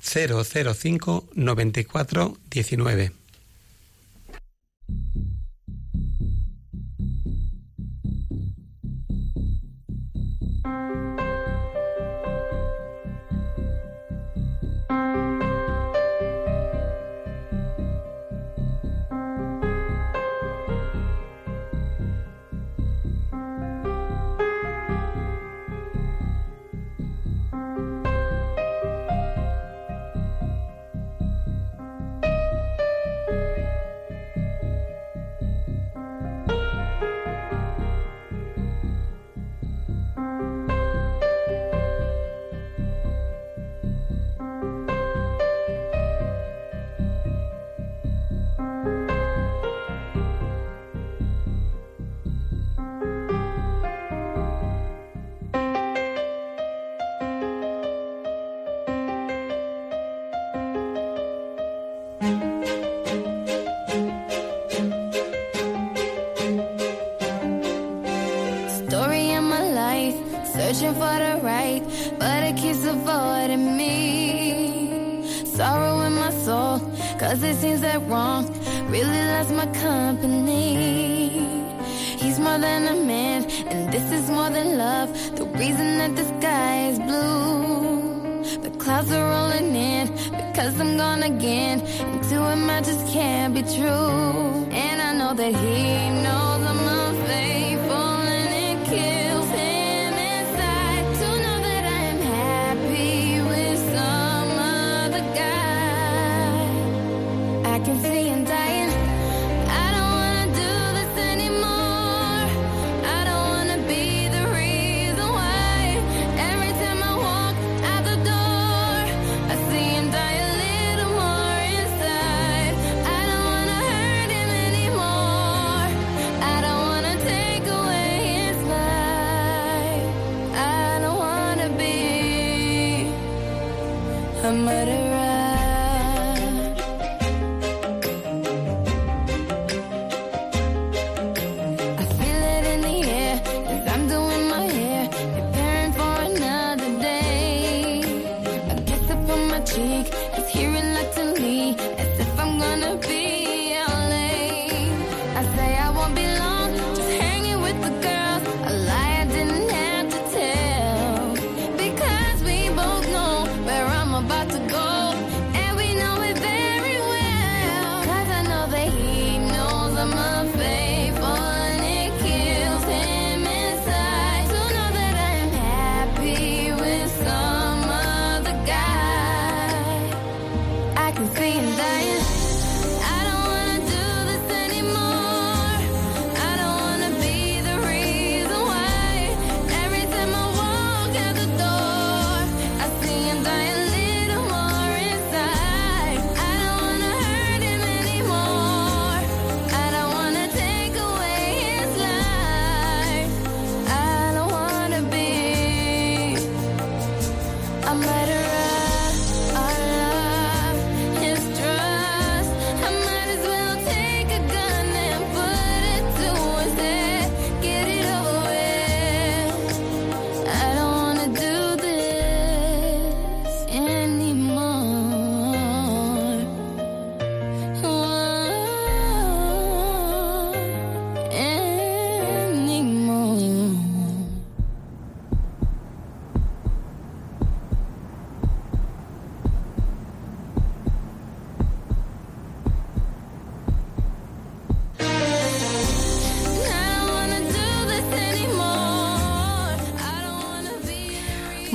005 0.03 1.29
94 1.35 2.37
19. 2.51 3.13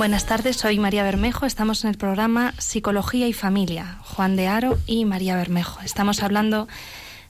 Buenas 0.03 0.25
tardes, 0.25 0.57
soy 0.57 0.79
María 0.79 1.01
Bermejo. 1.01 1.45
Estamos 1.45 1.85
en 1.85 1.89
el 1.89 1.97
programa 1.97 2.53
Psicología 2.57 3.25
y 3.25 3.31
Familia. 3.31 3.99
Juan 4.03 4.35
de 4.35 4.47
Aro 4.47 4.77
y 4.85 5.05
María 5.05 5.37
Bermejo. 5.37 5.79
Estamos 5.79 6.21
hablando 6.23 6.67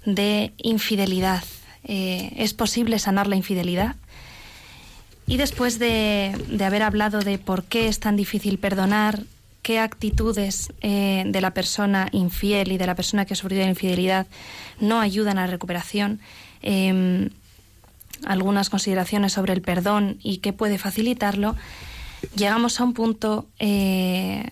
de 0.08 0.54
infidelidad. 0.58 1.44
Eh, 1.84 2.34
¿Es 2.36 2.56
posible 2.56 2.98
sanar 2.98 3.28
la 3.28 3.36
infidelidad? 3.36 3.96
Y 5.28 5.38
después 5.38 5.78
de, 5.78 6.34
haber 6.66 6.82
hablado 6.82 7.20
de 7.20 7.38
por 7.38 7.64
qué 7.64 7.88
es 7.88 8.00
tan 8.00 8.16
difícil 8.16 8.58
perdonar, 8.58 9.20
qué 9.62 9.78
actitudes 9.78 10.74
eh, 10.82 11.26
de 11.28 11.42
la 11.42 11.52
persona 11.52 12.08
infiel 12.12 12.72
y 12.72 12.80
de 12.80 12.88
la 12.88 12.96
persona 12.96 13.26
que 13.26 13.34
ha 13.34 13.38
sufrido 13.38 13.62
la 13.62 13.70
infidelidad 13.70 14.26
no 14.80 15.00
ayudan 15.00 15.38
a 15.38 15.42
la 15.46 15.52
recuperación, 15.52 16.22
eh, 16.64 17.30
algunas 18.26 18.72
consideraciones 18.72 19.32
sobre 19.32 19.54
el 19.54 19.62
perdón 19.62 20.18
y 20.24 20.38
qué 20.38 20.54
puede 20.54 20.80
facilitarlo, 20.80 21.56
llegamos 22.36 22.80
a 22.80 22.84
un 22.84 22.94
punto 22.94 23.48
eh, 23.60 24.50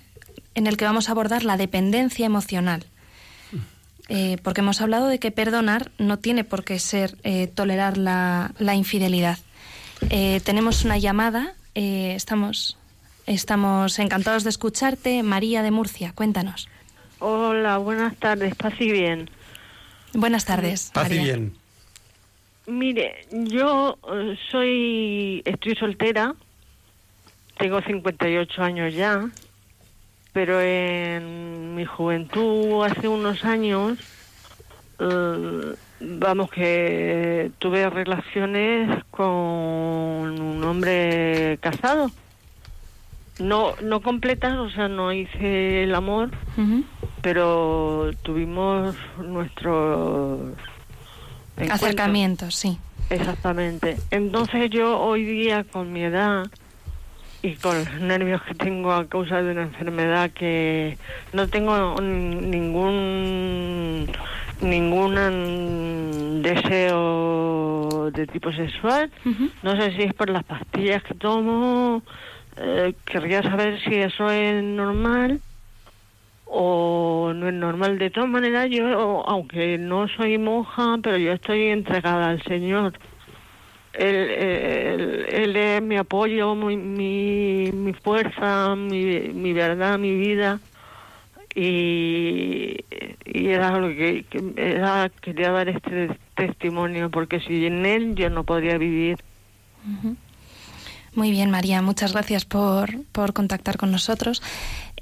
en 0.55 0.67
el 0.67 0.78
que 0.78 0.86
vamos 0.86 1.09
a 1.09 1.11
abordar 1.11 1.43
la 1.43 1.57
dependencia 1.57 2.26
emocional. 2.26 2.86
Eh, 4.09 4.38
porque 4.43 4.59
hemos 4.59 4.82
hablado 4.82 5.07
de 5.07 5.19
que 5.19 5.32
perdonar 5.32 5.91
no 5.97 6.19
tiene 6.19 6.43
por 6.43 6.65
qué 6.65 6.80
ser 6.80 7.15
eh, 7.24 7.47
tolerar 7.47 7.97
la, 7.97 8.53
la 8.59 8.76
infidelidad. 8.76 9.39
Eh, 10.09 10.41
tenemos 10.43 10.84
una 10.84 10.97
llamada, 10.97 11.53
eh, 11.76 12.13
estamos, 12.15 12.78
estamos 13.26 13.99
encantados 13.99 14.43
de 14.43 14.49
escucharte. 14.49 15.24
María 15.24 15.63
de 15.63 15.72
Murcia, 15.72 16.11
cuéntanos. 16.13 16.67
Hola, 17.19 17.78
buenas 17.78 18.17
tardes, 18.17 18.53
paz 18.55 18.74
y 18.80 18.91
bien. 18.91 19.30
Buenas 20.13 20.43
tardes. 20.43 20.91
Paz 20.93 21.09
y 21.11 21.19
bien. 21.19 21.53
Mire, 22.67 23.28
yo 23.32 23.97
soy, 24.51 25.41
estoy 25.45 25.76
soltera, 25.76 26.36
tengo 27.62 27.80
58 27.80 28.64
años 28.64 28.93
ya, 28.95 29.30
pero 30.34 30.59
en 30.59 31.76
mi 31.76 31.86
juventud, 31.86 32.84
hace 32.84 33.07
unos 33.07 33.45
años, 33.45 33.99
eh, 34.97 35.76
vamos 35.99 36.49
que 36.49 37.51
tuve 37.59 37.88
relaciones 37.91 39.03
con 39.12 39.30
un 39.30 40.64
hombre 40.64 41.59
casado. 41.62 42.09
No, 43.38 43.74
no 43.84 44.01
completas, 44.01 44.57
o 44.57 44.70
sea, 44.72 44.88
no 44.88 45.14
hice 45.14 45.84
el 45.84 45.93
amor, 45.93 46.32
pero 47.22 48.09
tuvimos 48.24 48.95
nuestros. 49.20 50.39
Acercamientos, 51.70 52.55
sí. 52.55 52.80
Exactamente. 53.12 53.97
Entonces 54.09 54.72
yo 54.72 54.99
hoy 54.99 55.26
día 55.26 55.64
con 55.64 55.93
mi 55.93 56.03
edad 56.03 56.49
y 57.44 57.56
con 57.56 57.78
los 57.78 57.94
nervios 58.00 58.42
que 58.44 58.54
tengo 58.54 58.92
a 58.92 59.08
causa 59.08 59.42
de 59.42 59.52
una 59.52 59.64
enfermedad 59.64 60.30
que 60.32 60.98
no 61.34 61.48
tengo 61.48 62.00
ningún 62.02 64.08
ningún 64.62 66.42
deseo 66.44 68.12
de 68.12 68.28
tipo 68.28 68.52
sexual. 68.52 69.10
No 69.64 69.76
sé 69.76 69.92
si 69.96 70.04
es 70.04 70.14
por 70.14 70.30
las 70.30 70.44
pastillas 70.44 71.04
que 71.04 71.16
tomo. 71.16 72.04
eh, 72.58 72.94
querría 73.06 73.42
saber 73.42 73.80
si 73.82 73.96
eso 73.96 74.30
es 74.30 74.64
normal 74.64 75.39
o 76.46 77.32
no 77.34 77.48
es 77.48 77.54
normal. 77.54 77.98
De 77.98 78.10
todas 78.10 78.30
maneras, 78.30 78.68
yo, 78.70 79.26
aunque 79.28 79.78
no 79.78 80.08
soy 80.10 80.38
monja, 80.38 80.98
pero 81.02 81.18
yo 81.18 81.32
estoy 81.32 81.68
entregada 81.68 82.30
al 82.30 82.44
Señor. 82.44 82.94
Él, 83.94 85.26
él, 85.30 85.56
es 85.56 85.82
mi 85.82 85.98
apoyo, 85.98 86.56
mi, 86.56 86.78
mi, 86.78 87.94
fuerza, 87.94 88.76
mi, 88.76 89.54
verdad, 89.54 90.00
mi 90.00 90.16
vida. 90.16 90.60
Y, 91.54 92.78
era 93.26 93.78
lo 93.78 93.89
que, 93.89 94.26
quería 95.22 95.52
dar 95.52 95.70
este 95.70 96.18
testimonio, 96.36 97.10
porque 97.10 97.42
sin 97.42 97.86
él 97.86 98.16
yo 98.16 98.30
no 98.30 98.46
podría 98.46 98.78
vivir. 98.78 99.18
Muy 101.14 101.32
bien, 101.32 101.52
María, 101.52 101.82
muchas 101.82 102.14
gracias 102.14 102.46
por, 102.46 103.04
por 103.12 103.34
contactar 103.34 103.76
con 103.78 103.92
nosotros. 103.92 104.42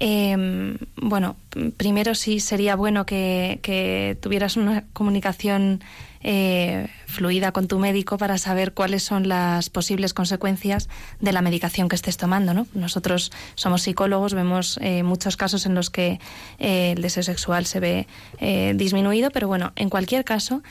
Eh, 0.00 0.76
bueno, 0.96 1.36
primero 1.76 2.16
sí 2.16 2.40
sería 2.40 2.74
bueno 2.74 3.06
que, 3.06 3.60
que 3.62 4.18
tuvieras 4.20 4.56
una 4.56 4.84
comunicación 4.92 5.80
eh, 6.22 6.88
fluida 7.10 7.52
con 7.52 7.68
tu 7.68 7.78
médico 7.78 8.16
para 8.16 8.38
saber 8.38 8.72
cuáles 8.72 9.02
son 9.02 9.28
las 9.28 9.68
posibles 9.70 10.14
consecuencias 10.14 10.88
de 11.20 11.32
la 11.32 11.42
medicación 11.42 11.88
que 11.88 11.96
estés 11.96 12.16
tomando. 12.16 12.54
¿no? 12.54 12.66
Nosotros 12.74 13.32
somos 13.54 13.82
psicólogos, 13.82 14.34
vemos 14.34 14.78
eh, 14.80 15.02
muchos 15.02 15.36
casos 15.36 15.66
en 15.66 15.74
los 15.74 15.90
que 15.90 16.20
eh, 16.58 16.92
el 16.96 17.02
deseo 17.02 17.22
sexual 17.22 17.66
se 17.66 17.80
ve 17.80 18.06
eh, 18.38 18.72
disminuido, 18.76 19.30
pero 19.30 19.48
bueno, 19.48 19.72
en 19.76 19.90
cualquier 19.90 20.24
caso, 20.24 20.62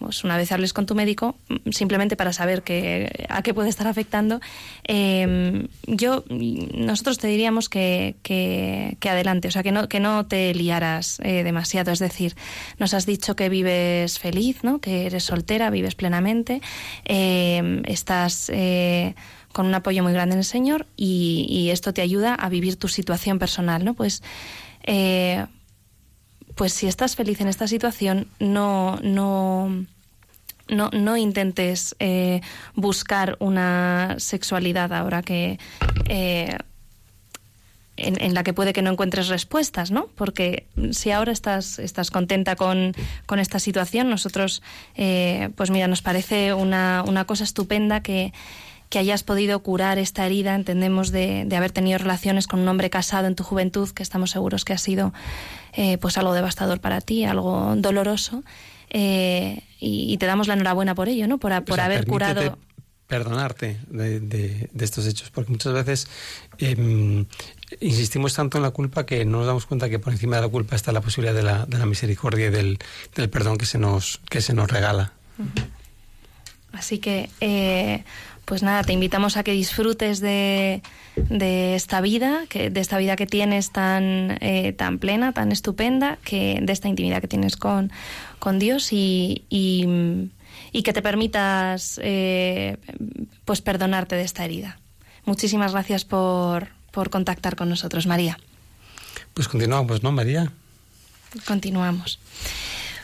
pues 0.00 0.24
una 0.24 0.36
vez 0.36 0.50
hables 0.50 0.72
con 0.72 0.86
tu 0.86 0.94
médico, 0.94 1.36
mm, 1.48 1.70
simplemente 1.70 2.16
para 2.16 2.32
saber 2.32 2.62
que, 2.62 3.26
a 3.28 3.42
qué 3.42 3.54
puede 3.54 3.68
estar 3.68 3.86
afectando, 3.86 4.40
eh, 4.88 5.68
yo 5.86 6.24
nosotros 6.28 7.18
te 7.18 7.28
diríamos 7.28 7.68
que, 7.68 8.16
que, 8.22 8.96
adelante, 9.08 9.48
o 9.48 9.50
sea, 9.50 9.62
que 9.62 9.72
no, 9.72 9.88
que 9.88 10.00
no 10.00 10.26
te 10.26 10.54
liaras 10.54 11.20
eh, 11.22 11.44
demasiado. 11.44 11.92
Es 11.92 11.98
decir, 11.98 12.34
nos 12.78 12.94
has 12.94 13.06
dicho 13.06 13.36
que 13.36 13.48
vives 13.48 14.18
feliz, 14.18 14.64
¿no? 14.64 14.80
que 14.80 15.06
eres 15.06 15.24
soltera, 15.24 15.70
vives 15.70 15.94
plenamente, 15.94 16.60
eh, 17.04 17.82
estás 17.84 18.50
eh, 18.54 19.14
con 19.52 19.66
un 19.66 19.74
apoyo 19.74 20.02
muy 20.02 20.12
grande 20.12 20.34
en 20.34 20.38
el 20.38 20.44
Señor 20.44 20.86
y, 20.96 21.46
y 21.48 21.70
esto 21.70 21.92
te 21.92 22.02
ayuda 22.02 22.34
a 22.34 22.48
vivir 22.48 22.76
tu 22.76 22.88
situación 22.88 23.38
personal, 23.38 23.84
¿no? 23.84 23.94
Pues 23.94 24.22
eh, 24.84 25.46
pues 26.60 26.74
si 26.74 26.88
estás 26.88 27.16
feliz 27.16 27.40
en 27.40 27.48
esta 27.48 27.66
situación, 27.66 28.26
no, 28.38 28.98
no, 29.02 29.86
no, 30.68 30.90
no 30.92 31.16
intentes 31.16 31.96
eh, 32.00 32.42
buscar 32.74 33.38
una 33.40 34.16
sexualidad 34.18 34.92
ahora 34.92 35.22
que 35.22 35.58
eh, 36.10 36.58
en, 37.96 38.22
en 38.22 38.34
la 38.34 38.42
que 38.42 38.52
puede 38.52 38.74
que 38.74 38.82
no 38.82 38.90
encuentres 38.90 39.28
respuestas, 39.28 39.90
¿no? 39.90 40.08
Porque 40.16 40.66
si 40.90 41.10
ahora 41.12 41.32
estás, 41.32 41.78
estás 41.78 42.10
contenta 42.10 42.56
con, 42.56 42.92
con 43.24 43.38
esta 43.38 43.58
situación, 43.58 44.10
nosotros, 44.10 44.62
eh, 44.96 45.48
pues 45.56 45.70
mira, 45.70 45.88
nos 45.88 46.02
parece 46.02 46.52
una, 46.52 47.02
una 47.06 47.24
cosa 47.24 47.44
estupenda 47.44 48.02
que, 48.02 48.34
que 48.90 48.98
hayas 48.98 49.22
podido 49.22 49.60
curar 49.62 49.96
esta 49.98 50.26
herida, 50.26 50.54
entendemos, 50.54 51.10
de, 51.12 51.44
de 51.46 51.56
haber 51.56 51.70
tenido 51.70 51.96
relaciones 51.98 52.46
con 52.46 52.60
un 52.60 52.68
hombre 52.68 52.90
casado 52.90 53.26
en 53.28 53.34
tu 53.36 53.44
juventud, 53.44 53.88
que 53.90 54.02
estamos 54.02 54.30
seguros 54.32 54.64
que 54.66 54.72
ha 54.74 54.78
sido 54.78 55.12
eh, 55.72 55.96
pues 55.98 56.18
algo 56.18 56.34
devastador 56.34 56.80
para 56.80 57.00
ti, 57.00 57.24
algo 57.24 57.74
doloroso. 57.76 58.42
eh, 58.90 59.62
y, 59.78 60.12
y 60.12 60.18
te 60.18 60.26
damos 60.26 60.46
la 60.48 60.54
enhorabuena 60.54 60.94
por 60.94 61.08
ello, 61.08 61.26
¿no? 61.26 61.38
Por, 61.38 61.52
por 61.64 61.72
O 61.72 61.76
sea, 61.76 61.84
haber 61.86 62.04
curado. 62.06 62.58
Perdonarte 63.06 63.78
de, 63.88 64.20
de- 64.20 64.68
de 64.72 64.84
estos 64.84 65.04
hechos, 65.06 65.30
porque 65.30 65.50
muchas 65.50 65.72
veces 65.72 66.06
em, 66.58 67.26
insistimos 67.80 68.34
tanto 68.34 68.58
en 68.58 68.62
la 68.62 68.70
culpa 68.70 69.04
que 69.06 69.24
no 69.24 69.38
nos 69.38 69.46
damos 69.48 69.66
cuenta 69.66 69.88
que 69.88 69.98
por 69.98 70.12
encima 70.12 70.36
de 70.36 70.42
la 70.42 70.48
culpa 70.48 70.76
está 70.76 70.92
la 70.92 71.00
posibilidad 71.00 71.34
de 71.34 71.42
la, 71.42 71.66
de 71.66 71.78
la 71.78 71.86
misericordia 71.86 72.46
y 72.46 72.50
del, 72.50 72.78
del 73.16 73.28
perdón 73.30 73.56
que 73.58 73.66
se 73.66 73.78
nos, 73.78 74.20
que 74.30 74.40
se 74.40 74.52
nos 74.54 74.70
regala. 74.70 75.12
Así 76.72 76.98
que, 76.98 77.30
eh, 77.40 78.04
pues 78.50 78.64
nada, 78.64 78.82
te 78.82 78.92
invitamos 78.92 79.36
a 79.36 79.44
que 79.44 79.52
disfrutes 79.52 80.18
de, 80.18 80.82
de 81.14 81.76
esta 81.76 82.00
vida, 82.00 82.46
que, 82.48 82.68
de 82.68 82.80
esta 82.80 82.98
vida 82.98 83.14
que 83.14 83.24
tienes 83.24 83.70
tan, 83.70 84.38
eh, 84.40 84.74
tan 84.76 84.98
plena, 84.98 85.32
tan 85.32 85.52
estupenda, 85.52 86.18
que 86.24 86.58
de 86.60 86.72
esta 86.72 86.88
intimidad 86.88 87.20
que 87.20 87.28
tienes 87.28 87.56
con, 87.56 87.92
con 88.40 88.58
Dios 88.58 88.92
y, 88.92 89.44
y, 89.50 89.86
y 90.72 90.82
que 90.82 90.92
te 90.92 91.00
permitas 91.00 92.00
eh, 92.02 92.78
pues 93.44 93.60
perdonarte 93.60 94.16
de 94.16 94.24
esta 94.24 94.44
herida. 94.44 94.80
Muchísimas 95.26 95.70
gracias 95.70 96.04
por, 96.04 96.70
por 96.90 97.08
contactar 97.08 97.54
con 97.54 97.68
nosotros, 97.68 98.08
María. 98.08 98.36
Pues 99.32 99.46
continuamos, 99.46 100.02
¿no, 100.02 100.10
María? 100.10 100.50
Continuamos. 101.46 102.18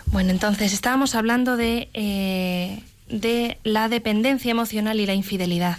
Bueno, 0.07 0.31
entonces 0.31 0.73
estábamos 0.73 1.15
hablando 1.15 1.57
de, 1.57 1.89
eh, 1.95 2.83
de 3.09 3.59
la 3.65 3.89
dependencia 3.89 4.51
emocional 4.51 4.99
y 5.01 5.07
la 5.07 5.15
infidelidad. 5.15 5.79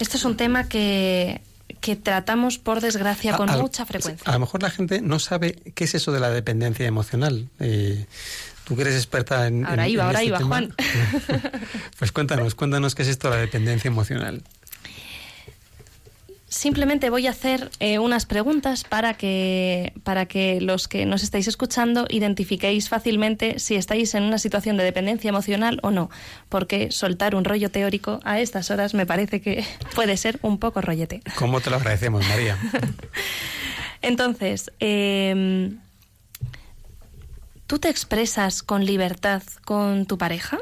Esto 0.00 0.16
es 0.16 0.24
un 0.24 0.36
tema 0.36 0.68
que, 0.68 1.40
que 1.80 1.96
tratamos, 1.96 2.58
por 2.58 2.80
desgracia, 2.80 3.36
con 3.36 3.48
A- 3.50 3.54
a- 3.54 3.58
mucha 3.58 3.86
frecuencia. 3.86 4.28
A 4.28 4.34
lo 4.34 4.40
mejor 4.40 4.62
la 4.62 4.70
gente 4.70 5.00
no 5.00 5.18
sabe 5.18 5.52
qué 5.74 5.84
es 5.84 5.94
eso 5.94 6.12
de 6.12 6.20
la 6.20 6.30
dependencia 6.30 6.86
emocional. 6.86 7.48
Eh, 7.60 8.06
Tú 8.64 8.76
que 8.76 8.80
eres 8.82 8.94
experta 8.94 9.46
en. 9.46 9.66
Ahora 9.66 9.84
en- 9.84 9.92
iba, 9.92 10.02
en 10.04 10.06
ahora 10.06 10.18
este 10.20 10.26
iba, 10.28 10.38
tema. 10.38 10.48
Juan. 10.56 10.74
pues 11.98 12.12
cuéntanos, 12.12 12.54
cuéntanos 12.54 12.94
qué 12.94 13.02
es 13.02 13.08
esto 13.08 13.28
de 13.28 13.34
la 13.36 13.40
dependencia 13.42 13.88
emocional. 13.88 14.42
Simplemente 16.54 17.10
voy 17.10 17.26
a 17.26 17.30
hacer 17.30 17.68
eh, 17.80 17.98
unas 17.98 18.26
preguntas 18.26 18.84
para 18.84 19.14
que, 19.14 19.92
para 20.04 20.26
que 20.26 20.60
los 20.60 20.86
que 20.86 21.04
nos 21.04 21.24
estáis 21.24 21.48
escuchando 21.48 22.06
identifiquéis 22.08 22.88
fácilmente 22.88 23.58
si 23.58 23.74
estáis 23.74 24.14
en 24.14 24.22
una 24.22 24.38
situación 24.38 24.76
de 24.76 24.84
dependencia 24.84 25.30
emocional 25.30 25.80
o 25.82 25.90
no, 25.90 26.10
porque 26.48 26.92
soltar 26.92 27.34
un 27.34 27.44
rollo 27.44 27.72
teórico 27.72 28.20
a 28.22 28.38
estas 28.38 28.70
horas 28.70 28.94
me 28.94 29.04
parece 29.04 29.40
que 29.40 29.64
puede 29.96 30.16
ser 30.16 30.38
un 30.42 30.58
poco 30.58 30.80
rollete. 30.80 31.22
¿Cómo 31.34 31.60
te 31.60 31.70
lo 31.70 31.76
agradecemos, 31.76 32.24
María? 32.28 32.56
Entonces, 34.00 34.70
eh, 34.78 35.72
¿tú 37.66 37.80
te 37.80 37.88
expresas 37.88 38.62
con 38.62 38.84
libertad 38.86 39.42
con 39.64 40.06
tu 40.06 40.18
pareja? 40.18 40.58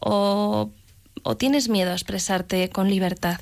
¿O, 0.00 0.70
o 1.24 1.36
tienes 1.36 1.68
miedo 1.68 1.90
a 1.90 1.94
expresarte 1.94 2.68
con 2.68 2.88
libertad? 2.88 3.40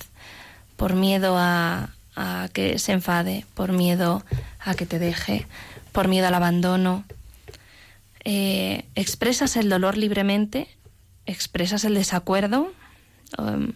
Por 0.77 0.95
miedo 0.95 1.37
a, 1.39 1.91
a 2.17 2.49
que 2.53 2.79
se 2.79 2.93
enfade, 2.93 3.45
por 3.55 3.73
miedo 3.73 4.25
a 4.61 4.75
que 4.75 4.87
te 4.87 4.99
deje, 4.99 5.47
por 5.93 6.09
miedo 6.09 6.27
al 6.27 6.35
abandono. 6.35 7.05
Eh, 8.25 8.85
¿Expresas 8.95 9.57
el 9.57 9.69
dolor 9.69 9.97
libremente? 9.97 10.69
¿Expresas 11.27 11.85
el 11.85 11.95
desacuerdo? 11.95 12.73
Um, 13.39 13.73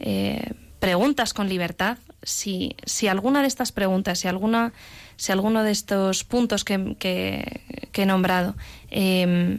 eh, 0.00 0.52
preguntas 0.78 1.32
con 1.34 1.48
libertad. 1.48 1.98
Si, 2.22 2.76
si 2.84 3.08
alguna 3.08 3.42
de 3.42 3.48
estas 3.48 3.72
preguntas, 3.72 4.18
si 4.20 4.28
alguna, 4.28 4.72
si 5.16 5.32
alguno 5.32 5.62
de 5.62 5.70
estos 5.72 6.24
puntos 6.24 6.64
que, 6.64 6.96
que- 6.98 7.60
he 7.92 8.06
nombrado, 8.06 8.54
eh, 8.90 9.58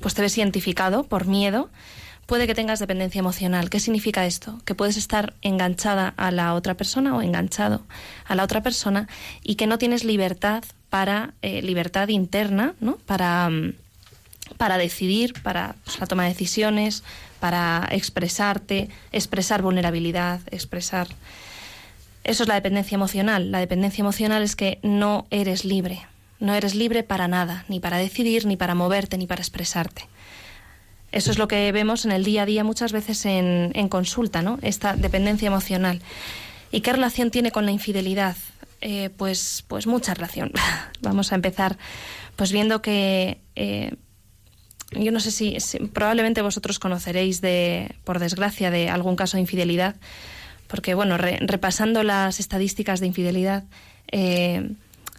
pues 0.00 0.14
te 0.14 0.22
ves 0.22 0.38
identificado 0.38 1.02
por 1.04 1.26
miedo, 1.26 1.70
puede 2.28 2.46
que 2.46 2.54
tengas 2.54 2.78
dependencia 2.78 3.18
emocional. 3.18 3.70
¿Qué 3.70 3.80
significa 3.80 4.26
esto? 4.26 4.60
Que 4.66 4.74
puedes 4.74 4.98
estar 4.98 5.32
enganchada 5.40 6.12
a 6.18 6.30
la 6.30 6.52
otra 6.52 6.74
persona 6.74 7.16
o 7.16 7.22
enganchado 7.22 7.82
a 8.26 8.34
la 8.34 8.44
otra 8.44 8.62
persona 8.62 9.08
y 9.42 9.54
que 9.54 9.66
no 9.66 9.78
tienes 9.78 10.04
libertad 10.04 10.62
para 10.90 11.32
eh, 11.40 11.62
libertad 11.62 12.08
interna, 12.08 12.74
¿no? 12.80 12.98
Para 13.06 13.48
mm, 13.48 13.72
para 14.58 14.76
decidir, 14.76 15.34
para 15.42 15.76
pues, 15.84 15.98
la 16.00 16.06
toma 16.06 16.24
de 16.24 16.30
decisiones, 16.30 17.02
para 17.40 17.88
expresarte, 17.90 18.88
expresar 19.12 19.62
vulnerabilidad, 19.62 20.40
expresar... 20.50 21.08
Eso 22.24 22.42
es 22.42 22.48
la 22.48 22.56
dependencia 22.56 22.96
emocional. 22.96 23.50
La 23.50 23.58
dependencia 23.60 24.02
emocional 24.02 24.42
es 24.42 24.54
que 24.56 24.78
no 24.82 25.26
eres 25.30 25.64
libre. 25.64 26.06
No 26.40 26.54
eres 26.54 26.74
libre 26.74 27.02
para 27.02 27.26
nada, 27.26 27.64
ni 27.68 27.80
para 27.80 27.96
decidir, 27.96 28.44
ni 28.44 28.56
para 28.56 28.74
moverte, 28.74 29.16
ni 29.16 29.26
para 29.26 29.40
expresarte. 29.40 30.08
Eso 31.12 31.30
es 31.30 31.38
lo 31.38 31.48
que 31.48 31.72
vemos 31.72 32.04
en 32.04 32.12
el 32.12 32.24
día 32.24 32.42
a 32.42 32.46
día 32.46 32.64
muchas 32.64 32.92
veces 32.92 33.24
en, 33.24 33.88
consulta, 33.88 34.42
¿no? 34.42 34.58
Esta 34.62 34.94
dependencia 34.94 35.46
emocional. 35.46 36.02
¿Y 36.70 36.82
qué 36.82 36.92
relación 36.92 37.30
tiene 37.30 37.50
con 37.50 37.64
la 37.64 37.70
infidelidad? 37.72 38.36
Eh, 38.80 39.10
pues, 39.16 39.64
pues 39.68 39.86
mucha 39.86 40.14
relación. 40.14 40.52
Vamos 41.00 41.32
a 41.32 41.34
empezar 41.34 41.78
pues 42.36 42.52
viendo 42.52 42.82
que 42.82 43.40
eh, 43.56 43.94
yo 44.92 45.10
no 45.12 45.20
sé 45.20 45.30
si, 45.30 45.56
probablemente 45.92 46.40
vosotros 46.42 46.78
conoceréis 46.78 47.40
de, 47.40 47.94
por 48.04 48.18
desgracia, 48.20 48.70
de 48.70 48.88
algún 48.88 49.16
caso 49.16 49.36
de 49.36 49.42
infidelidad, 49.42 49.96
porque 50.66 50.94
bueno, 50.94 51.18
re- 51.18 51.38
repasando 51.40 52.02
las 52.02 52.38
estadísticas 52.40 53.00
de 53.00 53.06
infidelidad, 53.06 53.64
eh, 54.12 54.70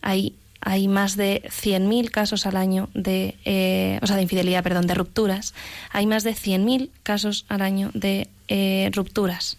hay, 0.02 0.36
hay 0.62 0.88
más 0.88 1.16
de 1.16 1.44
100.000 1.46 2.10
casos 2.12 2.46
al 2.46 2.58
año 2.58 2.90
de, 2.94 3.36
eh, 3.46 4.00
o 4.02 4.08
sea, 4.08 4.16
de 4.16 4.24
infidelidad, 4.24 4.64
perdón, 4.64 4.88
de 4.88 4.94
rupturas. 4.94 5.54
Hay 5.92 6.06
más 6.06 6.24
de 6.24 6.32
100.000 6.34 6.90
casos 7.04 7.46
al 7.50 7.62
año 7.62 7.92
de 7.94 8.28
eh, 8.48 8.90
rupturas. 8.94 9.58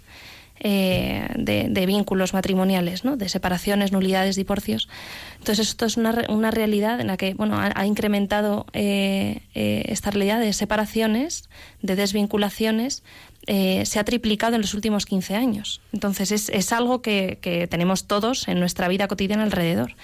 eh, 0.63 1.27
de, 1.37 1.69
de 1.71 1.87
vínculos 1.87 2.35
matrimoniales, 2.35 3.03
¿no? 3.03 3.17
de 3.17 3.31
separaciones, 3.31 3.93
nulidades, 3.93 4.37
divorcios. 4.37 4.91
Entonces 5.39 5.69
esto 5.69 5.87
es 5.87 5.97
una, 5.97 6.27
una 6.29 6.51
realidad 6.51 7.01
en 7.01 7.07
la 7.07 7.17
que 7.17 7.33
bueno, 7.33 7.59
ha, 7.59 7.73
ha 7.75 7.87
incrementado 7.87 8.67
eh, 8.75 9.41
esta 9.55 10.11
realidad 10.11 10.39
de 10.39 10.53
separaciones, 10.53 11.49
de 11.81 11.97
desvinculaciones, 11.97 13.03
eh, 13.47 13.87
se 13.87 13.99
ha 13.99 14.05
triplicado 14.05 14.55
en 14.57 14.61
los 14.61 14.75
últimos 14.75 15.07
15 15.07 15.35
años. 15.35 15.81
Entonces 15.95 16.31
es, 16.31 16.51
es 16.51 16.73
algo 16.75 17.01
que, 17.01 17.39
que 17.41 17.67
tenemos 17.67 18.07
todos 18.07 18.47
en 18.47 18.61
nuestra 18.61 18.87
vida 18.89 19.09
cotidiana 19.09 19.45
alrededor. 19.45 19.95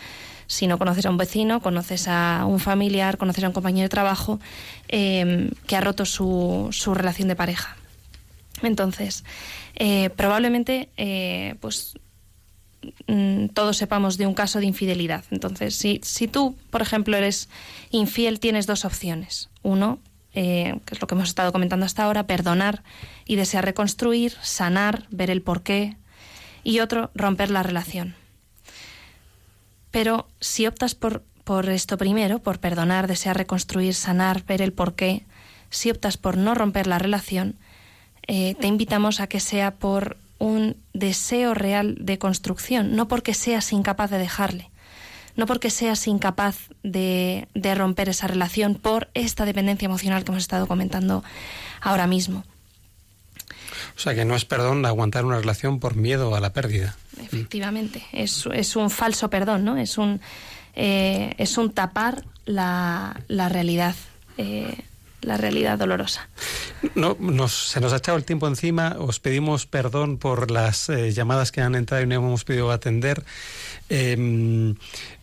Si 0.47 0.67
no 0.67 0.79
conoces 0.79 1.07
a 1.07 1.11
un 1.11 1.17
vecino, 1.17 1.61
conoces 1.61 2.07
a 2.09 2.45
un 2.47 2.61
familiar, 2.61 3.19
conoces 3.19 3.45
a 3.45 3.49
un 3.49 3.53
compañero 3.53 3.85
de 3.85 3.89
trabajo 3.89 4.39
eh, 4.89 5.51
que 5.67 5.77
ha 5.77 5.81
roto 5.81 6.05
su, 6.05 6.69
su 6.71 6.95
relación 6.95 7.29
de 7.29 7.37
pareja. 7.37 7.77
Entonces, 8.63 9.25
eh, 9.75 10.11
probablemente, 10.11 10.89
eh, 10.97 11.57
pues 11.61 11.99
mm, 13.07 13.49
todos 13.49 13.77
sepamos 13.77 14.17
de 14.17 14.27
un 14.27 14.35
caso 14.35 14.61
de 14.61 14.67
infidelidad. 14.67 15.25
Entonces, 15.31 15.77
si, 15.77 16.01
si 16.03 16.29
tú, 16.29 16.57
por 16.71 16.83
ejemplo, 16.83 17.17
eres 17.17 17.49
infiel, 17.91 18.41
tienes 18.41 18.67
dos 18.67 18.85
opciones. 18.85 19.51
Uno, 19.63 19.99
eh, 20.33 20.79
que 20.85 20.95
es 20.95 21.01
lo 21.01 21.07
que 21.07 21.15
hemos 21.15 21.29
estado 21.29 21.53
comentando 21.53 21.87
hasta 21.87 22.05
ahora, 22.05 22.27
perdonar 22.27 22.83
y 23.25 23.37
desear 23.37 23.65
reconstruir, 23.65 24.35
sanar, 24.43 25.05
ver 25.11 25.31
el 25.31 25.43
porqué. 25.43 25.97
Y 26.65 26.81
otro, 26.81 27.11
romper 27.15 27.51
la 27.51 27.63
relación. 27.63 28.15
Pero 29.97 30.29
si 30.41 30.67
optas 30.67 30.95
por, 30.95 31.23
por 31.43 31.71
esto 31.71 31.97
primero, 31.97 32.39
por 32.39 32.59
perdonar, 32.59 33.07
desear 33.07 33.35
reconstruir, 33.35 33.95
sanar, 33.95 34.45
ver 34.45 34.61
el 34.61 34.75
porqué, 34.75 35.25
si 35.71 35.91
optas 35.91 36.19
por 36.19 36.37
no 36.37 36.55
romper 36.55 36.87
la 36.87 36.99
relación, 36.99 37.57
eh, 38.27 38.57
te 38.61 38.67
invitamos 38.67 39.21
a 39.21 39.27
que 39.27 39.41
sea 39.41 39.71
por 39.71 40.19
un 40.37 40.77
deseo 40.93 41.55
real 41.55 41.97
de 41.99 42.19
construcción, 42.19 42.95
no 42.95 43.09
porque 43.09 43.33
seas 43.33 43.73
incapaz 43.73 44.11
de 44.11 44.19
dejarle, 44.19 44.71
no 45.35 45.47
porque 45.47 45.71
seas 45.71 46.07
incapaz 46.07 46.69
de, 46.83 47.49
de 47.55 47.75
romper 47.75 48.11
esa 48.11 48.27
relación 48.27 48.75
por 48.75 49.09
esta 49.15 49.47
dependencia 49.47 49.87
emocional 49.87 50.25
que 50.25 50.31
hemos 50.31 50.43
estado 50.43 50.67
comentando 50.67 51.25
ahora 51.81 52.07
mismo. 52.07 52.45
O 53.97 53.99
sea, 53.99 54.14
que 54.14 54.24
no 54.24 54.35
es 54.37 54.45
perdón 54.45 54.85
aguantar 54.87 55.24
una 55.24 55.39
relación 55.39 55.81
por 55.81 55.95
miedo 55.97 56.35
a 56.35 56.41
la 56.41 56.53
pérdida. 56.53 56.97
Efectivamente, 57.22 58.05
es, 58.12 58.45
es 58.53 58.77
un 58.77 58.91
falso 58.91 59.31
perdón, 59.31 59.64
¿no? 59.64 59.77
Es 59.77 59.99
un, 59.99 60.20
eh, 60.74 61.35
es 61.39 61.59
un 61.59 61.72
tapar 61.72 62.24
la, 62.45 63.20
la 63.29 63.49
realidad. 63.49 63.95
eh, 64.39 64.77
la 65.22 65.37
realidad 65.37 65.77
dolorosa. 65.77 66.29
No, 66.95 67.16
nos, 67.18 67.70
se 67.70 67.81
nos 67.81 67.93
ha 67.93 67.97
echado 67.97 68.16
el 68.16 68.22
tiempo 68.24 68.47
encima. 68.47 68.95
Os 69.01 69.18
pedimos 69.18 69.66
perdón 69.66 70.18
por 70.18 70.53
las 70.53 70.89
eh, 70.89 71.11
llamadas 71.11 71.51
que 71.51 71.62
han 71.62 71.74
entrado 71.74 72.05
y 72.05 72.07
no 72.07 72.14
hemos 72.14 72.45
podido 72.45 72.70
atender. 72.70 73.24
Eh, 73.89 74.74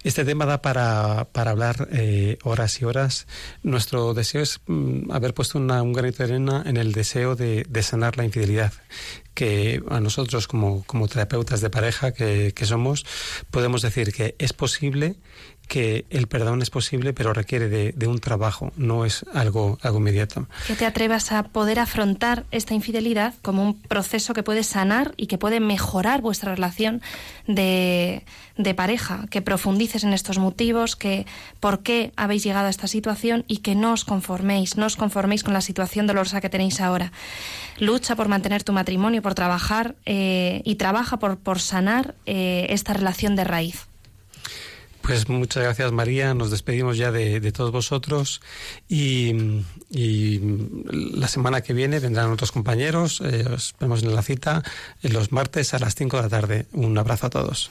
este 0.03 0.25
tema 0.25 0.45
da 0.45 0.61
para, 0.61 1.27
para 1.31 1.51
hablar 1.51 1.87
eh, 1.91 2.37
horas 2.43 2.81
y 2.81 2.85
horas. 2.85 3.27
Nuestro 3.61 4.13
deseo 4.13 4.41
es 4.41 4.59
mm, 4.67 5.11
haber 5.11 5.33
puesto 5.33 5.57
una- 5.57 5.81
un 5.81 5.93
granito 5.93 6.19
de 6.19 6.33
arena 6.33 6.63
en 6.65 6.77
el 6.77 6.91
deseo 6.91 7.35
de, 7.35 7.65
de 7.67 7.83
sanar 7.83 8.17
la 8.17 8.25
infidelidad 8.25 8.73
que 9.33 9.81
a 9.89 9.99
nosotros 9.99 10.47
como, 10.47 10.83
como 10.83 11.07
terapeutas 11.07 11.61
de 11.61 11.69
pareja 11.69 12.13
que, 12.13 12.53
que 12.55 12.65
somos 12.65 13.05
podemos 13.51 13.81
decir 13.81 14.13
que 14.13 14.35
es 14.39 14.53
posible 14.53 15.15
que 15.67 16.05
el 16.09 16.27
perdón 16.27 16.61
es 16.61 16.69
posible 16.69 17.13
pero 17.13 17.33
requiere 17.33 17.69
de, 17.69 17.93
de 17.93 18.07
un 18.07 18.19
trabajo 18.19 18.73
no 18.75 19.05
es 19.05 19.25
algo 19.33 19.79
algo 19.81 19.97
inmediato 19.99 20.47
Que 20.67 20.75
te 20.75 20.85
atrevas 20.85 21.31
a 21.31 21.43
poder 21.43 21.79
afrontar 21.79 22.45
esta 22.51 22.73
infidelidad 22.73 23.33
como 23.41 23.63
un 23.63 23.81
proceso 23.81 24.33
que 24.33 24.43
puede 24.43 24.63
sanar 24.63 25.13
y 25.17 25.27
que 25.27 25.37
puede 25.37 25.59
mejorar 25.59 26.21
vuestra 26.21 26.53
relación 26.53 27.01
de, 27.47 28.23
de 28.57 28.73
pareja, 28.75 29.25
que 29.31 29.41
profundices 29.41 30.03
en 30.03 30.13
estos 30.13 30.37
motivos, 30.37 30.95
que 30.95 31.25
por 31.59 31.81
qué 31.81 32.13
habéis 32.15 32.43
llegado 32.43 32.67
a 32.67 32.69
esta 32.69 32.87
situación 32.87 33.45
y 33.47 33.57
que 33.57 33.73
no 33.73 33.93
os 33.93 34.05
conforméis, 34.05 34.77
no 34.77 34.85
os 34.85 34.95
conforméis 34.95 35.43
con 35.43 35.53
la 35.53 35.61
situación 35.61 36.05
dolorosa 36.05 36.41
que 36.41 36.49
tenéis 36.49 36.79
ahora. 36.79 37.11
Lucha 37.79 38.15
por 38.15 38.27
mantener 38.27 38.63
tu 38.63 38.71
matrimonio, 38.71 39.22
por 39.23 39.33
trabajar 39.33 39.95
eh, 40.05 40.61
y 40.63 40.75
trabaja 40.75 41.17
por, 41.17 41.39
por 41.39 41.59
sanar 41.59 42.13
eh, 42.27 42.67
esta 42.69 42.93
relación 42.93 43.35
de 43.35 43.43
raíz. 43.43 43.87
Pues 45.01 45.27
muchas 45.27 45.63
gracias 45.63 45.91
María, 45.91 46.33
nos 46.33 46.49
despedimos 46.49 46.97
ya 46.97 47.11
de, 47.11 47.51
todos 47.51 47.71
vosotros 47.71 48.39
y, 48.87 49.33
la 49.91 51.27
semana 51.27 51.61
que 51.61 51.73
viene 51.73 51.99
vendrán 51.99 52.31
otros 52.31 52.53
compañeros, 52.53 53.19
eh, 53.21 53.45
os 53.53 53.75
vemos 53.81 54.01
en 54.01 54.15
la 54.15 54.21
cita 54.21 54.63
los 55.01 55.33
martes 55.33 55.73
a 55.73 55.79
las 55.79 55.95
5 55.95 56.17
de 56.17 56.23
la 56.23 56.29
tarde. 56.29 56.65
Un 56.71 56.97
abrazo 56.97 57.27
a 57.27 57.29
todos. 57.29 57.69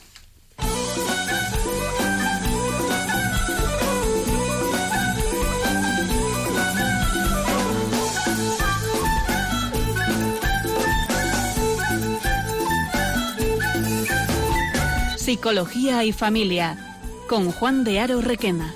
Psicología 15.23 16.03
y 16.03 16.11
familia 16.11 16.99
con 17.29 17.53
Juan 17.53 17.85
de 17.85 18.01
Aro 18.01 18.21
Requena. 18.23 18.75